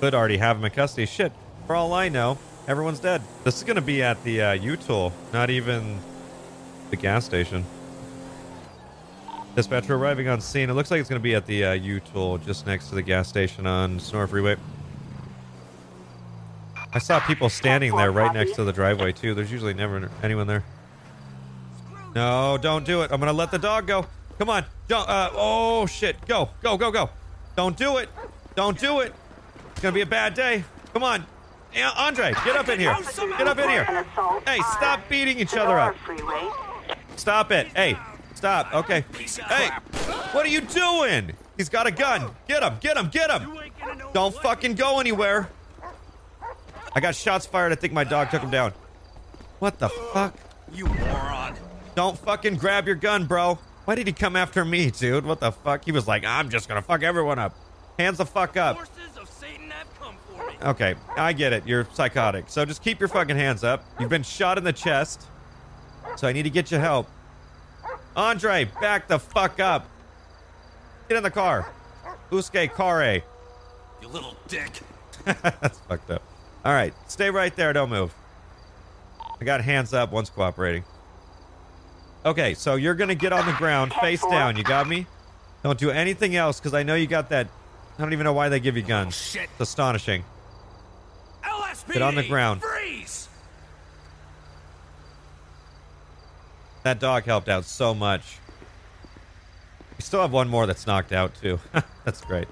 Could 0.00 0.14
already 0.14 0.38
have 0.38 0.56
him 0.56 0.64
in 0.64 0.70
custody. 0.70 1.04
Shit, 1.04 1.30
for 1.66 1.76
all 1.76 1.92
I 1.92 2.08
know, 2.08 2.38
everyone's 2.66 3.00
dead. 3.00 3.20
This 3.44 3.58
is 3.58 3.64
to 3.76 3.82
be 3.82 4.02
at 4.02 4.24
the, 4.24 4.40
uh, 4.40 4.52
U-Tool, 4.52 5.12
not 5.30 5.50
even 5.50 5.98
the 6.88 6.96
gas 6.96 7.26
station. 7.26 7.66
Dispatcher 9.58 9.96
arriving 9.96 10.28
on 10.28 10.40
scene. 10.40 10.70
It 10.70 10.74
looks 10.74 10.88
like 10.88 11.00
it's 11.00 11.08
going 11.08 11.18
to 11.18 11.22
be 11.22 11.34
at 11.34 11.44
the 11.44 11.64
uh, 11.64 11.72
U-Tool, 11.72 12.38
just 12.38 12.64
next 12.64 12.90
to 12.90 12.94
the 12.94 13.02
gas 13.02 13.26
station 13.26 13.66
on 13.66 13.98
Sonora 13.98 14.28
Freeway. 14.28 14.56
I 16.92 17.00
saw 17.00 17.18
people 17.18 17.48
standing 17.48 17.96
there 17.96 18.12
right 18.12 18.32
next 18.32 18.54
to 18.54 18.62
the 18.62 18.72
driveway 18.72 19.10
too. 19.10 19.34
There's 19.34 19.50
usually 19.50 19.74
never 19.74 20.12
anyone 20.22 20.46
there. 20.46 20.62
No, 22.14 22.56
don't 22.56 22.86
do 22.86 23.02
it. 23.02 23.10
I'm 23.10 23.18
gonna 23.18 23.32
let 23.32 23.50
the 23.50 23.58
dog 23.58 23.88
go. 23.88 24.06
Come 24.38 24.48
on. 24.48 24.64
Don't. 24.86 25.08
Uh, 25.08 25.30
oh 25.32 25.86
shit. 25.86 26.24
Go. 26.28 26.50
Go. 26.62 26.76
Go. 26.76 26.92
Go. 26.92 27.10
Don't 27.56 27.76
do 27.76 27.96
it. 27.96 28.08
Don't 28.54 28.78
do 28.78 29.00
it. 29.00 29.12
It's 29.72 29.80
gonna 29.80 29.92
be 29.92 30.02
a 30.02 30.06
bad 30.06 30.34
day. 30.34 30.62
Come 30.92 31.02
on. 31.02 31.26
Andre, 31.96 32.32
get 32.44 32.54
up 32.54 32.68
in 32.68 32.78
here. 32.78 32.96
Get 33.36 33.48
up 33.48 33.58
in 33.58 33.68
here. 33.68 34.06
Hey, 34.46 34.60
stop 34.76 35.00
beating 35.08 35.40
each 35.40 35.56
other 35.56 35.80
up. 35.80 35.96
Stop 37.16 37.50
it. 37.50 37.66
Hey, 37.74 37.98
stop. 38.38 38.72
Okay. 38.72 39.04
Hey, 39.48 39.68
what 40.32 40.46
are 40.46 40.48
you 40.48 40.62
doing? 40.62 41.32
He's 41.56 41.68
got 41.68 41.86
a 41.86 41.90
gun. 41.90 42.30
Get 42.46 42.62
him. 42.62 42.74
Get 42.80 42.96
him. 42.96 43.08
Get 43.08 43.30
him. 43.30 43.52
Don't 44.14 44.34
fucking 44.36 44.74
go 44.74 45.00
anywhere. 45.00 45.50
I 46.94 47.00
got 47.00 47.14
shots 47.14 47.44
fired. 47.44 47.72
I 47.72 47.74
think 47.74 47.92
my 47.92 48.04
dog 48.04 48.30
took 48.30 48.40
him 48.40 48.50
down. 48.50 48.72
What 49.58 49.78
the 49.78 49.88
fuck? 49.88 50.34
You 50.72 50.86
moron. 50.86 51.54
Don't 51.94 52.16
fucking 52.16 52.56
grab 52.56 52.86
your 52.86 52.94
gun, 52.94 53.26
bro. 53.26 53.58
Why 53.84 53.96
did 53.96 54.06
he 54.06 54.12
come 54.12 54.36
after 54.36 54.64
me, 54.64 54.90
dude? 54.90 55.26
What 55.26 55.40
the 55.40 55.50
fuck? 55.50 55.84
He 55.84 55.92
was 55.92 56.06
like, 56.06 56.24
I'm 56.24 56.48
just 56.48 56.68
gonna 56.68 56.82
fuck 56.82 57.02
everyone 57.02 57.38
up. 57.38 57.56
Hands 57.98 58.16
the 58.16 58.26
fuck 58.26 58.56
up. 58.56 58.76
Forces 58.76 59.16
of 59.16 59.28
Satan 59.28 59.70
have 59.70 59.88
come 59.98 60.14
for 60.26 60.46
me. 60.46 60.54
Okay, 60.62 60.94
I 61.16 61.32
get 61.32 61.52
it. 61.52 61.66
You're 61.66 61.88
psychotic. 61.92 62.48
So 62.48 62.64
just 62.64 62.82
keep 62.82 63.00
your 63.00 63.08
fucking 63.08 63.36
hands 63.36 63.64
up. 63.64 63.84
You've 63.98 64.10
been 64.10 64.22
shot 64.22 64.58
in 64.58 64.64
the 64.64 64.72
chest. 64.72 65.26
So 66.16 66.28
I 66.28 66.32
need 66.32 66.44
to 66.44 66.50
get 66.50 66.70
you 66.70 66.78
help. 66.78 67.08
Andre, 68.16 68.64
back 68.80 69.08
the 69.08 69.18
fuck 69.18 69.60
up. 69.60 69.88
Get 71.08 71.16
in 71.16 71.22
the 71.22 71.30
car. 71.30 71.70
Uske 72.32 72.70
Kare. 72.76 73.22
You 74.02 74.08
little 74.08 74.36
dick. 74.48 74.80
That's 75.24 75.78
fucked 75.80 76.10
up. 76.10 76.22
All 76.64 76.72
right, 76.72 76.92
stay 77.08 77.30
right 77.30 77.54
there. 77.56 77.72
Don't 77.72 77.90
move. 77.90 78.12
I 79.40 79.44
got 79.44 79.60
hands 79.60 79.94
up. 79.94 80.12
One's 80.12 80.30
cooperating. 80.30 80.84
Okay, 82.26 82.54
so 82.54 82.74
you're 82.74 82.94
gonna 82.94 83.14
get 83.14 83.32
on 83.32 83.46
the 83.46 83.52
ground, 83.52 83.92
face 83.94 84.22
down. 84.26 84.56
You 84.56 84.64
got 84.64 84.88
me? 84.88 85.06
Don't 85.62 85.78
do 85.78 85.90
anything 85.90 86.36
else, 86.36 86.58
because 86.58 86.74
I 86.74 86.82
know 86.82 86.94
you 86.94 87.06
got 87.06 87.30
that. 87.30 87.48
I 87.96 88.02
don't 88.02 88.12
even 88.12 88.24
know 88.24 88.32
why 88.32 88.48
they 88.48 88.60
give 88.60 88.76
you 88.76 88.82
guns. 88.82 89.16
Shit. 89.16 89.48
It's 89.52 89.60
astonishing. 89.60 90.24
LSPD. 91.42 91.94
Get 91.94 92.02
on 92.02 92.14
the 92.14 92.26
ground. 92.26 92.62
Freeze. 92.62 93.07
That 96.88 97.00
dog 97.00 97.24
helped 97.24 97.50
out 97.50 97.66
so 97.66 97.94
much. 97.94 98.38
We 99.98 100.02
still 100.02 100.22
have 100.22 100.32
one 100.32 100.48
more 100.48 100.64
that's 100.64 100.86
knocked 100.86 101.12
out 101.12 101.34
too. 101.34 101.60
that's 102.06 102.22
great. 102.22 102.48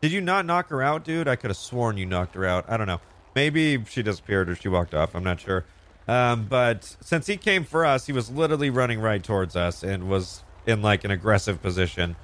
Did 0.00 0.12
you 0.12 0.22
not 0.22 0.46
knock 0.46 0.70
her 0.70 0.82
out, 0.82 1.04
dude? 1.04 1.28
I 1.28 1.36
could 1.36 1.50
have 1.50 1.58
sworn 1.58 1.98
you 1.98 2.06
knocked 2.06 2.36
her 2.36 2.46
out. 2.46 2.64
I 2.70 2.78
don't 2.78 2.86
know. 2.86 3.02
Maybe 3.34 3.84
she 3.84 4.02
disappeared 4.02 4.48
or 4.48 4.54
she 4.54 4.70
walked 4.70 4.94
off. 4.94 5.14
I'm 5.14 5.22
not 5.22 5.40
sure. 5.40 5.66
Um, 6.08 6.46
but 6.46 6.96
since 7.02 7.26
he 7.26 7.36
came 7.36 7.64
for 7.64 7.84
us, 7.84 8.06
he 8.06 8.14
was 8.14 8.30
literally 8.30 8.70
running 8.70 8.98
right 8.98 9.22
towards 9.22 9.56
us 9.56 9.82
and 9.82 10.08
was 10.08 10.42
in 10.64 10.80
like 10.80 11.04
an 11.04 11.10
aggressive 11.10 11.60
position. 11.60 12.16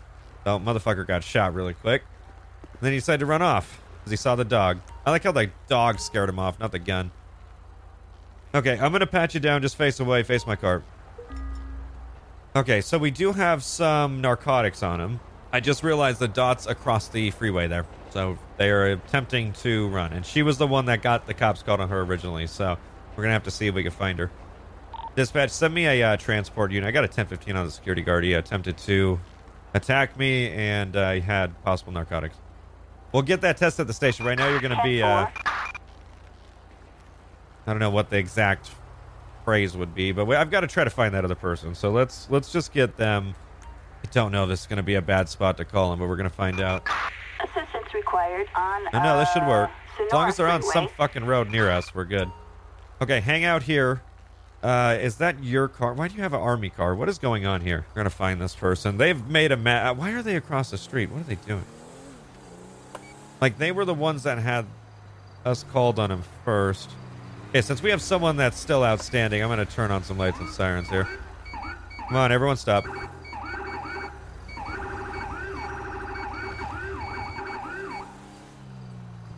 So 0.44 0.58
motherfucker 0.58 1.06
got 1.06 1.22
shot 1.22 1.52
really 1.52 1.74
quick. 1.74 2.02
And 2.62 2.80
then 2.80 2.92
he 2.92 2.98
decided 2.98 3.20
to 3.20 3.26
run 3.26 3.42
off 3.42 3.81
because 4.02 4.10
he 4.10 4.16
saw 4.16 4.34
the 4.34 4.44
dog. 4.44 4.80
I 5.06 5.10
like 5.10 5.24
how 5.24 5.32
the 5.32 5.50
dog 5.68 6.00
scared 6.00 6.28
him 6.28 6.38
off, 6.38 6.58
not 6.58 6.72
the 6.72 6.78
gun. 6.78 7.10
Okay, 8.54 8.78
I'm 8.78 8.92
gonna 8.92 9.06
pat 9.06 9.34
you 9.34 9.40
down. 9.40 9.62
Just 9.62 9.76
face 9.76 10.00
away, 10.00 10.22
face 10.22 10.46
my 10.46 10.56
car. 10.56 10.82
Okay, 12.54 12.82
so 12.82 12.98
we 12.98 13.10
do 13.10 13.32
have 13.32 13.62
some 13.62 14.20
narcotics 14.20 14.82
on 14.82 15.00
him. 15.00 15.20
I 15.52 15.60
just 15.60 15.82
realized 15.82 16.18
the 16.18 16.28
dots 16.28 16.66
across 16.66 17.08
the 17.08 17.30
freeway 17.30 17.66
there. 17.66 17.86
So 18.10 18.38
they 18.56 18.70
are 18.70 18.92
attempting 18.92 19.52
to 19.54 19.88
run. 19.88 20.12
And 20.12 20.24
she 20.24 20.42
was 20.42 20.58
the 20.58 20.66
one 20.66 20.86
that 20.86 21.02
got 21.02 21.26
the 21.26 21.34
cops 21.34 21.62
called 21.62 21.80
on 21.80 21.88
her 21.90 22.00
originally. 22.00 22.46
So 22.46 22.76
we're 23.10 23.22
going 23.22 23.30
to 23.30 23.34
have 23.34 23.44
to 23.44 23.50
see 23.50 23.66
if 23.66 23.74
we 23.74 23.82
can 23.82 23.92
find 23.92 24.18
her. 24.18 24.30
Dispatch, 25.14 25.50
send 25.50 25.74
me 25.74 25.86
a 25.86 26.02
uh, 26.02 26.16
transport 26.16 26.72
unit. 26.72 26.88
I 26.88 26.90
got 26.90 27.04
a 27.04 27.06
1015 27.06 27.54
on 27.56 27.66
the 27.66 27.70
security 27.70 28.00
guard. 28.00 28.24
He 28.24 28.32
attempted 28.32 28.78
to 28.78 29.20
attack 29.74 30.18
me 30.18 30.48
and 30.48 30.96
uh, 30.96 31.20
had 31.20 31.62
possible 31.64 31.92
narcotics. 31.92 32.36
We'll 33.12 33.22
get 33.22 33.40
that 33.42 33.56
test 33.56 33.78
at 33.78 33.86
the 33.86 33.92
station. 33.92 34.24
Right 34.24 34.38
now, 34.38 34.48
you're 34.48 34.60
going 34.60 34.76
to 34.76 34.82
be. 34.82 35.02
Uh, 35.02 35.26
I 37.66 37.70
don't 37.70 37.78
know 37.78 37.90
what 37.90 38.10
the 38.10 38.16
exact 38.16 38.70
phrase 39.44 39.76
would 39.76 39.94
be, 39.94 40.12
but 40.12 40.24
we, 40.24 40.34
I've 40.36 40.50
got 40.50 40.60
to 40.60 40.66
try 40.66 40.84
to 40.84 40.90
find 40.90 41.14
that 41.14 41.24
other 41.24 41.34
person. 41.34 41.74
So 41.74 41.90
let's 41.90 42.28
let's 42.30 42.52
just 42.52 42.72
get 42.72 42.96
them. 42.96 43.34
I 44.04 44.08
don't 44.12 44.32
know. 44.32 44.44
if 44.44 44.48
This 44.48 44.60
is 44.62 44.66
going 44.66 44.78
to 44.78 44.82
be 44.82 44.94
a 44.96 45.02
bad 45.02 45.28
spot 45.28 45.56
to 45.58 45.64
call 45.64 45.90
them, 45.90 45.98
but 46.00 46.08
we're 46.08 46.16
going 46.16 46.28
to 46.28 46.34
find 46.34 46.60
out. 46.60 46.86
Assistance 47.40 47.92
required 47.94 48.48
on. 48.54 48.84
No, 48.92 49.02
no, 49.02 49.18
this 49.18 49.30
should 49.32 49.46
work. 49.46 49.70
Uh, 50.00 50.04
As 50.04 50.12
long 50.12 50.28
as 50.28 50.36
they're 50.36 50.48
on 50.48 50.62
Sonora 50.62 50.72
some 50.88 50.96
fucking 50.96 51.24
road 51.24 51.50
near 51.50 51.70
us, 51.70 51.94
we're 51.94 52.04
good. 52.04 52.30
Okay, 53.00 53.20
hang 53.20 53.44
out 53.44 53.62
here. 53.64 54.02
Uh, 54.62 54.96
is 55.00 55.16
that 55.16 55.42
your 55.42 55.66
car? 55.66 55.92
Why 55.92 56.06
do 56.08 56.14
you 56.14 56.22
have 56.22 56.34
an 56.34 56.40
army 56.40 56.70
car? 56.70 56.94
What 56.94 57.08
is 57.08 57.18
going 57.18 57.44
on 57.46 57.60
here? 57.60 57.84
We're 57.88 58.00
gonna 58.00 58.10
find 58.10 58.40
this 58.40 58.54
person. 58.54 58.96
They've 58.96 59.26
made 59.26 59.50
a 59.50 59.56
map. 59.56 59.96
Why 59.96 60.12
are 60.12 60.22
they 60.22 60.36
across 60.36 60.70
the 60.70 60.78
street? 60.78 61.10
What 61.10 61.22
are 61.22 61.24
they 61.24 61.34
doing? 61.34 61.64
Like 63.42 63.58
they 63.58 63.72
were 63.72 63.84
the 63.84 63.92
ones 63.92 64.22
that 64.22 64.38
had 64.38 64.66
us 65.44 65.64
called 65.72 65.98
on 65.98 66.12
him 66.12 66.22
first. 66.44 66.88
Okay, 67.48 67.60
since 67.60 67.82
we 67.82 67.90
have 67.90 68.00
someone 68.00 68.36
that's 68.36 68.56
still 68.56 68.84
outstanding, 68.84 69.42
I'm 69.42 69.48
gonna 69.48 69.66
turn 69.66 69.90
on 69.90 70.04
some 70.04 70.16
lights 70.16 70.38
and 70.38 70.48
sirens 70.48 70.88
here. 70.88 71.08
Come 72.06 72.16
on, 72.16 72.30
everyone, 72.30 72.56
stop. 72.56 72.84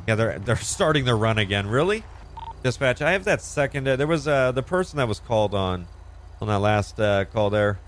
Yeah, 0.06 0.16
they're 0.16 0.38
they're 0.38 0.56
starting 0.58 1.06
their 1.06 1.16
run 1.16 1.38
again. 1.38 1.66
Really? 1.66 2.04
Dispatch, 2.62 3.00
I 3.00 3.12
have 3.12 3.24
that 3.24 3.40
second. 3.40 3.88
Uh, 3.88 3.96
there 3.96 4.06
was 4.06 4.28
uh, 4.28 4.52
the 4.52 4.62
person 4.62 4.98
that 4.98 5.08
was 5.08 5.18
called 5.18 5.54
on 5.54 5.86
on 6.42 6.48
that 6.48 6.58
last 6.58 7.00
uh, 7.00 7.24
call 7.24 7.48
there, 7.48 7.78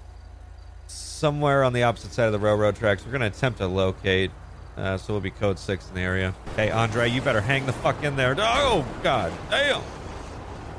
somewhere 0.86 1.62
on 1.62 1.74
the 1.74 1.82
opposite 1.82 2.12
side 2.12 2.24
of 2.24 2.32
the 2.32 2.38
railroad 2.38 2.76
tracks. 2.76 3.04
We're 3.04 3.12
gonna 3.12 3.26
attempt 3.26 3.58
to 3.58 3.66
locate. 3.66 4.30
Uh, 4.76 4.96
so 4.96 5.14
we'll 5.14 5.20
be 5.20 5.30
code 5.30 5.58
six 5.58 5.88
in 5.88 5.94
the 5.94 6.00
area. 6.00 6.34
Hey, 6.54 6.70
Andre, 6.70 7.08
you 7.08 7.22
better 7.22 7.40
hang 7.40 7.64
the 7.66 7.72
fuck 7.72 8.02
in 8.02 8.16
there. 8.16 8.34
Oh 8.38 8.84
God, 9.02 9.32
damn! 9.50 9.82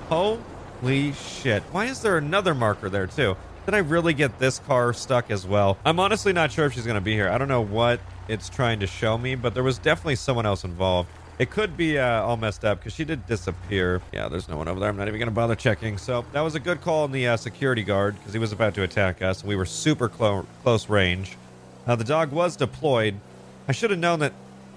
Holy 0.09 1.13
shit! 1.13 1.63
Why 1.71 1.85
is 1.85 2.01
there 2.01 2.17
another 2.17 2.53
marker 2.53 2.89
there 2.89 3.07
too? 3.07 3.35
Did 3.65 3.73
I 3.73 3.79
really 3.79 4.13
get 4.13 4.39
this 4.39 4.59
car 4.59 4.93
stuck 4.93 5.29
as 5.31 5.45
well? 5.45 5.77
I'm 5.83 5.99
honestly 5.99 6.31
not 6.31 6.51
sure 6.51 6.65
if 6.67 6.73
she's 6.73 6.85
gonna 6.85 7.01
be 7.01 7.13
here. 7.13 7.29
I 7.29 7.37
don't 7.37 7.47
know 7.49 7.61
what 7.61 7.99
it's 8.27 8.49
trying 8.49 8.79
to 8.81 8.87
show 8.87 9.17
me, 9.17 9.35
but 9.35 9.53
there 9.53 9.63
was 9.63 9.77
definitely 9.77 10.15
someone 10.15 10.45
else 10.45 10.63
involved. 10.63 11.09
It 11.39 11.51
could 11.51 11.77
be 11.77 11.99
uh, 11.99 12.23
all 12.23 12.35
messed 12.37 12.65
up 12.65 12.79
because 12.79 12.93
she 12.93 13.05
did 13.05 13.27
disappear. 13.27 14.01
Yeah, 14.11 14.27
there's 14.27 14.47
no 14.49 14.57
one 14.57 14.67
over 14.67 14.79
there. 14.79 14.89
I'm 14.89 14.97
not 14.97 15.07
even 15.07 15.19
going 15.19 15.29
to 15.29 15.35
bother 15.35 15.53
checking. 15.55 15.99
So 15.99 16.25
that 16.31 16.41
was 16.41 16.55
a 16.55 16.59
good 16.59 16.81
call 16.81 17.03
on 17.03 17.11
the 17.11 17.27
uh, 17.27 17.37
security 17.37 17.83
guard 17.83 18.15
because 18.17 18.33
he 18.33 18.39
was 18.39 18.51
about 18.51 18.73
to 18.73 18.81
attack 18.81 19.21
us. 19.21 19.43
We 19.43 19.55
were 19.55 19.65
super 19.65 20.09
clo- 20.09 20.47
close 20.63 20.89
range. 20.89 21.37
Uh, 21.85 21.95
the 21.95 22.03
dog 22.03 22.31
was 22.31 22.55
deployed. 22.55 23.19
I 23.67 23.71
should 23.73 23.91
have 23.91 23.99
known 23.99 24.19
that 24.19 24.33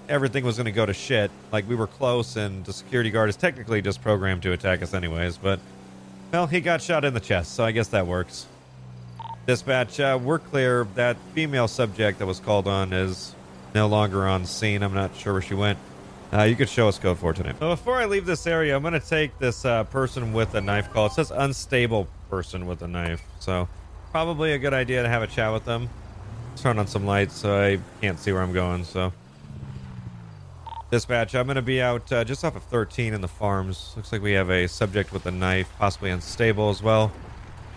everything 0.09 0.43
was 0.43 0.57
going 0.57 0.65
to 0.65 0.71
go 0.71 0.85
to 0.85 0.93
shit. 0.93 1.31
Like 1.51 1.67
we 1.67 1.75
were 1.75 1.87
close, 1.87 2.35
and 2.35 2.65
the 2.65 2.73
security 2.73 3.09
guard 3.09 3.29
is 3.29 3.35
technically 3.35 3.81
just 3.81 4.01
programmed 4.01 4.43
to 4.43 4.51
attack 4.51 4.81
us 4.81 4.93
anyways. 4.93 5.37
But 5.37 5.59
well, 6.31 6.47
he 6.47 6.61
got 6.61 6.81
shot 6.81 7.05
in 7.05 7.13
the 7.13 7.19
chest, 7.19 7.55
so 7.55 7.63
I 7.63 7.71
guess 7.71 7.89
that 7.89 8.07
works. 8.07 8.47
Dispatch, 9.47 9.99
uh, 9.99 10.19
we're 10.21 10.39
clear. 10.39 10.85
That 10.95 11.17
female 11.33 11.67
subject 11.67 12.19
that 12.19 12.25
was 12.25 12.39
called 12.39 12.67
on 12.67 12.93
is 12.93 13.33
no 13.73 13.87
longer 13.87 14.27
on 14.27 14.45
scene. 14.45 14.83
I'm 14.83 14.93
not 14.93 15.15
sure 15.15 15.33
where 15.33 15.41
she 15.41 15.55
went. 15.55 15.79
Uh, 16.33 16.43
you 16.43 16.55
could 16.55 16.69
show 16.69 16.87
us 16.87 16.97
code 16.97 17.17
for 17.17 17.33
today. 17.33 17.51
So 17.59 17.69
before 17.69 17.97
I 17.97 18.05
leave 18.05 18.25
this 18.25 18.47
area, 18.47 18.75
I'm 18.75 18.81
going 18.81 18.93
to 18.93 18.99
take 18.99 19.37
this 19.39 19.65
uh, 19.65 19.83
person 19.85 20.31
with 20.31 20.55
a 20.55 20.61
knife 20.61 20.91
call. 20.93 21.07
It 21.07 21.13
says 21.13 21.31
unstable 21.31 22.07
person 22.29 22.65
with 22.65 22.81
a 22.83 22.87
knife. 22.87 23.21
So 23.39 23.67
probably 24.11 24.53
a 24.53 24.57
good 24.57 24.73
idea 24.73 25.03
to 25.03 25.09
have 25.09 25.23
a 25.23 25.27
chat 25.27 25.51
with 25.51 25.65
them. 25.65 25.89
Turn 26.57 26.77
on 26.77 26.87
some 26.87 27.05
lights 27.05 27.35
so 27.35 27.59
I 27.59 27.79
can't 28.01 28.19
see 28.19 28.31
where 28.31 28.41
I'm 28.41 28.53
going. 28.53 28.83
So 28.83 29.11
dispatch, 30.91 31.33
I'm 31.33 31.45
going 31.45 31.55
to 31.55 31.61
be 31.61 31.81
out 31.81 32.11
uh, 32.11 32.23
just 32.23 32.43
off 32.43 32.55
of 32.55 32.63
13 32.63 33.13
in 33.13 33.21
the 33.21 33.27
farms. 33.27 33.93
Looks 33.95 34.11
like 34.11 34.21
we 34.21 34.33
have 34.33 34.49
a 34.49 34.67
subject 34.67 35.13
with 35.13 35.25
a 35.25 35.31
knife, 35.31 35.71
possibly 35.79 36.11
unstable 36.11 36.69
as 36.69 36.83
well. 36.83 37.11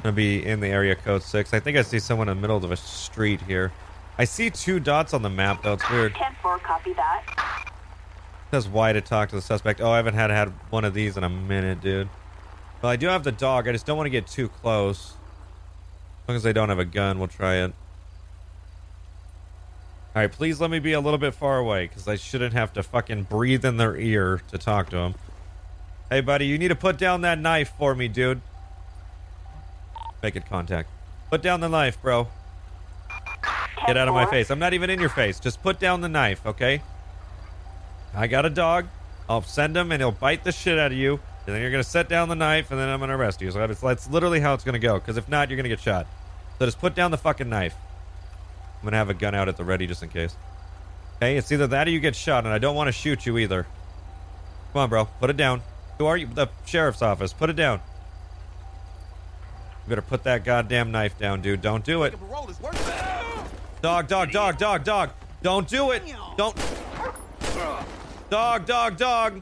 Going 0.02 0.12
to 0.12 0.16
be 0.16 0.44
in 0.44 0.60
the 0.60 0.68
area 0.68 0.94
code 0.94 1.22
6. 1.22 1.54
I 1.54 1.60
think 1.60 1.78
I 1.78 1.82
see 1.82 1.98
someone 1.98 2.28
in 2.28 2.36
the 2.36 2.40
middle 2.40 2.56
of 2.56 2.70
a 2.70 2.76
street 2.76 3.40
here. 3.42 3.72
I 4.18 4.24
see 4.24 4.50
two 4.50 4.78
dots 4.80 5.14
on 5.14 5.22
the 5.22 5.30
map, 5.30 5.62
though. 5.62 5.74
It's 5.74 5.90
weird. 5.90 6.12
10-4, 6.14 6.60
copy 6.62 6.92
that. 6.92 7.70
says 8.50 8.68
why 8.68 8.92
to 8.92 9.00
talk 9.00 9.30
to 9.30 9.36
the 9.36 9.42
suspect. 9.42 9.80
Oh, 9.80 9.90
I 9.90 9.96
haven't 9.96 10.14
had 10.14 10.30
had 10.30 10.48
one 10.70 10.84
of 10.84 10.92
these 10.92 11.16
in 11.16 11.24
a 11.24 11.28
minute, 11.28 11.80
dude. 11.80 12.08
Well, 12.82 12.92
I 12.92 12.96
do 12.96 13.06
have 13.06 13.24
the 13.24 13.32
dog. 13.32 13.66
I 13.66 13.72
just 13.72 13.86
don't 13.86 13.96
want 13.96 14.06
to 14.06 14.10
get 14.10 14.26
too 14.26 14.48
close. 14.48 15.14
As 16.22 16.28
long 16.28 16.36
as 16.36 16.42
they 16.42 16.52
don't 16.52 16.68
have 16.68 16.78
a 16.78 16.84
gun, 16.84 17.18
we'll 17.18 17.28
try 17.28 17.56
it. 17.56 17.72
All 20.14 20.22
right, 20.22 20.30
please 20.30 20.60
let 20.60 20.70
me 20.70 20.78
be 20.78 20.92
a 20.92 21.00
little 21.00 21.18
bit 21.18 21.34
far 21.34 21.58
away 21.58 21.88
because 21.88 22.06
I 22.06 22.14
shouldn't 22.14 22.52
have 22.52 22.72
to 22.74 22.84
fucking 22.84 23.24
breathe 23.24 23.64
in 23.64 23.78
their 23.78 23.96
ear 23.96 24.42
to 24.52 24.58
talk 24.58 24.90
to 24.90 24.96
them. 24.96 25.16
Hey, 26.08 26.20
buddy, 26.20 26.46
you 26.46 26.56
need 26.56 26.68
to 26.68 26.76
put 26.76 26.98
down 26.98 27.22
that 27.22 27.40
knife 27.40 27.72
for 27.76 27.96
me, 27.96 28.06
dude. 28.06 28.40
Make 30.22 30.36
it 30.36 30.48
contact. 30.48 30.88
Put 31.30 31.42
down 31.42 31.58
the 31.58 31.68
knife, 31.68 32.00
bro. 32.00 32.28
Get 33.88 33.96
out 33.96 34.06
of 34.06 34.14
my 34.14 34.24
face. 34.26 34.50
I'm 34.50 34.60
not 34.60 34.72
even 34.72 34.88
in 34.88 35.00
your 35.00 35.08
face. 35.08 35.40
Just 35.40 35.60
put 35.62 35.80
down 35.80 36.00
the 36.00 36.08
knife, 36.08 36.46
okay? 36.46 36.80
I 38.14 38.28
got 38.28 38.46
a 38.46 38.50
dog. 38.50 38.86
I'll 39.28 39.42
send 39.42 39.76
him 39.76 39.90
and 39.90 40.00
he'll 40.00 40.12
bite 40.12 40.44
the 40.44 40.52
shit 40.52 40.78
out 40.78 40.92
of 40.92 40.96
you. 40.96 41.14
And 41.46 41.54
then 41.54 41.60
you're 41.60 41.72
going 41.72 41.82
to 41.82 41.90
set 41.90 42.08
down 42.08 42.28
the 42.28 42.36
knife 42.36 42.70
and 42.70 42.78
then 42.78 42.88
I'm 42.88 43.00
going 43.00 43.10
to 43.10 43.16
arrest 43.16 43.42
you. 43.42 43.50
So 43.50 43.66
that's, 43.66 43.80
that's 43.80 44.08
literally 44.08 44.38
how 44.38 44.54
it's 44.54 44.62
going 44.62 44.74
to 44.74 44.78
go. 44.78 44.94
Because 44.94 45.16
if 45.16 45.28
not, 45.28 45.50
you're 45.50 45.56
going 45.56 45.64
to 45.64 45.70
get 45.70 45.80
shot. 45.80 46.06
So 46.60 46.66
just 46.66 46.78
put 46.78 46.94
down 46.94 47.10
the 47.10 47.18
fucking 47.18 47.48
knife. 47.48 47.74
I'm 48.84 48.90
going 48.90 48.92
to 48.92 48.98
have 48.98 49.08
a 49.08 49.14
gun 49.14 49.34
out 49.34 49.48
at 49.48 49.56
the 49.56 49.64
ready 49.64 49.86
just 49.86 50.02
in 50.02 50.10
case. 50.10 50.36
Okay, 51.16 51.38
it's 51.38 51.50
either 51.50 51.66
that 51.68 51.86
or 51.86 51.90
you 51.90 52.00
get 52.00 52.14
shot, 52.14 52.44
and 52.44 52.52
I 52.52 52.58
don't 52.58 52.76
want 52.76 52.88
to 52.88 52.92
shoot 52.92 53.24
you 53.24 53.38
either. 53.38 53.62
Come 54.74 54.82
on, 54.82 54.90
bro. 54.90 55.06
Put 55.06 55.30
it 55.30 55.38
down. 55.38 55.62
Who 55.96 56.04
are 56.04 56.18
you? 56.18 56.26
The 56.26 56.50
sheriff's 56.66 57.00
office. 57.00 57.32
Put 57.32 57.48
it 57.48 57.56
down. 57.56 57.80
You 59.84 59.88
better 59.88 60.02
put 60.02 60.24
that 60.24 60.44
goddamn 60.44 60.92
knife 60.92 61.18
down, 61.18 61.40
dude. 61.40 61.62
Don't 61.62 61.82
do 61.82 62.02
it. 62.02 62.12
Parole 62.28 62.50
is 62.50 62.60
worth 62.60 63.40
Dog, 63.80 64.06
dog, 64.06 64.30
dog, 64.32 64.58
dog, 64.58 64.84
dog. 64.84 65.10
Don't 65.42 65.66
do 65.66 65.92
it. 65.92 66.02
Don't. 66.36 66.54
Dog, 68.28 68.66
dog, 68.66 68.98
dog. 68.98 69.40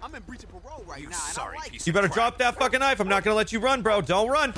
I'm 0.00 0.14
in 0.14 0.22
breach 0.22 0.44
of 0.44 0.50
parole 0.50 0.84
right 0.86 1.00
You 1.00 1.08
now. 1.08 1.16
sorry 1.16 1.58
like 1.58 1.72
piece. 1.72 1.88
You 1.88 1.92
better 1.92 2.06
drop 2.06 2.38
that 2.38 2.56
fucking 2.56 2.78
knife. 2.78 3.00
I'm 3.00 3.08
not 3.08 3.24
gonna 3.24 3.34
let 3.34 3.50
you 3.50 3.58
run, 3.58 3.82
bro. 3.82 4.00
Don't 4.00 4.28
run. 4.28 4.54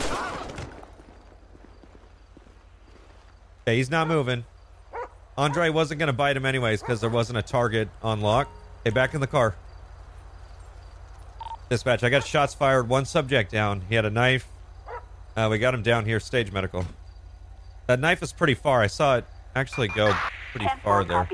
Okay, 3.67 3.79
he's 3.79 3.91
not 3.91 4.07
moving. 4.07 4.45
Andre 5.37 5.71
wasn't 5.71 5.99
gonna 5.99 6.13
bite 6.13 6.37
him 6.37 6.47
anyways 6.47 6.81
because 6.81 7.01
there 7.01 7.11
wasn't 7.11 7.39
a 7.39 7.43
target 7.43 7.89
on 8.01 8.21
lock. 8.21 8.49
Hey, 8.85 8.91
back 8.91 9.13
in 9.13 9.21
the 9.21 9.27
car. 9.27 9.57
Dispatch, 11.69 12.05
I 12.05 12.09
got 12.11 12.25
shots 12.25 12.55
fired. 12.55 12.89
One 12.89 13.05
subject 13.05 13.51
down. 13.51 13.83
He 13.89 13.97
had 13.97 14.05
a 14.05 14.11
knife. 14.11 14.47
Uh, 15.37 15.49
we 15.51 15.59
got 15.59 15.75
him 15.75 15.83
down 15.83 16.05
here. 16.05 16.21
Stage 16.21 16.53
medical. 16.53 16.87
That 17.89 17.99
knife 17.99 18.23
is 18.23 18.33
pretty 18.33 18.55
far. 18.55 18.83
I 18.83 18.87
saw 18.87 19.17
it 19.17 19.25
actually 19.57 19.89
go 19.89 20.15
pretty 20.53 20.67
10-4, 20.67 20.81
far 20.83 21.05
there. 21.05 21.29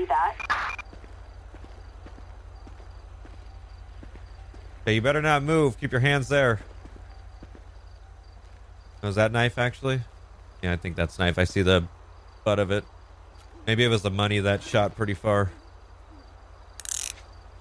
Okay, 4.81 4.95
you 4.95 5.01
better 5.01 5.21
not 5.21 5.43
move. 5.43 5.79
Keep 5.79 5.91
your 5.91 6.01
hands 6.01 6.29
there. 6.29 6.61
Was 9.03 9.15
that 9.15 9.31
knife 9.31 9.59
actually? 9.59 10.01
Yeah, 10.63 10.73
I 10.73 10.77
think 10.77 10.95
that's 10.95 11.19
knife. 11.19 11.37
I 11.37 11.43
see 11.43 11.61
the 11.61 11.83
butt 12.43 12.59
of 12.59 12.71
it. 12.71 12.83
Maybe 13.65 13.83
it 13.83 13.87
was 13.87 14.01
the 14.01 14.11
money 14.11 14.39
that 14.39 14.61
shot 14.61 14.95
pretty 14.95 15.13
far. 15.13 15.51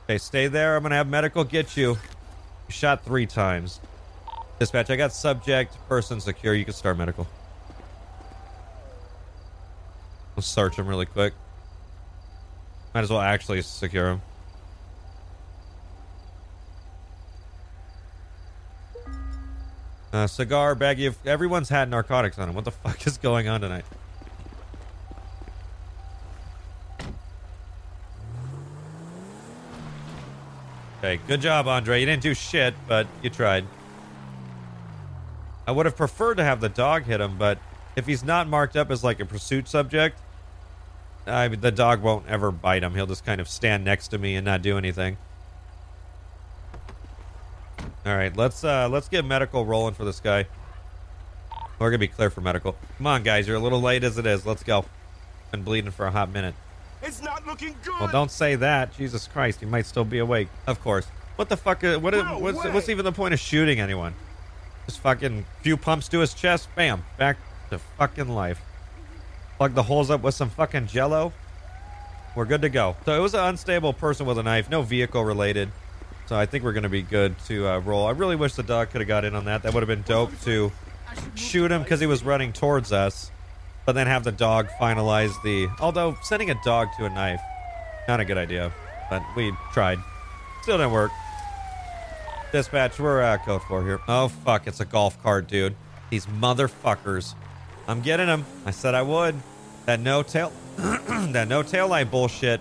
Okay, 0.05 0.18
stay 0.18 0.49
there. 0.49 0.76
I'm 0.76 0.83
gonna 0.83 0.97
have 0.97 1.09
medical 1.09 1.45
get 1.45 1.76
you. 1.76 1.91
You 1.91 1.99
shot 2.70 3.05
three 3.05 3.26
times. 3.26 3.80
Dispatch, 4.59 4.91
I 4.91 4.97
got 4.97 5.12
subject, 5.12 5.76
person 5.89 6.20
secure. 6.20 6.55
You 6.55 6.64
can 6.64 6.74
start 6.74 6.97
medical. 6.97 7.26
Let's 10.37 10.49
search 10.49 10.76
him 10.76 10.87
really 10.87 11.07
quick. 11.07 11.35
Might 12.95 13.03
as 13.03 13.11
well 13.11 13.20
actually 13.20 13.62
secure 13.62 14.11
him. 14.11 14.22
Uh, 20.12 20.26
cigar, 20.26 20.76
baggie. 20.76 21.14
Everyone's 21.24 21.70
had 21.70 21.89
narcotics 21.89 22.39
on 22.39 22.49
him. 22.49 22.55
What 22.55 22.64
the 22.64 22.70
fuck 22.70 23.07
is 23.07 23.16
going 23.16 23.49
on 23.49 23.62
tonight? 23.62 23.85
Okay, 31.03 31.20
good 31.26 31.40
job, 31.40 31.66
Andre. 31.66 31.98
You 31.98 32.07
didn't 32.07 32.22
do 32.22 32.32
shit, 32.32 32.74
but 32.86 33.09
you 33.22 33.30
tried. 33.30 33.64
I 35.66 35.72
would 35.72 35.84
have 35.84 35.96
preferred 35.96 36.36
to 36.36 36.44
have 36.44 36.61
the 36.61 36.68
dog 36.68 37.03
hit 37.03 37.20
him, 37.20 37.38
but 37.38 37.59
if 37.96 38.07
he's 38.07 38.22
not 38.22 38.46
marked 38.46 38.76
up 38.76 38.88
as 38.88 39.03
like 39.03 39.18
a 39.18 39.24
pursuit 39.24 39.66
subject, 39.66 40.16
I 41.26 41.48
mean, 41.48 41.61
the 41.61 41.72
dog 41.72 42.03
won't 42.03 42.28
ever 42.28 42.53
bite 42.53 42.84
him. 42.84 42.94
He'll 42.94 43.09
just 43.09 43.24
kind 43.24 43.40
of 43.40 43.48
stand 43.48 43.84
next 43.84 44.09
to 44.09 44.18
me 44.18 44.36
and 44.36 44.44
not 44.44 44.62
do 44.62 44.78
anything. 44.78 45.16
All 48.07 48.16
right, 48.16 48.36
let's 48.36 48.62
uh 48.62 48.88
let's 48.88 49.09
get 49.09 49.24
medical 49.24 49.64
rolling 49.66 49.94
for 49.94 50.05
this 50.05 50.20
guy. 50.20 50.46
We're 51.80 51.90
gonna 51.90 51.98
be 51.98 52.09
clear 52.09 52.30
for 52.30 52.42
medical. 52.42 52.76
Come 52.98 53.09
on, 53.09 53.24
guys, 53.24 53.48
you're 53.48 53.57
a 53.57 53.61
little 53.61 53.80
late 53.80 54.05
as 54.05 54.18
it 54.18 54.26
is. 54.26 54.46
Let's 54.46 54.62
go. 54.62 54.84
Been 55.50 55.64
bleeding 55.64 55.90
for 55.90 56.07
a 56.07 56.12
hot 56.12 56.30
minute. 56.30 56.55
It's 57.03 57.22
not 57.22 57.46
looking 57.46 57.74
good. 57.84 57.94
Well, 58.00 58.09
don't 58.09 58.30
say 58.30 58.55
that. 58.57 58.96
Jesus 58.96 59.26
Christ, 59.28 59.61
you 59.62 59.68
might 59.68 59.86
still 59.86 60.05
be 60.05 60.18
awake. 60.18 60.48
Of 60.66 60.80
course. 60.80 61.07
What 61.36 61.48
the 61.48 61.57
fuck? 61.57 61.82
Is, 61.84 61.98
what? 61.98 62.14
is- 62.14 62.22
No 62.22 62.38
what's, 62.38 62.64
what's 62.64 62.88
even 62.88 63.05
the 63.05 63.12
point 63.12 63.34
of 63.34 63.40
shooting 63.40 63.80
anyone? 63.80 64.14
Just 64.86 65.00
fucking 65.00 65.44
few 65.62 65.76
pumps 65.76 66.09
to 66.09 66.20
his 66.20 66.34
chest. 66.34 66.68
Bam, 66.74 67.05
back 67.18 67.36
to 67.70 67.78
fucking 67.78 68.28
life. 68.28 68.61
Plug 69.57 69.74
the 69.74 69.82
holes 69.84 70.11
up 70.11 70.22
with 70.22 70.34
some 70.34 70.50
fucking 70.50 70.86
Jello. 70.88 71.32
We're 72.34 72.46
good 72.46 72.62
to 72.62 72.68
go. 72.68 72.96
So 73.05 73.14
it 73.14 73.20
was 73.20 73.34
an 73.34 73.40
unstable 73.40 73.92
person 73.92 74.26
with 74.26 74.38
a 74.38 74.42
knife, 74.42 74.70
no 74.70 74.82
vehicle 74.82 75.24
related. 75.24 75.70
So 76.26 76.36
I 76.36 76.46
think 76.46 76.64
we're 76.64 76.72
gonna 76.72 76.88
be 76.88 77.03
good 77.03 77.38
to 77.46 77.68
uh, 77.68 77.78
roll. 77.80 78.07
I 78.07 78.12
really 78.12 78.36
wish 78.36 78.55
the 78.55 78.62
dog 78.62 78.90
could 78.90 79.00
have 79.03 79.09
got 79.09 79.24
in 79.24 79.34
on 79.34 79.44
that. 79.44 79.62
That 79.62 79.74
would 79.74 79.82
have 79.82 79.88
been 79.88 80.03
dope 80.03 80.30
to 80.42 80.72
shoot 81.34 81.70
him 81.70 81.82
because 81.82 82.00
he 82.00 82.07
was 82.07 82.24
running 82.24 82.53
towards 82.53 82.90
us, 82.92 83.30
but 83.85 83.93
then 83.93 84.07
have 84.07 84.24
the 84.24 84.33
dog 84.33 84.68
finalize 84.80 85.33
the. 85.43 85.68
Although 85.80 86.16
sending 86.22 86.51
a 86.51 86.62
dog 86.62 86.89
to 86.99 87.05
a 87.05 87.11
knife, 87.11 87.41
not 88.09 88.20
a 88.20 88.24
good 88.24 88.39
idea, 88.39 88.72
but 89.11 89.22
we 89.37 89.53
tried. 89.72 89.99
Still 90.62 90.78
didn't 90.78 90.93
work. 90.93 91.11
Dispatch, 92.53 92.99
we're 93.01 93.20
at 93.20 93.45
code 93.45 93.62
four 93.62 93.83
here. 93.83 94.01
Oh 94.09 94.28
fuck, 94.28 94.66
it's 94.66 94.80
a 94.80 94.85
golf 94.85 95.20
cart, 95.22 95.49
dude. 95.49 95.74
These 96.11 96.26
motherfuckers. 96.26 97.35
I'm 97.89 98.03
getting 98.03 98.26
them. 98.26 98.45
I 98.66 98.70
said 98.70 98.95
I 98.95 99.03
would. 99.03 99.35
That 99.87 99.99
no 99.99 100.22
tail, 100.22 100.53
that 100.76 101.49
no 101.49 101.62
tail 101.62 101.89
light 101.89 102.11
bullshit. 102.11 102.61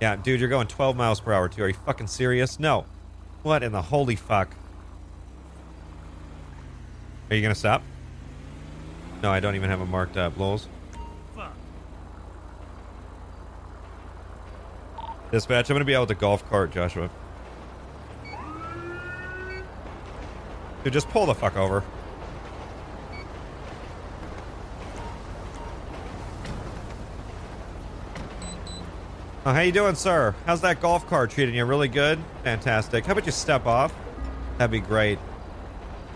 Yeah, 0.00 0.16
dude, 0.16 0.40
you're 0.40 0.48
going 0.50 0.66
12 0.66 0.96
miles 0.96 1.20
per 1.20 1.32
hour 1.32 1.48
too. 1.48 1.62
Are 1.62 1.68
you 1.68 1.74
fucking 1.86 2.08
serious? 2.08 2.58
No. 2.58 2.84
What 3.42 3.62
in 3.62 3.72
the 3.72 3.80
holy 3.80 4.16
fuck? 4.16 4.54
Are 7.30 7.36
you 7.36 7.42
gonna 7.42 7.54
stop? 7.54 7.82
No, 9.24 9.32
I 9.32 9.40
don't 9.40 9.54
even 9.54 9.70
have 9.70 9.80
it 9.80 9.86
marked 9.86 10.18
up. 10.18 10.38
Lols. 10.38 10.68
Dispatch, 15.30 15.70
I'm 15.70 15.74
gonna 15.74 15.86
be 15.86 15.96
out 15.96 16.06
with 16.06 16.18
golf 16.18 16.46
cart, 16.50 16.72
Joshua. 16.72 17.08
Dude, 20.84 20.92
just 20.92 21.08
pull 21.08 21.24
the 21.24 21.34
fuck 21.34 21.56
over. 21.56 21.82
Oh, 29.46 29.54
how 29.54 29.60
you 29.60 29.72
doing, 29.72 29.94
sir? 29.94 30.34
How's 30.44 30.60
that 30.60 30.82
golf 30.82 31.06
cart 31.08 31.30
treating 31.30 31.54
you? 31.54 31.64
Really 31.64 31.88
good? 31.88 32.18
Fantastic. 32.42 33.06
How 33.06 33.12
about 33.12 33.24
you 33.24 33.32
step 33.32 33.64
off? 33.64 33.94
That'd 34.58 34.70
be 34.70 34.80
great. 34.80 35.18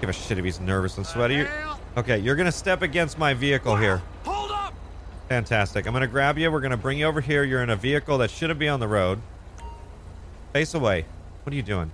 Give 0.03 0.11
a 0.11 0.13
shit 0.13 0.37
if 0.37 0.45
he's 0.45 0.61
nervous 0.61 0.99
and 0.99 1.07
sweaty. 1.07 1.47
Okay, 1.99 2.19
you're 2.19 2.37
gonna 2.37 2.53
step 2.53 2.83
against 2.83 3.19
my 3.19 3.35
vehicle 3.35 3.75
here. 3.75 4.01
Hold 4.25 4.53
up. 4.53 4.73
Fantastic. 5.29 5.85
I'm 5.85 5.93
gonna 5.93 6.07
grab 6.07 6.39
you. 6.39 6.49
We're 6.49 6.61
gonna 6.61 6.77
bring 6.77 6.99
you 6.99 7.07
over 7.07 7.21
here. 7.21 7.43
You're 7.43 7.61
in 7.61 7.71
a 7.71 7.77
vehicle 7.77 8.19
that 8.19 8.31
shouldn't 8.31 8.61
be 8.61 8.69
on 8.69 8.79
the 8.79 8.87
road. 8.87 9.21
Face 10.53 10.75
away. 10.75 11.07
What 11.43 11.53
are 11.53 11.57
you 11.57 11.63
doing? 11.63 11.91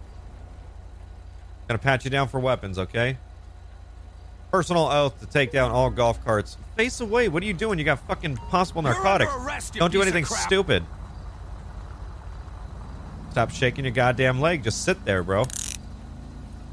Gonna 1.69 1.79
pat 1.79 2.05
you 2.05 2.11
down 2.11 2.29
for 2.29 2.39
weapons, 2.39 2.79
okay? 2.79 3.17
Personal 4.51 4.89
oath 4.89 5.19
to 5.21 5.27
take 5.27 5.51
down 5.51 5.71
all 5.71 5.89
golf 5.89 6.23
carts. 6.23 6.59
Face 6.77 7.01
away. 7.01 7.29
What 7.29 7.43
are 7.43 7.47
you 7.47 7.55
doing? 7.55 7.79
You 7.79 7.87
got 7.87 8.07
fucking 8.07 8.37
possible 8.37 8.83
narcotics. 8.83 9.33
arrest, 9.35 9.73
Don't 9.73 9.91
do 9.91 10.03
anything 10.03 10.27
stupid. 10.27 10.85
Stop 13.31 13.51
shaking 13.51 13.87
your 13.87 13.95
goddamn 13.95 14.39
leg. 14.39 14.65
Just 14.65 14.85
sit 14.85 15.07
there, 15.07 15.23
bro. 15.23 15.47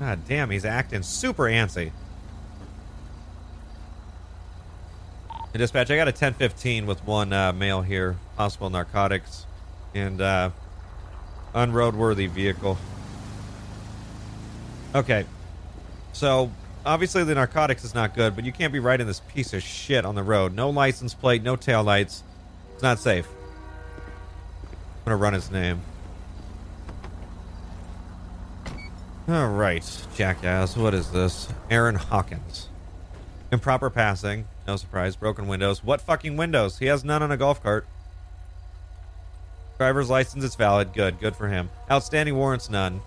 God 0.01 0.19
damn, 0.27 0.49
he's 0.49 0.65
acting 0.65 1.01
super 1.01 1.43
antsy. 1.43 1.93
Dispatch, 5.53 5.91
I 5.91 5.97
got 5.97 6.07
a 6.07 6.11
1015 6.11 6.85
with 6.85 7.03
one 7.05 7.33
uh, 7.33 7.51
male 7.51 7.81
here. 7.81 8.15
Possible 8.37 8.69
narcotics 8.69 9.45
and 9.93 10.21
uh, 10.21 10.51
unroadworthy 11.53 12.29
vehicle. 12.29 12.77
Okay. 14.95 15.25
So, 16.13 16.51
obviously 16.85 17.23
the 17.23 17.35
narcotics 17.35 17.83
is 17.83 17.93
not 17.93 18.15
good, 18.15 18.35
but 18.35 18.45
you 18.45 18.51
can't 18.51 18.73
be 18.73 18.79
riding 18.79 19.07
this 19.07 19.19
piece 19.19 19.53
of 19.53 19.61
shit 19.61 20.05
on 20.05 20.15
the 20.15 20.23
road. 20.23 20.53
No 20.53 20.69
license 20.69 21.13
plate, 21.13 21.43
no 21.43 21.55
tail 21.55 21.83
lights. 21.83 22.23
It's 22.73 22.83
not 22.83 22.99
safe. 22.99 23.27
I'm 25.05 25.11
to 25.11 25.15
run 25.15 25.33
his 25.33 25.51
name. 25.51 25.81
All 29.27 29.49
right, 29.49 29.85
jackass. 30.15 30.75
What 30.75 30.93
is 30.93 31.11
this? 31.11 31.47
Aaron 31.69 31.95
Hawkins. 31.95 32.67
Improper 33.51 33.89
passing. 33.89 34.45
No 34.67 34.75
surprise. 34.75 35.15
Broken 35.15 35.47
windows. 35.47 35.83
What 35.83 36.01
fucking 36.01 36.37
windows? 36.37 36.79
He 36.79 36.85
has 36.85 37.03
none 37.03 37.23
on 37.23 37.31
a 37.31 37.37
golf 37.37 37.61
cart. 37.61 37.85
Driver's 39.77 40.09
license 40.09 40.43
is 40.43 40.55
valid. 40.55 40.93
Good. 40.93 41.19
Good 41.19 41.35
for 41.35 41.47
him. 41.47 41.69
Outstanding 41.89 42.35
warrants, 42.35 42.69
none. 42.69 43.01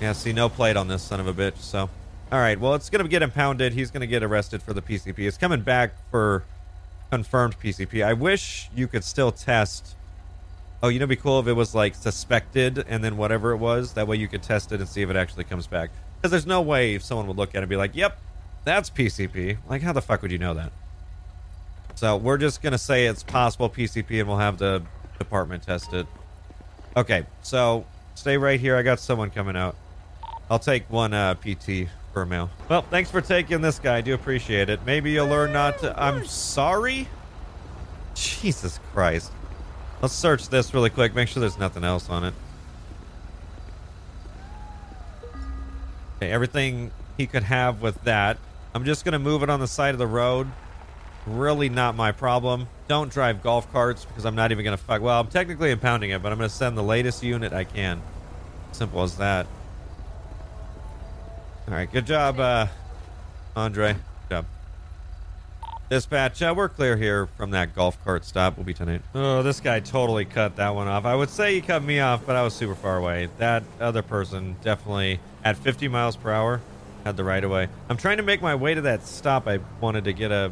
Yeah, 0.00 0.12
see, 0.12 0.32
no 0.32 0.48
plate 0.48 0.76
on 0.76 0.88
this 0.88 1.02
son 1.02 1.20
of 1.20 1.26
a 1.26 1.32
bitch, 1.32 1.58
so. 1.58 1.88
Alright, 2.30 2.60
well, 2.60 2.74
it's 2.74 2.90
going 2.90 3.02
to 3.04 3.08
get 3.08 3.22
impounded. 3.22 3.72
He's 3.72 3.90
going 3.90 4.00
to 4.00 4.06
get 4.06 4.22
arrested 4.22 4.62
for 4.62 4.72
the 4.72 4.82
PCP. 4.82 5.20
It's 5.20 5.38
coming 5.38 5.62
back 5.62 5.92
for 6.10 6.44
confirmed 7.10 7.58
PCP. 7.58 8.04
I 8.04 8.12
wish 8.12 8.68
you 8.74 8.88
could 8.88 9.04
still 9.04 9.32
test. 9.32 9.94
Oh, 10.82 10.88
you 10.88 10.98
know, 10.98 11.06
be 11.06 11.16
cool 11.16 11.40
if 11.40 11.46
it 11.46 11.54
was 11.54 11.74
like 11.74 11.94
suspected 11.94 12.84
and 12.88 13.02
then 13.02 13.16
whatever 13.16 13.52
it 13.52 13.58
was. 13.58 13.94
That 13.94 14.06
way 14.06 14.16
you 14.16 14.28
could 14.28 14.42
test 14.42 14.72
it 14.72 14.80
and 14.80 14.88
see 14.88 15.02
if 15.02 15.10
it 15.10 15.16
actually 15.16 15.44
comes 15.44 15.66
back. 15.66 15.90
Because 16.16 16.30
there's 16.30 16.46
no 16.46 16.60
way 16.60 16.98
someone 16.98 17.26
would 17.28 17.36
look 17.36 17.50
at 17.50 17.56
it 17.56 17.62
and 17.62 17.68
be 17.70 17.76
like, 17.76 17.94
yep, 17.94 18.18
that's 18.66 18.90
PCP. 18.90 19.58
Like, 19.68 19.80
how 19.80 19.92
the 19.94 20.02
fuck 20.02 20.20
would 20.22 20.32
you 20.32 20.38
know 20.38 20.54
that? 20.54 20.72
So 21.94 22.16
we're 22.16 22.36
just 22.36 22.60
going 22.60 22.72
to 22.72 22.78
say 22.78 23.06
it's 23.06 23.22
possible 23.22 23.70
PCP 23.70 24.18
and 24.18 24.28
we'll 24.28 24.36
have 24.36 24.58
the 24.58 24.82
department 25.18 25.62
test 25.62 25.94
it. 25.94 26.06
Okay, 26.94 27.24
so 27.42 27.86
stay 28.16 28.36
right 28.36 28.60
here. 28.60 28.76
I 28.76 28.82
got 28.82 29.00
someone 29.00 29.30
coming 29.30 29.56
out. 29.56 29.76
I'll 30.50 30.58
take 30.58 30.90
one 30.90 31.14
uh, 31.14 31.34
PT 31.34 31.88
a 32.14 32.26
male. 32.26 32.50
Well, 32.68 32.82
thanks 32.82 33.10
for 33.10 33.20
taking 33.20 33.60
this 33.60 33.78
guy. 33.78 33.98
I 33.98 34.00
do 34.00 34.14
appreciate 34.14 34.70
it. 34.70 34.80
Maybe 34.86 35.10
you'll 35.10 35.28
learn 35.28 35.52
not 35.52 35.78
to. 35.80 36.02
I'm 36.02 36.24
sorry? 36.24 37.08
Jesus 38.14 38.80
Christ. 38.92 39.30
Let's 40.00 40.14
search 40.14 40.48
this 40.48 40.72
really 40.72 40.90
quick. 40.90 41.14
Make 41.14 41.28
sure 41.28 41.40
there's 41.40 41.58
nothing 41.58 41.84
else 41.84 42.08
on 42.08 42.24
it. 42.24 42.34
Okay, 46.16 46.30
everything 46.30 46.90
he 47.18 47.26
could 47.26 47.42
have 47.42 47.82
with 47.82 48.02
that. 48.04 48.38
I'm 48.76 48.84
just 48.84 49.06
going 49.06 49.14
to 49.14 49.18
move 49.18 49.42
it 49.42 49.48
on 49.48 49.58
the 49.58 49.66
side 49.66 49.94
of 49.94 49.98
the 49.98 50.06
road. 50.06 50.46
Really 51.24 51.70
not 51.70 51.96
my 51.96 52.12
problem. 52.12 52.68
Don't 52.88 53.10
drive 53.10 53.42
golf 53.42 53.72
carts 53.72 54.04
because 54.04 54.26
I'm 54.26 54.34
not 54.34 54.52
even 54.52 54.64
going 54.64 54.76
to 54.76 54.82
fuck. 54.84 55.00
Well, 55.00 55.18
I'm 55.18 55.28
technically 55.28 55.74
impounding 55.74 56.10
it, 56.14 56.22
but 56.22 56.30
I'm 56.30 56.36
going 56.36 56.50
to 56.50 56.54
send 56.54 56.76
the 56.76 56.82
latest 56.82 57.22
unit 57.22 57.54
I 57.54 57.64
can. 57.64 58.02
Simple 58.72 59.02
as 59.02 59.16
that. 59.16 59.46
All 61.66 61.72
right, 61.72 61.90
good 61.90 62.04
job, 62.04 62.38
uh, 62.38 62.66
Andre. 63.56 63.94
Good 63.94 64.00
job. 64.28 64.44
Dispatch, 65.88 66.42
uh, 66.42 66.52
we're 66.54 66.68
clear 66.68 66.98
here 66.98 67.28
from 67.28 67.52
that 67.52 67.74
golf 67.74 67.96
cart 68.04 68.26
stop. 68.26 68.58
We'll 68.58 68.66
be 68.66 68.74
tonight. 68.74 69.00
Oh, 69.14 69.42
this 69.42 69.58
guy 69.60 69.80
totally 69.80 70.26
cut 70.26 70.56
that 70.56 70.74
one 70.74 70.86
off. 70.86 71.06
I 71.06 71.14
would 71.14 71.30
say 71.30 71.54
he 71.54 71.62
cut 71.62 71.82
me 71.82 71.98
off, 71.98 72.26
but 72.26 72.36
I 72.36 72.42
was 72.42 72.52
super 72.52 72.74
far 72.74 72.98
away. 72.98 73.30
That 73.38 73.62
other 73.80 74.02
person 74.02 74.56
definitely, 74.62 75.18
at 75.42 75.56
50 75.56 75.88
miles 75.88 76.14
per 76.14 76.30
hour, 76.30 76.60
had 77.06 77.16
the 77.16 77.22
right 77.22 77.44
of 77.44 77.52
way. 77.52 77.68
I'm 77.88 77.96
trying 77.96 78.16
to 78.16 78.24
make 78.24 78.42
my 78.42 78.56
way 78.56 78.74
to 78.74 78.80
that 78.80 79.06
stop 79.06 79.46
I 79.46 79.60
wanted 79.80 80.04
to 80.04 80.12
get 80.12 80.32
a 80.32 80.50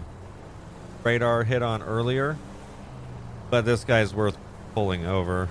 radar 1.03 1.43
hit 1.43 1.65
on 1.65 1.83
earlier, 1.83 2.37
but 3.51 3.65
this 3.65 3.83
guy's 3.83 4.15
worth 4.15 4.39
pulling 4.73 5.05
over. 5.05 5.49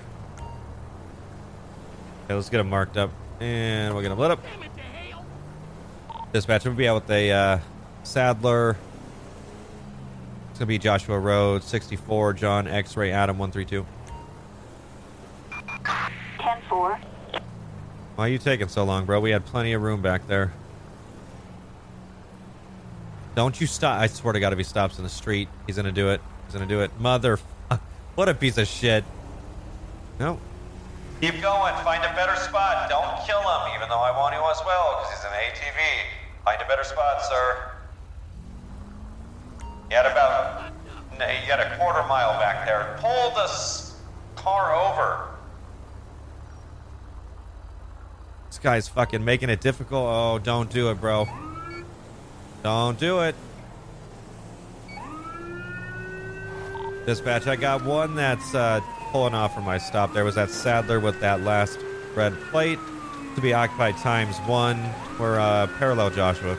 Okay, 2.23 2.35
let's 2.35 2.47
get 2.47 2.61
him 2.61 2.69
marked 2.69 2.95
up, 2.95 3.11
and 3.41 3.93
we'll 3.93 4.01
get 4.01 4.13
him 4.13 4.17
lit 4.17 4.31
up. 4.31 4.39
Dispatch, 6.31 6.63
we'll 6.63 6.73
be 6.73 6.87
out 6.87 7.01
with 7.01 7.11
a 7.11 7.31
uh, 7.31 7.59
Sadler. 8.03 8.77
It's 10.51 10.59
gonna 10.59 10.67
be 10.67 10.77
Joshua 10.77 11.19
Road, 11.19 11.63
64, 11.63 12.31
John 12.31 12.65
X-Ray 12.65 13.11
Adam 13.11 13.37
132. 13.37 13.85
10 16.39 16.61
4. 16.69 16.99
Why 18.15 18.25
are 18.25 18.29
you 18.29 18.37
taking 18.37 18.69
so 18.69 18.85
long, 18.85 19.05
bro? 19.05 19.19
We 19.19 19.31
had 19.31 19.45
plenty 19.45 19.73
of 19.73 19.81
room 19.81 20.01
back 20.01 20.27
there. 20.27 20.53
Don't 23.35 23.59
you 23.59 23.67
stop. 23.67 23.99
I 23.99 24.07
swear 24.07 24.33
to 24.33 24.39
God, 24.39 24.53
if 24.53 24.59
he 24.59 24.63
stops 24.63 24.97
in 24.97 25.03
the 25.03 25.09
street, 25.09 25.49
he's 25.65 25.75
going 25.75 25.85
to 25.85 25.91
do 25.91 26.09
it. 26.09 26.21
He's 26.45 26.53
going 26.55 26.67
to 26.67 26.73
do 26.73 26.81
it. 26.81 26.91
Mother. 26.99 27.39
What 28.15 28.29
a 28.29 28.33
piece 28.35 28.59
of 28.59 28.67
shit. 28.67 29.03
No. 30.19 30.39
Keep 31.19 31.41
going. 31.41 31.73
Find 31.83 32.03
a 32.03 32.13
better 32.13 32.35
spot. 32.35 32.89
Don't 32.89 33.25
kill 33.25 33.41
him, 33.41 33.75
even 33.75 33.89
though 33.89 34.01
I 34.01 34.11
want 34.15 34.35
to 34.35 34.39
as 34.39 34.61
well, 34.65 34.99
because 35.01 35.17
he's 35.17 35.25
an 35.25 35.31
ATV. 35.31 35.79
Find 36.45 36.61
a 36.61 36.67
better 36.67 36.83
spot, 36.83 37.23
sir. 37.23 37.71
You 39.89 39.95
had 39.95 40.05
about. 40.05 40.71
You 41.13 41.47
got 41.47 41.59
a 41.59 41.75
quarter 41.77 42.07
mile 42.07 42.39
back 42.39 42.67
there. 42.67 42.97
Pull 42.99 43.31
the 43.31 43.49
car 44.35 44.75
over. 44.75 45.27
This 48.49 48.59
guy's 48.59 48.87
fucking 48.87 49.23
making 49.25 49.49
it 49.49 49.61
difficult. 49.61 50.05
Oh, 50.07 50.39
don't 50.39 50.69
do 50.69 50.91
it, 50.91 51.01
bro. 51.01 51.27
Don't 52.63 52.97
do 52.97 53.19
it. 53.19 53.35
Dispatch, 57.05 57.47
I 57.47 57.57
got 57.57 57.83
one 57.83 58.15
that's 58.15 58.55
uh, 58.55 58.79
pulling 59.11 59.33
off 59.33 59.53
from 59.53 59.65
my 59.65 59.77
stop. 59.77 60.13
There 60.13 60.23
was 60.23 60.35
that 60.35 60.49
Sadler 60.49 61.01
with 61.01 61.19
that 61.19 61.41
last 61.41 61.77
red 62.15 62.33
plate 62.49 62.79
to 63.35 63.41
be 63.41 63.53
occupied 63.53 63.97
times 63.97 64.37
one. 64.47 64.81
We're 65.19 65.39
uh, 65.39 65.67
parallel 65.77 66.11
Joshua. 66.11 66.57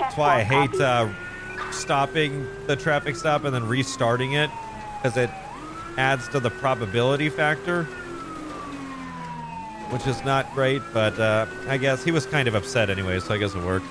That's 0.00 0.16
why 0.16 0.40
I 0.40 0.42
hate 0.42 0.80
uh, 0.80 1.08
stopping 1.70 2.48
the 2.66 2.74
traffic 2.74 3.14
stop 3.14 3.44
and 3.44 3.54
then 3.54 3.68
restarting 3.68 4.32
it 4.32 4.50
because 4.96 5.16
it 5.16 5.30
adds 5.96 6.26
to 6.28 6.40
the 6.40 6.50
probability 6.50 7.28
factor, 7.28 7.86
which 9.94 10.08
is 10.08 10.24
not 10.24 10.52
great. 10.54 10.82
But 10.92 11.16
uh, 11.20 11.46
I 11.68 11.76
guess 11.76 12.02
he 12.02 12.10
was 12.10 12.26
kind 12.26 12.48
of 12.48 12.56
upset 12.56 12.90
anyway, 12.90 13.20
so 13.20 13.32
I 13.32 13.38
guess 13.38 13.54
it 13.54 13.62
worked. 13.62 13.86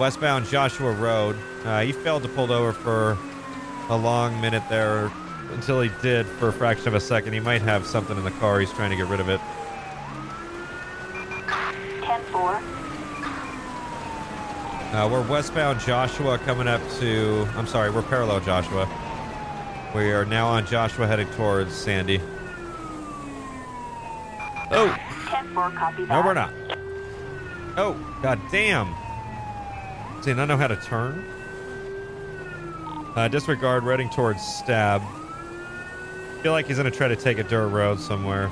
Westbound 0.00 0.46
Joshua 0.46 0.92
Road. 0.92 1.36
Uh, 1.64 1.82
he 1.82 1.92
failed 1.92 2.22
to 2.22 2.30
pull 2.30 2.50
over 2.50 2.72
for 2.72 3.18
a 3.90 3.96
long 3.96 4.40
minute 4.40 4.62
there 4.70 5.12
until 5.52 5.82
he 5.82 5.90
did 6.00 6.24
for 6.24 6.48
a 6.48 6.52
fraction 6.52 6.88
of 6.88 6.94
a 6.94 7.00
second. 7.00 7.34
He 7.34 7.40
might 7.40 7.60
have 7.60 7.84
something 7.84 8.16
in 8.16 8.24
the 8.24 8.30
car. 8.30 8.58
He's 8.58 8.72
trying 8.72 8.88
to 8.88 8.96
get 8.96 9.06
rid 9.08 9.20
of 9.20 9.28
it. 9.28 9.40
10-4. 12.00 12.62
Uh, 14.94 15.08
we're 15.12 15.28
westbound 15.28 15.78
Joshua 15.80 16.38
coming 16.38 16.68
up 16.68 16.80
to. 17.00 17.46
I'm 17.54 17.66
sorry, 17.66 17.90
we're 17.90 18.00
parallel 18.00 18.40
Joshua. 18.40 18.88
We 19.94 20.10
are 20.10 20.24
now 20.24 20.48
on 20.48 20.64
Joshua 20.64 21.06
heading 21.06 21.28
towards 21.32 21.74
Sandy. 21.74 22.18
Oh, 24.70 24.96
10-4, 25.26 25.74
copy 25.76 26.04
that. 26.04 26.08
no, 26.08 26.26
we're 26.26 26.34
not. 26.34 26.52
Oh, 27.76 27.96
god 28.22 28.40
damn. 28.50 28.94
See, 30.22 30.32
I 30.32 30.44
know 30.44 30.56
how 30.56 30.66
to 30.66 30.76
turn. 30.76 31.24
Uh, 33.14 33.28
disregard, 33.28 33.84
heading 33.84 34.10
towards 34.10 34.42
stab. 34.42 35.02
Feel 36.42 36.52
like 36.52 36.66
he's 36.66 36.76
gonna 36.76 36.90
try 36.90 37.08
to 37.08 37.16
take 37.16 37.38
a 37.38 37.44
dirt 37.44 37.68
road 37.68 37.98
somewhere. 37.98 38.50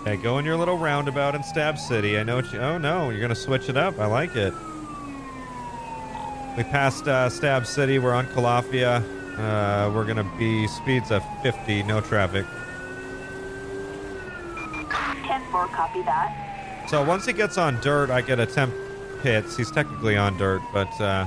Okay, 0.00 0.16
go 0.16 0.38
in 0.38 0.46
your 0.46 0.56
little 0.56 0.78
roundabout 0.78 1.34
in 1.34 1.42
Stab 1.42 1.78
City. 1.78 2.18
I 2.18 2.22
know 2.22 2.36
what 2.36 2.50
you. 2.52 2.58
Oh 2.58 2.78
no, 2.78 3.10
you're 3.10 3.20
gonna 3.20 3.34
switch 3.34 3.68
it 3.68 3.76
up. 3.76 3.98
I 3.98 4.06
like 4.06 4.34
it. 4.36 4.54
We 6.56 6.64
passed 6.64 7.06
uh, 7.06 7.28
Stab 7.28 7.66
City. 7.66 7.98
We're 7.98 8.14
on 8.14 8.26
Calafia. 8.26 9.04
Uh, 9.40 9.90
we're 9.94 10.04
gonna 10.04 10.30
be 10.38 10.66
speeds 10.66 11.10
of 11.10 11.24
50, 11.42 11.82
no 11.84 12.00
traffic. 12.00 12.44
10-4, 15.24 15.72
copy 15.72 16.02
that. 16.02 16.86
So 16.88 17.02
once 17.04 17.24
he 17.24 17.32
gets 17.32 17.56
on 17.56 17.80
dirt, 17.80 18.10
I 18.10 18.20
could 18.20 18.40
attempt 18.40 18.76
pits. 19.22 19.56
He's 19.56 19.70
technically 19.70 20.16
on 20.16 20.36
dirt, 20.36 20.60
but 20.72 20.88
uh, 21.00 21.26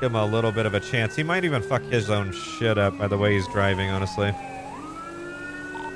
give 0.00 0.10
him 0.12 0.16
a 0.16 0.26
little 0.26 0.52
bit 0.52 0.66
of 0.66 0.74
a 0.74 0.80
chance. 0.80 1.16
He 1.16 1.22
might 1.22 1.44
even 1.44 1.62
fuck 1.62 1.82
his 1.82 2.10
own 2.10 2.32
shit 2.32 2.78
up 2.78 2.96
by 2.98 3.08
the 3.08 3.18
way 3.18 3.34
he's 3.34 3.48
driving, 3.48 3.90
honestly. 3.90 4.34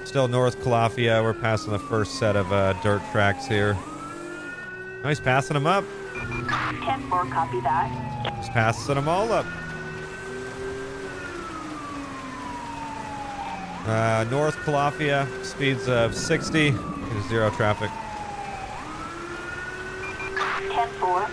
Still 0.04 0.26
North 0.26 0.58
Calafia. 0.60 1.22
We're 1.22 1.34
passing 1.34 1.72
the 1.72 1.78
first 1.78 2.18
set 2.18 2.34
of 2.34 2.52
uh, 2.52 2.72
dirt 2.82 3.02
tracks 3.12 3.46
here. 3.46 3.76
Oh, 5.04 5.08
he's 5.08 5.20
passing 5.20 5.54
them 5.54 5.66
up. 5.66 5.84
10-4, 6.14 7.30
copy 7.30 7.60
that. 7.60 8.36
He's 8.36 8.48
passing 8.48 8.96
them 8.96 9.08
all 9.08 9.30
up. 9.32 9.46
Uh, 13.86 14.24
North 14.30 14.56
Calafia, 14.58 15.26
speeds 15.44 15.88
of 15.88 16.14
60, 16.14 16.74
zero 17.28 17.50
traffic. 17.50 17.90
10-4. 20.68 21.30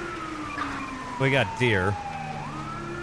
We 1.19 1.31
got 1.31 1.47
deer. 1.59 1.95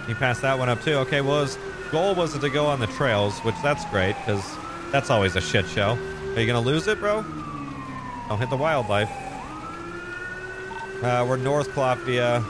He 0.06 0.14
passed 0.14 0.42
that 0.42 0.58
one 0.58 0.68
up 0.68 0.82
too. 0.82 0.94
Okay, 0.94 1.20
well 1.20 1.42
his 1.42 1.58
goal 1.90 2.14
was 2.14 2.38
to 2.38 2.50
go 2.50 2.66
on 2.66 2.80
the 2.80 2.86
trails, 2.88 3.38
which 3.40 3.54
that's 3.62 3.84
great 3.86 4.16
because 4.16 4.42
that's 4.90 5.10
always 5.10 5.36
a 5.36 5.40
shit 5.40 5.66
show. 5.66 5.98
Are 6.34 6.40
you 6.40 6.46
gonna 6.46 6.60
lose 6.60 6.86
it, 6.88 6.98
bro? 6.98 7.24
Don't 8.28 8.38
hit 8.38 8.50
the 8.50 8.56
wildlife. 8.56 9.10
Uh, 11.02 11.24
we're 11.28 11.36
North 11.36 11.68
Calafia, 11.70 12.42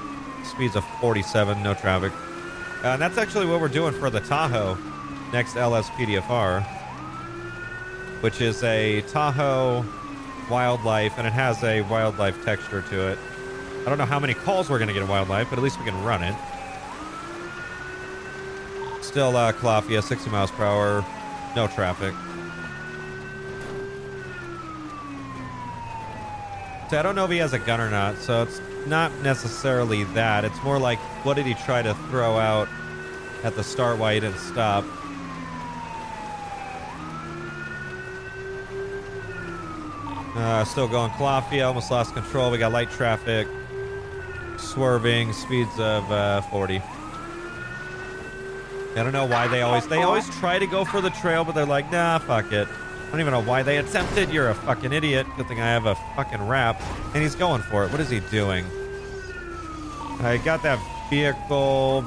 speeds 0.44 0.76
of 0.76 0.84
47, 1.00 1.62
no 1.62 1.74
traffic. 1.74 2.12
Uh, 2.84 2.88
and 2.88 3.02
that's 3.02 3.18
actually 3.18 3.46
what 3.46 3.60
we're 3.60 3.68
doing 3.68 3.92
for 3.94 4.10
the 4.10 4.20
Tahoe 4.20 4.78
next 5.32 5.54
LSPDFR, 5.54 6.64
which 8.24 8.40
is 8.40 8.64
a 8.64 9.02
Tahoe 9.02 9.84
wildlife, 10.50 11.18
and 11.18 11.26
it 11.26 11.32
has 11.34 11.62
a 11.62 11.82
wildlife 11.82 12.42
texture 12.42 12.80
to 12.88 13.08
it. 13.08 13.18
I 13.82 13.90
don't 13.90 13.98
know 13.98 14.06
how 14.06 14.18
many 14.18 14.32
calls 14.32 14.70
we're 14.70 14.78
going 14.78 14.88
to 14.88 14.94
get 14.94 15.02
in 15.02 15.08
wildlife, 15.10 15.50
but 15.50 15.58
at 15.58 15.62
least 15.62 15.78
we 15.78 15.84
can 15.84 16.02
run 16.02 16.22
it. 16.22 16.34
Still, 19.02 19.36
uh, 19.36 19.52
Calafia, 19.52 20.02
60 20.02 20.30
miles 20.30 20.50
per 20.52 20.64
hour, 20.64 21.04
no 21.54 21.66
traffic. 21.66 22.14
So 26.88 26.98
I 26.98 27.02
don't 27.02 27.16
know 27.16 27.26
if 27.26 27.30
he 27.30 27.36
has 27.36 27.52
a 27.52 27.58
gun 27.58 27.78
or 27.78 27.90
not, 27.90 28.16
so 28.16 28.42
it's 28.44 28.58
not 28.86 29.12
necessarily 29.20 30.04
that. 30.14 30.46
It's 30.46 30.62
more 30.62 30.78
like, 30.78 30.98
what 31.26 31.34
did 31.34 31.44
he 31.44 31.52
try 31.52 31.82
to 31.82 31.92
throw 32.08 32.38
out 32.38 32.68
at 33.42 33.54
the 33.54 33.62
start 33.62 33.98
while 33.98 34.14
he 34.14 34.20
didn't 34.20 34.38
stop? 34.38 34.82
Uh, 40.34 40.64
still 40.64 40.88
going 40.88 41.10
Calafia, 41.12 41.66
almost 41.66 41.90
lost 41.90 42.12
control. 42.12 42.50
We 42.50 42.58
got 42.58 42.72
light 42.72 42.90
traffic, 42.90 43.46
swerving, 44.58 45.32
speeds 45.32 45.78
of 45.78 46.10
uh, 46.10 46.40
40. 46.42 46.82
I 48.96 49.02
don't 49.02 49.12
know 49.12 49.26
why 49.26 49.48
they 49.48 49.62
always 49.62 49.86
they 49.88 50.02
always 50.02 50.28
try 50.38 50.58
to 50.58 50.66
go 50.66 50.84
for 50.84 51.00
the 51.00 51.10
trail, 51.10 51.44
but 51.44 51.54
they're 51.54 51.66
like, 51.66 51.90
nah, 51.90 52.18
fuck 52.18 52.52
it. 52.52 52.68
I 52.68 53.10
don't 53.10 53.20
even 53.20 53.32
know 53.32 53.42
why 53.42 53.62
they 53.62 53.78
attempted. 53.78 54.30
You're 54.30 54.50
a 54.50 54.54
fucking 54.54 54.92
idiot. 54.92 55.26
Good 55.36 55.46
thing 55.46 55.60
I 55.60 55.66
have 55.66 55.86
a 55.86 55.94
fucking 56.16 56.46
wrap, 56.46 56.80
and 57.12 57.22
he's 57.22 57.34
going 57.34 57.62
for 57.62 57.84
it. 57.84 57.92
What 57.92 58.00
is 58.00 58.10
he 58.10 58.20
doing? 58.20 58.64
I 60.20 60.40
got 60.44 60.62
that 60.62 60.78
vehicle 61.10 62.04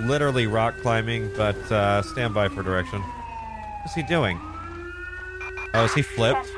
literally 0.00 0.46
rock 0.46 0.76
climbing, 0.78 1.30
but 1.36 1.56
uh, 1.72 2.02
stand 2.02 2.34
by 2.34 2.48
for 2.48 2.62
direction. 2.62 3.02
What's 3.82 3.94
he 3.94 4.02
doing? 4.02 4.40
Oh, 5.76 5.84
is 5.84 5.92
he 5.92 6.00
flipped? 6.00 6.48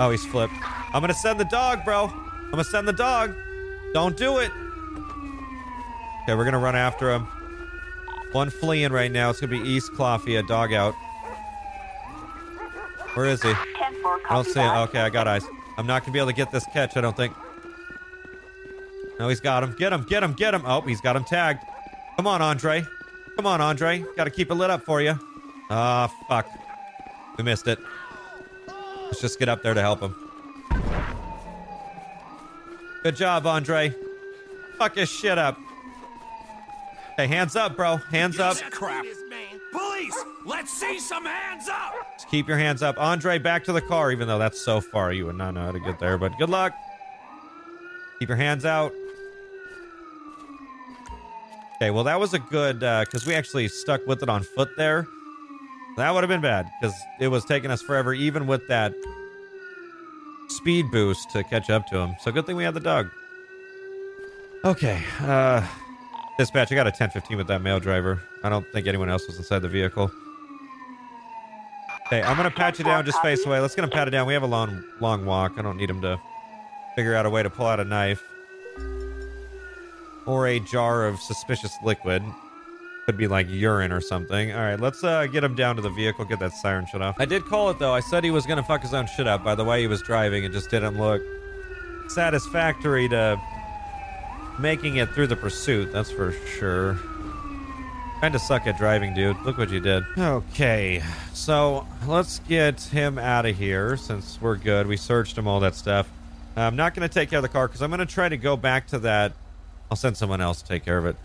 Oh, 0.00 0.08
he's 0.10 0.24
flipped. 0.24 0.54
I'm 0.94 1.02
gonna 1.02 1.12
send 1.12 1.38
the 1.38 1.44
dog, 1.44 1.84
bro. 1.84 2.06
I'm 2.06 2.50
gonna 2.50 2.64
send 2.64 2.88
the 2.88 2.94
dog. 2.94 3.34
Don't 3.92 4.16
do 4.16 4.38
it. 4.38 4.50
Okay, 6.22 6.34
we're 6.34 6.46
gonna 6.46 6.58
run 6.58 6.74
after 6.74 7.12
him. 7.12 7.26
One 8.32 8.48
fleeing 8.48 8.90
right 8.90 9.12
now. 9.12 9.28
It's 9.28 9.40
gonna 9.40 9.50
be 9.50 9.68
East 9.68 9.92
Calafia, 9.92 10.46
dog 10.46 10.72
out. 10.72 10.94
Where 13.14 13.26
is 13.26 13.42
he? 13.42 13.50
I 13.50 14.26
don't 14.30 14.46
see 14.46 14.60
him. 14.60 14.70
Okay, 14.70 15.00
I 15.00 15.10
got 15.10 15.28
eyes. 15.28 15.44
I'm 15.76 15.86
not 15.86 16.02
gonna 16.02 16.12
be 16.12 16.18
able 16.18 16.28
to 16.28 16.34
get 16.34 16.50
this 16.50 16.64
catch, 16.72 16.96
I 16.96 17.02
don't 17.02 17.16
think. 17.16 17.34
No, 19.20 19.28
he's 19.28 19.40
got 19.40 19.62
him. 19.62 19.74
Get 19.78 19.92
him, 19.92 20.04
get 20.04 20.22
him, 20.22 20.32
get 20.32 20.54
him. 20.54 20.62
Oh, 20.64 20.80
he's 20.80 21.02
got 21.02 21.16
him 21.16 21.24
tagged. 21.24 21.62
Come 22.16 22.26
on, 22.26 22.40
Andre. 22.40 22.86
Come 23.36 23.46
on, 23.46 23.60
Andre. 23.60 24.04
Gotta 24.16 24.30
keep 24.30 24.50
it 24.50 24.54
lit 24.54 24.70
up 24.70 24.84
for 24.84 25.02
you. 25.02 25.18
Ah, 25.70 26.10
fuck. 26.28 26.46
We 27.36 27.44
missed 27.44 27.68
it. 27.68 27.78
Let's 29.08 29.20
just 29.20 29.38
get 29.38 29.48
up 29.48 29.62
there 29.62 29.74
to 29.74 29.80
help 29.80 30.00
him. 30.00 30.14
Good 33.02 33.16
job, 33.16 33.46
Andre. 33.46 33.94
Fuck 34.76 34.96
his 34.96 35.08
shit 35.08 35.38
up. 35.38 35.58
Hey, 37.16 37.26
hands 37.26 37.56
up, 37.56 37.74
bro. 37.74 37.96
Hands 37.96 38.38
up. 38.38 38.56
Crap. 38.70 39.04
Police! 39.72 40.14
Let's 40.44 40.72
see 40.72 40.98
some 40.98 41.24
hands 41.24 41.68
up! 41.68 41.94
Just 42.14 42.30
keep 42.30 42.46
your 42.48 42.58
hands 42.58 42.82
up. 42.82 42.96
Andre, 42.98 43.38
back 43.38 43.64
to 43.64 43.72
the 43.72 43.80
car, 43.80 44.12
even 44.12 44.28
though 44.28 44.38
that's 44.38 44.60
so 44.60 44.80
far. 44.80 45.12
You 45.12 45.26
would 45.26 45.36
not 45.36 45.54
know 45.54 45.62
how 45.62 45.72
to 45.72 45.80
get 45.80 45.98
there, 45.98 46.16
but 46.16 46.36
good 46.38 46.48
luck. 46.48 46.74
Keep 48.18 48.28
your 48.28 48.36
hands 48.36 48.64
out. 48.64 48.92
Okay, 51.76 51.90
well, 51.90 52.04
that 52.04 52.18
was 52.18 52.34
a 52.34 52.38
good, 52.38 52.82
uh, 52.82 53.04
because 53.04 53.26
we 53.26 53.34
actually 53.34 53.68
stuck 53.68 54.06
with 54.06 54.22
it 54.22 54.28
on 54.28 54.42
foot 54.42 54.70
there. 54.76 55.06
That 55.98 56.14
would 56.14 56.22
have 56.22 56.28
been 56.28 56.40
bad 56.40 56.70
because 56.80 56.96
it 57.18 57.26
was 57.26 57.44
taking 57.44 57.72
us 57.72 57.82
forever, 57.82 58.14
even 58.14 58.46
with 58.46 58.66
that 58.68 58.94
speed 60.48 60.92
boost 60.92 61.28
to 61.30 61.42
catch 61.42 61.70
up 61.70 61.88
to 61.88 61.98
him. 61.98 62.14
So 62.20 62.30
good 62.30 62.46
thing 62.46 62.54
we 62.54 62.62
had 62.62 62.74
the 62.74 62.80
dog. 62.80 63.10
Okay, 64.64 65.02
uh, 65.20 65.66
dispatch. 66.38 66.70
I 66.70 66.76
got 66.76 66.86
a 66.86 66.94
1015 66.94 67.36
with 67.36 67.48
that 67.48 67.62
male 67.62 67.80
driver. 67.80 68.22
I 68.44 68.48
don't 68.48 68.64
think 68.72 68.86
anyone 68.86 69.08
else 69.08 69.26
was 69.26 69.38
inside 69.38 69.58
the 69.58 69.68
vehicle. 69.68 70.08
Hey, 72.10 72.22
I'm 72.22 72.36
gonna 72.36 72.52
pat 72.52 72.78
you 72.78 72.84
down. 72.84 73.04
Just 73.04 73.20
face 73.20 73.44
away. 73.44 73.58
Let's 73.58 73.74
get 73.74 73.82
him 73.82 73.90
patted 73.90 74.12
down. 74.12 74.28
We 74.28 74.34
have 74.34 74.44
a 74.44 74.46
long, 74.46 74.84
long 75.00 75.26
walk. 75.26 75.54
I 75.56 75.62
don't 75.62 75.76
need 75.76 75.90
him 75.90 76.00
to 76.02 76.20
figure 76.94 77.16
out 77.16 77.26
a 77.26 77.30
way 77.30 77.42
to 77.42 77.50
pull 77.50 77.66
out 77.66 77.80
a 77.80 77.84
knife 77.84 78.22
or 80.26 80.46
a 80.46 80.60
jar 80.60 81.06
of 81.06 81.18
suspicious 81.18 81.76
liquid. 81.82 82.22
Could 83.08 83.16
be 83.16 83.26
like 83.26 83.48
urine 83.48 83.90
or 83.90 84.02
something. 84.02 84.52
All 84.52 84.60
right, 84.60 84.78
let's 84.78 85.02
uh, 85.02 85.24
get 85.28 85.42
him 85.42 85.54
down 85.54 85.76
to 85.76 85.80
the 85.80 85.88
vehicle. 85.88 86.26
Get 86.26 86.40
that 86.40 86.52
siren 86.52 86.84
shut 86.92 87.00
off. 87.00 87.16
I 87.18 87.24
did 87.24 87.42
call 87.46 87.70
it 87.70 87.78
though. 87.78 87.94
I 87.94 88.00
said 88.00 88.22
he 88.22 88.30
was 88.30 88.44
gonna 88.44 88.62
fuck 88.62 88.82
his 88.82 88.92
own 88.92 89.06
shit 89.16 89.26
up 89.26 89.42
by 89.42 89.54
the 89.54 89.64
way 89.64 89.80
he 89.80 89.86
was 89.86 90.02
driving. 90.02 90.44
It 90.44 90.52
just 90.52 90.68
didn't 90.68 90.98
look 90.98 91.22
satisfactory 92.08 93.08
to 93.08 93.40
making 94.58 94.96
it 94.96 95.08
through 95.14 95.28
the 95.28 95.36
pursuit. 95.36 95.90
That's 95.90 96.10
for 96.10 96.32
sure. 96.58 96.98
Kind 98.20 98.34
of 98.34 98.42
suck 98.42 98.66
at 98.66 98.76
driving, 98.76 99.14
dude. 99.14 99.40
Look 99.40 99.56
what 99.56 99.70
you 99.70 99.80
did. 99.80 100.04
Okay, 100.18 101.02
so 101.32 101.86
let's 102.06 102.40
get 102.40 102.78
him 102.82 103.18
out 103.18 103.46
of 103.46 103.56
here 103.56 103.96
since 103.96 104.38
we're 104.38 104.56
good. 104.56 104.86
We 104.86 104.98
searched 104.98 105.38
him, 105.38 105.48
all 105.48 105.60
that 105.60 105.76
stuff. 105.76 106.10
I'm 106.56 106.76
not 106.76 106.94
going 106.94 107.08
to 107.08 107.14
take 107.14 107.30
care 107.30 107.38
of 107.38 107.42
the 107.42 107.48
car 107.48 107.68
because 107.68 107.80
I'm 107.80 107.88
going 107.88 108.00
to 108.00 108.06
try 108.06 108.28
to 108.28 108.36
go 108.36 108.54
back 108.54 108.88
to 108.88 108.98
that. 108.98 109.32
I'll 109.90 109.96
send 109.96 110.18
someone 110.18 110.42
else 110.42 110.60
to 110.60 110.68
take 110.68 110.84
care 110.84 110.98
of 110.98 111.06
it. 111.06 111.16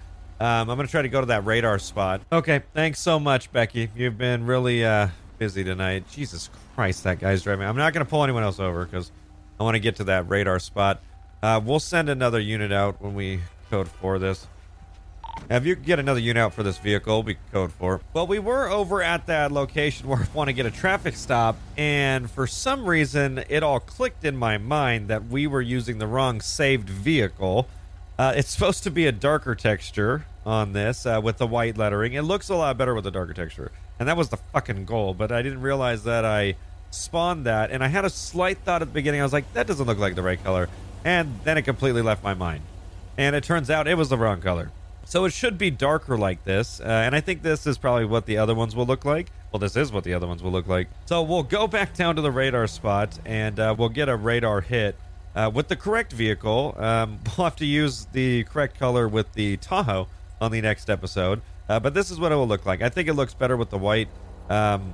Um, 0.44 0.70
I'm 0.70 0.76
going 0.76 0.86
to 0.86 0.92
try 0.92 1.02
to 1.02 1.08
go 1.08 1.22
to 1.22 1.28
that 1.28 1.46
radar 1.46 1.80
spot. 1.80 2.20
Okay, 2.30 2.64
thanks 2.74 3.00
so 3.00 3.18
much, 3.18 3.50
Becky. 3.54 3.90
You've 3.96 4.18
been 4.18 4.46
really 4.46 4.84
uh, 4.84 5.08
busy 5.38 5.64
tonight. 5.64 6.04
Jesus 6.12 6.50
Christ, 6.76 7.06
that 7.06 7.20
guy's 7.20 7.44
driving. 7.44 7.66
I'm 7.66 7.78
not 7.78 7.94
going 7.94 8.06
to 8.06 8.10
pull 8.10 8.26
anyone 8.26 8.44
else 8.44 8.60
over 8.60 8.84
because 8.84 9.10
I 9.58 9.64
want 9.64 9.76
to 9.76 9.80
get 9.80 9.96
to 9.98 10.04
that 10.04 10.28
radar 10.28 10.60
spot. 10.60 11.00
Uh, 11.42 11.62
we'll 11.64 11.80
send 11.80 12.10
another 12.10 12.42
unit 12.42 12.74
out 12.74 13.02
when 13.02 13.16
we 13.16 13.40
code 13.70 13.88
for 13.88 14.20
this. 14.20 14.46
If 15.50 15.66
you 15.66 15.76
get 15.76 15.98
another 15.98 16.20
unit 16.20 16.42
out 16.42 16.54
for 16.54 16.62
this 16.62 16.78
vehicle, 16.78 17.24
we 17.24 17.38
code 17.54 17.72
for. 17.72 18.02
Well, 18.12 18.28
we 18.28 18.40
were 18.40 18.68
over 18.68 19.02
at 19.02 19.28
that 19.28 19.50
location 19.54 20.08
where 20.10 20.20
I 20.20 20.28
want 20.34 20.50
to 20.50 20.54
get 20.54 20.66
a 20.66 20.72
traffic 20.72 21.16
stop, 21.16 21.56
and 21.78 22.30
for 22.30 22.48
some 22.48 22.86
reason, 22.86 23.46
it 23.48 23.64
all 23.64 23.80
clicked 23.80 24.26
in 24.26 24.36
my 24.36 24.58
mind 24.58 25.08
that 25.08 25.26
we 25.26 25.48
were 25.48 25.62
using 25.62 26.00
the 26.00 26.08
wrong 26.08 26.42
saved 26.42 26.90
vehicle. 26.90 27.70
Uh, 28.20 28.34
it's 28.36 28.50
supposed 28.50 28.84
to 28.84 28.92
be 28.92 29.08
a 29.08 29.12
darker 29.14 29.56
texture 29.56 30.26
on 30.46 30.74
this 30.74 31.06
uh, 31.06 31.20
with 31.24 31.38
the 31.38 31.48
white 31.48 31.78
lettering. 31.78 32.14
It 32.14 32.24
looks 32.24 32.50
a 32.50 32.56
lot 32.56 32.78
better 32.78 32.94
with 32.94 33.04
the 33.04 33.12
darker 33.12 33.34
texture, 33.34 33.72
and 34.00 34.08
that 34.08 34.18
was 34.18 34.30
the 34.30 34.38
fucking 34.38 34.86
goal. 34.86 35.14
But 35.14 35.32
I 35.32 35.42
didn't 35.42 35.62
realize 35.62 36.04
that 36.04 36.26
I 36.26 36.56
spawned 36.92 37.46
that, 37.46 37.72
and 37.72 37.84
I 37.84 37.88
had 37.88 38.06
a 38.06 38.10
slight 38.10 38.60
thought 38.60 38.82
at 38.82 38.88
the 38.88 38.94
beginning. 38.94 39.22
I 39.22 39.24
was 39.24 39.34
like, 39.34 39.52
that 39.54 39.68
doesn't 39.68 39.86
look 39.86 39.98
like 39.98 40.16
the 40.16 40.24
right 40.24 40.42
color, 40.44 40.70
and 41.04 41.40
then 41.44 41.58
it 41.58 41.64
completely 41.64 42.02
left 42.02 42.24
my 42.24 42.34
mind. 42.34 42.64
And 43.18 43.36
it 43.36 43.44
turns 43.44 43.70
out 43.70 43.88
it 43.88 43.96
was 43.96 44.10
the 44.10 44.18
wrong 44.18 44.42
color. 44.42 44.72
So 45.06 45.26
it 45.26 45.34
should 45.34 45.58
be 45.58 45.70
darker 45.70 46.18
like 46.18 46.44
this, 46.46 46.80
uh, 46.80 46.86
and 46.86 47.16
I 47.16 47.22
think 47.22 47.42
this 47.42 47.68
is 47.68 47.78
probably 47.78 48.06
what 48.06 48.26
the 48.26 48.38
other 48.38 48.56
ones 48.56 48.76
will 48.76 48.86
look 48.86 49.06
like. 49.06 49.32
Well, 49.52 49.60
this 49.60 49.76
is 49.76 49.92
what 49.92 50.04
the 50.04 50.14
other 50.14 50.26
ones 50.26 50.42
will 50.42 50.52
look 50.52 50.68
like. 50.68 50.88
So 51.06 51.22
we'll 51.22 51.44
go 51.44 51.68
back 51.68 51.94
down 51.98 52.16
to 52.16 52.22
the 52.22 52.32
radar 52.32 52.68
spot, 52.68 53.20
and 53.26 53.60
uh, 53.60 53.76
we'll 53.78 53.90
get 53.90 54.10
a 54.10 54.16
radar 54.16 54.62
hit 54.62 54.96
uh, 55.36 55.52
with 55.54 55.68
the 55.68 55.76
correct 55.76 56.14
vehicle. 56.14 56.76
Um, 56.78 57.20
we'll 57.38 57.46
have 57.46 57.56
to 57.58 57.66
use 57.66 58.08
the 58.14 58.46
correct 58.46 58.80
color 58.80 59.08
with 59.08 59.34
the 59.34 59.58
Tahoe 59.58 60.08
on 60.44 60.52
the 60.52 60.62
next 60.62 60.90
episode. 60.90 61.42
Uh, 61.70 61.80
but 61.80 61.94
this 61.94 62.12
is 62.12 62.20
what 62.20 62.32
it 62.32 62.36
will 62.36 62.48
look 62.48 62.66
like. 62.66 62.82
I 62.82 62.90
think 62.90 63.08
it 63.08 63.14
looks 63.14 63.34
better 63.34 63.56
with 63.56 63.70
the 63.70 63.78
white. 63.78 64.10
Um, 64.50 64.94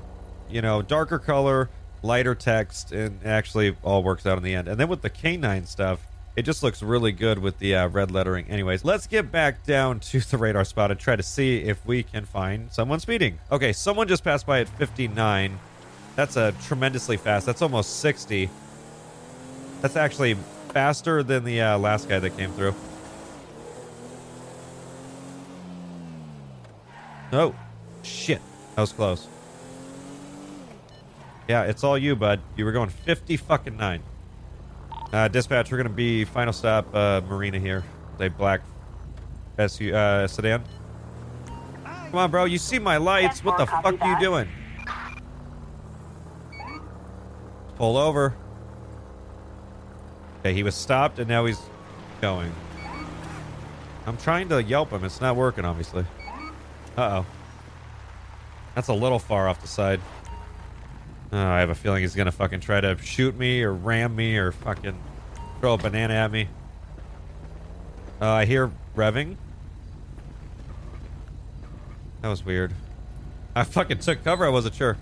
you 0.50 0.62
know, 0.62 0.82
darker 0.82 1.20
color, 1.20 1.70
lighter 2.04 2.36
text, 2.36 2.92
and 2.92 3.20
actually 3.26 3.76
all 3.84 4.04
works 4.04 4.26
out 4.26 4.38
in 4.38 4.44
the 4.44 4.54
end. 4.54 4.68
And 4.68 4.80
then 4.80 4.88
with 4.88 5.02
the 5.02 5.10
canine 5.10 5.66
stuff, 5.66 6.06
it 6.36 6.44
just 6.44 6.62
looks 6.62 6.84
really 6.84 7.12
good 7.12 7.40
with 7.40 7.58
the 7.58 7.76
uh, 7.76 7.88
red 7.88 8.12
lettering. 8.12 8.46
Anyways, 8.48 8.86
let's 8.86 9.08
get 9.08 9.32
back 9.32 9.66
down 9.66 10.00
to 10.12 10.20
the 10.20 10.38
radar 10.38 10.64
spot 10.64 10.92
and 10.92 11.00
try 11.00 11.16
to 11.16 11.24
see 11.24 11.64
if 11.64 11.84
we 11.86 12.04
can 12.04 12.26
find 12.26 12.72
someone 12.72 13.00
speeding. 13.00 13.40
Okay, 13.52 13.74
someone 13.74 14.08
just 14.08 14.24
passed 14.24 14.46
by 14.46 14.62
at 14.62 14.70
59. 14.70 15.60
That's 16.16 16.38
a 16.38 16.54
tremendously 16.64 17.18
fast. 17.18 17.46
That's 17.46 17.62
almost 17.62 18.00
60. 18.02 18.50
That's 19.82 19.96
actually 19.96 20.36
faster 20.70 21.24
than 21.24 21.44
the 21.44 21.62
uh, 21.62 21.78
last 21.80 22.08
guy 22.08 22.20
that 22.20 22.38
came 22.38 22.52
through. 22.52 22.76
Oh, 27.32 27.56
shit. 28.04 28.42
That 28.76 28.82
was 28.82 28.92
close. 28.92 29.28
Yeah, 31.48 31.64
it's 31.64 31.84
all 31.84 31.98
you, 31.98 32.16
bud. 32.16 32.40
You 32.56 32.66
were 32.66 32.72
going 32.72 32.90
50 32.90 33.38
fucking 33.38 33.78
9. 33.78 34.04
Uh, 35.12 35.28
dispatch, 35.28 35.72
we're 35.72 35.78
going 35.78 35.88
to 35.88 35.94
be 35.94 36.24
final 36.26 36.54
stop 36.54 36.94
uh, 36.94 37.22
Marina 37.28 37.60
here. 37.60 37.84
A 38.20 38.30
black 38.30 38.62
SU, 39.58 39.94
uh, 39.94 40.28
sedan. 40.28 40.64
Come 41.84 42.16
on, 42.16 42.32
bro. 42.32 42.46
You 42.46 42.58
see 42.58 42.80
my 42.80 42.98
lights. 42.98 43.44
What 43.44 43.58
the 43.58 43.66
fuck 43.66 44.02
are 44.02 44.08
you 44.08 44.20
doing? 44.20 44.48
Pull 47.76 47.98
over. 47.98 48.36
Okay, 50.40 50.54
he 50.54 50.64
was 50.64 50.76
stopped 50.76 51.20
and 51.20 51.28
now 51.28 51.46
he's 51.46 51.62
going. 52.22 52.52
I'm 54.06 54.18
trying 54.18 54.50
to 54.50 54.62
yelp 54.62 54.92
him. 54.92 55.04
It's 55.06 55.22
not 55.22 55.36
working, 55.36 55.66
obviously. 55.66 56.06
Uh-oh. 57.00 57.26
That's 58.76 58.90
a 58.90 58.94
little 58.94 59.20
far 59.20 59.48
off 59.48 59.62
the 59.62 59.70
side. 59.70 60.02
Oh, 61.32 61.38
I 61.38 61.60
have 61.60 61.70
a 61.70 61.76
feeling 61.76 62.02
he's 62.02 62.14
gonna 62.14 62.34
fucking 62.34 62.60
try 62.60 62.82
to 62.82 62.98
shoot 62.98 63.38
me 63.38 63.64
or 63.64 63.72
ram 63.72 64.18
me 64.18 64.36
or 64.36 64.52
fucking 64.52 65.00
throw 65.62 65.76
a 65.76 65.78
banana 65.78 66.14
at 66.14 66.30
me. 66.30 66.50
Uh, 68.22 68.28
I 68.28 68.44
hear 68.46 68.70
revving. 68.98 69.38
That 72.22 72.28
was 72.28 72.44
weird. 72.44 72.74
I 73.56 73.64
fucking 73.64 74.00
took 74.00 74.22
cover. 74.26 74.46
I 74.46 74.50
wasn't 74.50 74.76
sure. 74.76 74.98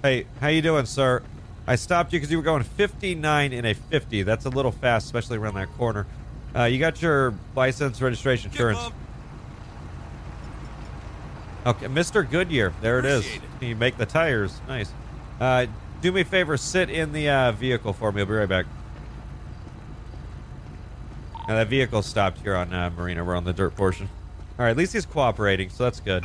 Hey, 0.00 0.26
how 0.40 0.48
you 0.48 0.62
doing, 0.62 0.86
sir? 0.86 1.22
I 1.66 1.76
stopped 1.76 2.14
you 2.14 2.18
because 2.18 2.30
you 2.30 2.38
were 2.38 2.42
going 2.42 2.62
59 2.62 3.52
in 3.52 3.66
a 3.66 3.74
50. 3.74 4.22
That's 4.22 4.46
a 4.46 4.50
little 4.50 4.72
fast, 4.72 5.04
especially 5.04 5.36
around 5.36 5.54
that 5.56 5.70
corner. 5.76 6.06
Uh, 6.54 6.64
you 6.64 6.78
got 6.78 7.02
your 7.02 7.34
license, 7.56 8.00
registration, 8.00 8.50
insurance. 8.50 8.78
Okay, 11.66 11.86
Mr. 11.86 12.28
Goodyear. 12.28 12.72
There 12.80 12.98
it 12.98 13.06
is. 13.06 13.26
You 13.60 13.74
make 13.74 13.96
the 13.96 14.06
tires. 14.06 14.60
Nice. 14.68 14.92
Uh, 15.40 15.66
do 16.02 16.12
me 16.12 16.20
a 16.20 16.24
favor, 16.24 16.56
sit 16.56 16.90
in 16.90 17.12
the 17.12 17.28
uh, 17.28 17.52
vehicle 17.52 17.92
for 17.92 18.12
me. 18.12 18.20
I'll 18.20 18.26
be 18.26 18.34
right 18.34 18.48
back. 18.48 18.66
Now 21.48 21.54
that 21.56 21.68
vehicle 21.68 22.02
stopped 22.02 22.40
here 22.40 22.54
on 22.54 22.72
uh, 22.72 22.90
Marina. 22.90 23.24
We're 23.24 23.34
on 23.34 23.44
the 23.44 23.52
dirt 23.52 23.74
portion. 23.74 24.08
All 24.58 24.64
right, 24.64 24.70
at 24.70 24.76
least 24.76 24.92
he's 24.92 25.06
cooperating, 25.06 25.70
so 25.70 25.84
that's 25.84 26.00
good. 26.00 26.22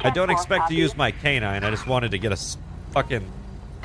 I 0.00 0.10
don't 0.10 0.30
expect 0.30 0.68
to 0.68 0.74
use 0.74 0.96
my 0.96 1.10
canine. 1.10 1.62
I 1.62 1.70
just 1.70 1.86
wanted 1.86 2.12
to 2.12 2.18
get 2.18 2.32
a 2.32 2.38
fucking 2.92 3.30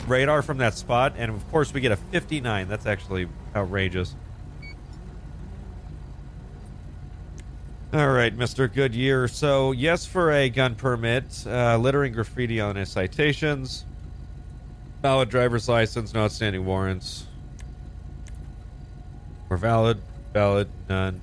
radar 0.08 0.42
from 0.42 0.60
that 0.60 0.76
spot, 0.76 1.14
and 1.18 1.32
of 1.32 1.52
course 1.52 1.74
we 1.74 1.82
get 1.82 1.92
a 1.92 1.98
59. 1.98 2.68
That's 2.68 2.86
actually 2.86 3.28
outrageous. 3.56 4.16
All 7.92 8.10
right, 8.12 8.38
Mr. 8.38 8.72
Goodyear. 8.72 9.28
So, 9.28 9.72
yes, 9.72 10.06
for 10.06 10.32
a 10.32 10.48
gun 10.50 10.76
permit, 10.76 11.44
uh, 11.48 11.76
littering 11.78 12.14
graffiti 12.14 12.62
on 12.62 12.76
his 12.76 12.90
citations, 12.90 13.84
valid 15.02 15.30
driver's 15.30 15.68
license, 15.68 16.14
no 16.14 16.26
outstanding 16.26 16.66
warrants. 16.66 17.26
Or 19.50 19.58
valid, 19.58 20.00
valid, 20.34 20.70
none. 20.88 21.20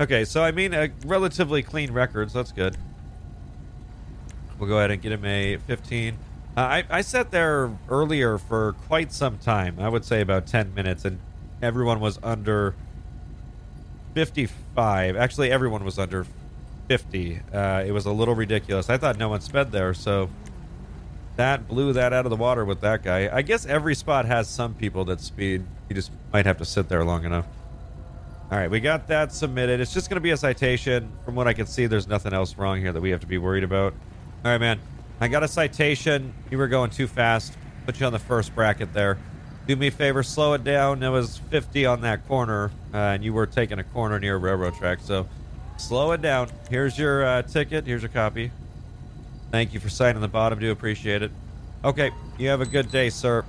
Okay, 0.00 0.24
so 0.24 0.42
I 0.42 0.52
mean, 0.52 0.72
a 0.72 0.88
relatively 1.04 1.62
clean 1.62 1.92
record, 1.92 2.30
so 2.30 2.38
that's 2.38 2.52
good. 2.52 2.78
We'll 4.58 4.70
go 4.70 4.78
ahead 4.78 4.90
and 4.90 5.02
get 5.02 5.12
him 5.12 5.26
a 5.26 5.58
15. 5.58 6.14
Uh, 6.56 6.60
I, 6.60 6.84
I 6.88 7.00
sat 7.02 7.30
there 7.30 7.76
earlier 7.90 8.38
for 8.38 8.72
quite 8.88 9.12
some 9.12 9.36
time. 9.36 9.78
I 9.78 9.90
would 9.90 10.06
say 10.06 10.22
about 10.22 10.46
10 10.46 10.72
minutes, 10.72 11.04
and 11.04 11.18
everyone 11.60 12.00
was 12.00 12.18
under 12.22 12.74
55. 14.14 15.16
Actually, 15.16 15.50
everyone 15.50 15.84
was 15.84 15.98
under 15.98 16.26
50. 16.88 17.40
Uh, 17.52 17.84
it 17.86 17.92
was 17.92 18.06
a 18.06 18.12
little 18.12 18.34
ridiculous. 18.34 18.90
I 18.90 18.96
thought 18.96 19.16
no 19.16 19.28
one 19.28 19.40
sped 19.40 19.72
there, 19.72 19.94
so 19.94 20.28
that 21.36 21.68
blew 21.68 21.92
that 21.92 22.12
out 22.12 22.26
of 22.26 22.30
the 22.30 22.36
water 22.36 22.64
with 22.64 22.80
that 22.80 23.02
guy. 23.02 23.34
I 23.34 23.42
guess 23.42 23.64
every 23.66 23.94
spot 23.94 24.26
has 24.26 24.48
some 24.48 24.74
people 24.74 25.04
that 25.06 25.20
speed. 25.20 25.64
You 25.88 25.94
just 25.94 26.10
might 26.32 26.46
have 26.46 26.58
to 26.58 26.64
sit 26.64 26.88
there 26.88 27.04
long 27.04 27.24
enough. 27.24 27.46
All 28.50 28.58
right, 28.58 28.68
we 28.68 28.80
got 28.80 29.06
that 29.08 29.32
submitted. 29.32 29.80
It's 29.80 29.94
just 29.94 30.10
going 30.10 30.16
to 30.16 30.20
be 30.20 30.32
a 30.32 30.36
citation. 30.36 31.12
From 31.24 31.36
what 31.36 31.46
I 31.46 31.52
can 31.52 31.66
see, 31.66 31.86
there's 31.86 32.08
nothing 32.08 32.32
else 32.32 32.56
wrong 32.56 32.80
here 32.80 32.92
that 32.92 33.00
we 33.00 33.10
have 33.10 33.20
to 33.20 33.26
be 33.28 33.38
worried 33.38 33.62
about. 33.62 33.94
All 34.44 34.50
right, 34.50 34.58
man. 34.58 34.80
I 35.20 35.28
got 35.28 35.44
a 35.44 35.48
citation. 35.48 36.34
You 36.50 36.58
were 36.58 36.66
going 36.66 36.90
too 36.90 37.06
fast. 37.06 37.56
Put 37.86 38.00
you 38.00 38.06
on 38.06 38.12
the 38.12 38.18
first 38.18 38.54
bracket 38.54 38.92
there. 38.92 39.18
Do 39.70 39.76
me 39.76 39.86
a 39.86 39.92
favor, 39.92 40.24
slow 40.24 40.54
it 40.54 40.64
down. 40.64 41.00
It 41.00 41.10
was 41.10 41.38
50 41.50 41.86
on 41.86 42.00
that 42.00 42.26
corner, 42.26 42.72
uh, 42.92 42.96
and 42.96 43.22
you 43.22 43.32
were 43.32 43.46
taking 43.46 43.78
a 43.78 43.84
corner 43.84 44.18
near 44.18 44.34
a 44.34 44.38
railroad 44.38 44.74
track. 44.74 44.98
So 45.00 45.28
Slow 45.80 46.10
it 46.10 46.20
down. 46.20 46.50
Here's 46.68 46.98
your 46.98 47.24
uh, 47.24 47.42
ticket. 47.42 47.86
Here's 47.86 48.02
your 48.02 48.08
copy. 48.08 48.50
Thank 49.52 49.72
you 49.72 49.78
for 49.78 49.88
signing 49.88 50.20
the 50.20 50.26
bottom. 50.26 50.58
Do 50.58 50.72
appreciate 50.72 51.22
it. 51.22 51.30
Okay, 51.84 52.10
you 52.36 52.48
have 52.48 52.60
a 52.60 52.66
good 52.66 52.90
day, 52.90 53.10
sir. 53.10 53.44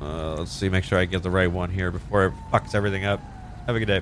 Uh, 0.00 0.36
let's 0.36 0.52
see, 0.52 0.68
make 0.68 0.84
sure 0.84 1.00
I 1.00 1.04
get 1.04 1.24
the 1.24 1.30
right 1.30 1.50
one 1.50 1.68
here 1.68 1.90
before 1.90 2.26
it 2.26 2.32
fucks 2.52 2.76
everything 2.76 3.04
up. 3.04 3.20
Have 3.66 3.74
a 3.74 3.80
good 3.80 3.86
day. 3.86 4.00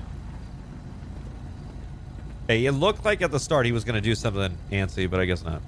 Hey, 2.46 2.66
it 2.66 2.72
looked 2.72 3.06
like 3.06 3.22
at 3.22 3.30
the 3.30 3.40
start 3.40 3.64
he 3.64 3.72
was 3.72 3.84
going 3.84 3.96
to 3.96 4.02
do 4.02 4.14
something 4.14 4.54
antsy, 4.70 5.10
but 5.10 5.18
I 5.18 5.24
guess 5.24 5.42
not. 5.42 5.62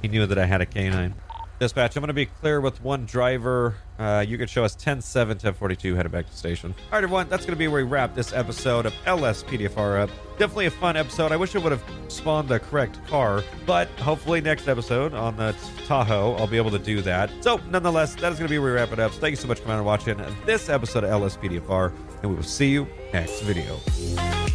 He 0.00 0.08
knew 0.08 0.24
that 0.24 0.38
I 0.38 0.46
had 0.46 0.62
a 0.62 0.66
canine. 0.66 1.14
Dispatch, 1.58 1.96
I'm 1.96 2.02
going 2.02 2.08
to 2.08 2.14
be 2.14 2.26
clear 2.26 2.60
with 2.60 2.80
one 2.82 3.04
driver. 3.04 3.74
Uh, 3.98 4.24
you 4.26 4.38
can 4.38 4.46
show 4.46 4.62
us 4.62 4.76
10-7, 4.76 5.26
1042, 5.26 5.96
headed 5.96 6.12
back 6.12 6.26
to 6.26 6.36
station. 6.36 6.72
All 6.78 6.92
right, 6.92 7.02
everyone, 7.02 7.28
that's 7.28 7.44
going 7.44 7.54
to 7.54 7.58
be 7.58 7.66
where 7.66 7.84
we 7.84 7.90
wrap 7.90 8.14
this 8.14 8.32
episode 8.32 8.86
of 8.86 8.92
LSPDFR 9.06 10.02
up. 10.02 10.10
Definitely 10.38 10.66
a 10.66 10.70
fun 10.70 10.96
episode. 10.96 11.32
I 11.32 11.36
wish 11.36 11.56
it 11.56 11.62
would 11.62 11.72
have 11.72 11.82
spawned 12.06 12.48
the 12.48 12.60
correct 12.60 13.04
car, 13.08 13.42
but 13.66 13.88
hopefully 13.98 14.40
next 14.40 14.68
episode 14.68 15.14
on 15.14 15.36
the 15.36 15.52
Tahoe, 15.86 16.34
I'll 16.34 16.46
be 16.46 16.58
able 16.58 16.70
to 16.70 16.78
do 16.78 17.02
that. 17.02 17.28
So, 17.40 17.60
nonetheless, 17.70 18.14
that 18.16 18.30
is 18.30 18.38
going 18.38 18.48
to 18.48 18.54
be 18.54 18.60
where 18.60 18.72
we 18.72 18.76
wrap 18.76 18.92
it 18.92 19.00
up. 19.00 19.12
So 19.12 19.18
thank 19.18 19.32
you 19.32 19.36
so 19.36 19.48
much 19.48 19.58
for 19.58 19.64
coming 19.64 19.78
and 19.78 19.86
watching 19.86 20.16
this 20.46 20.68
episode 20.68 21.02
of 21.02 21.10
LSPDFR, 21.10 21.92
and 22.22 22.30
we 22.30 22.36
will 22.36 22.44
see 22.44 22.70
you 22.70 22.86
next 23.12 23.40
video. 23.40 24.47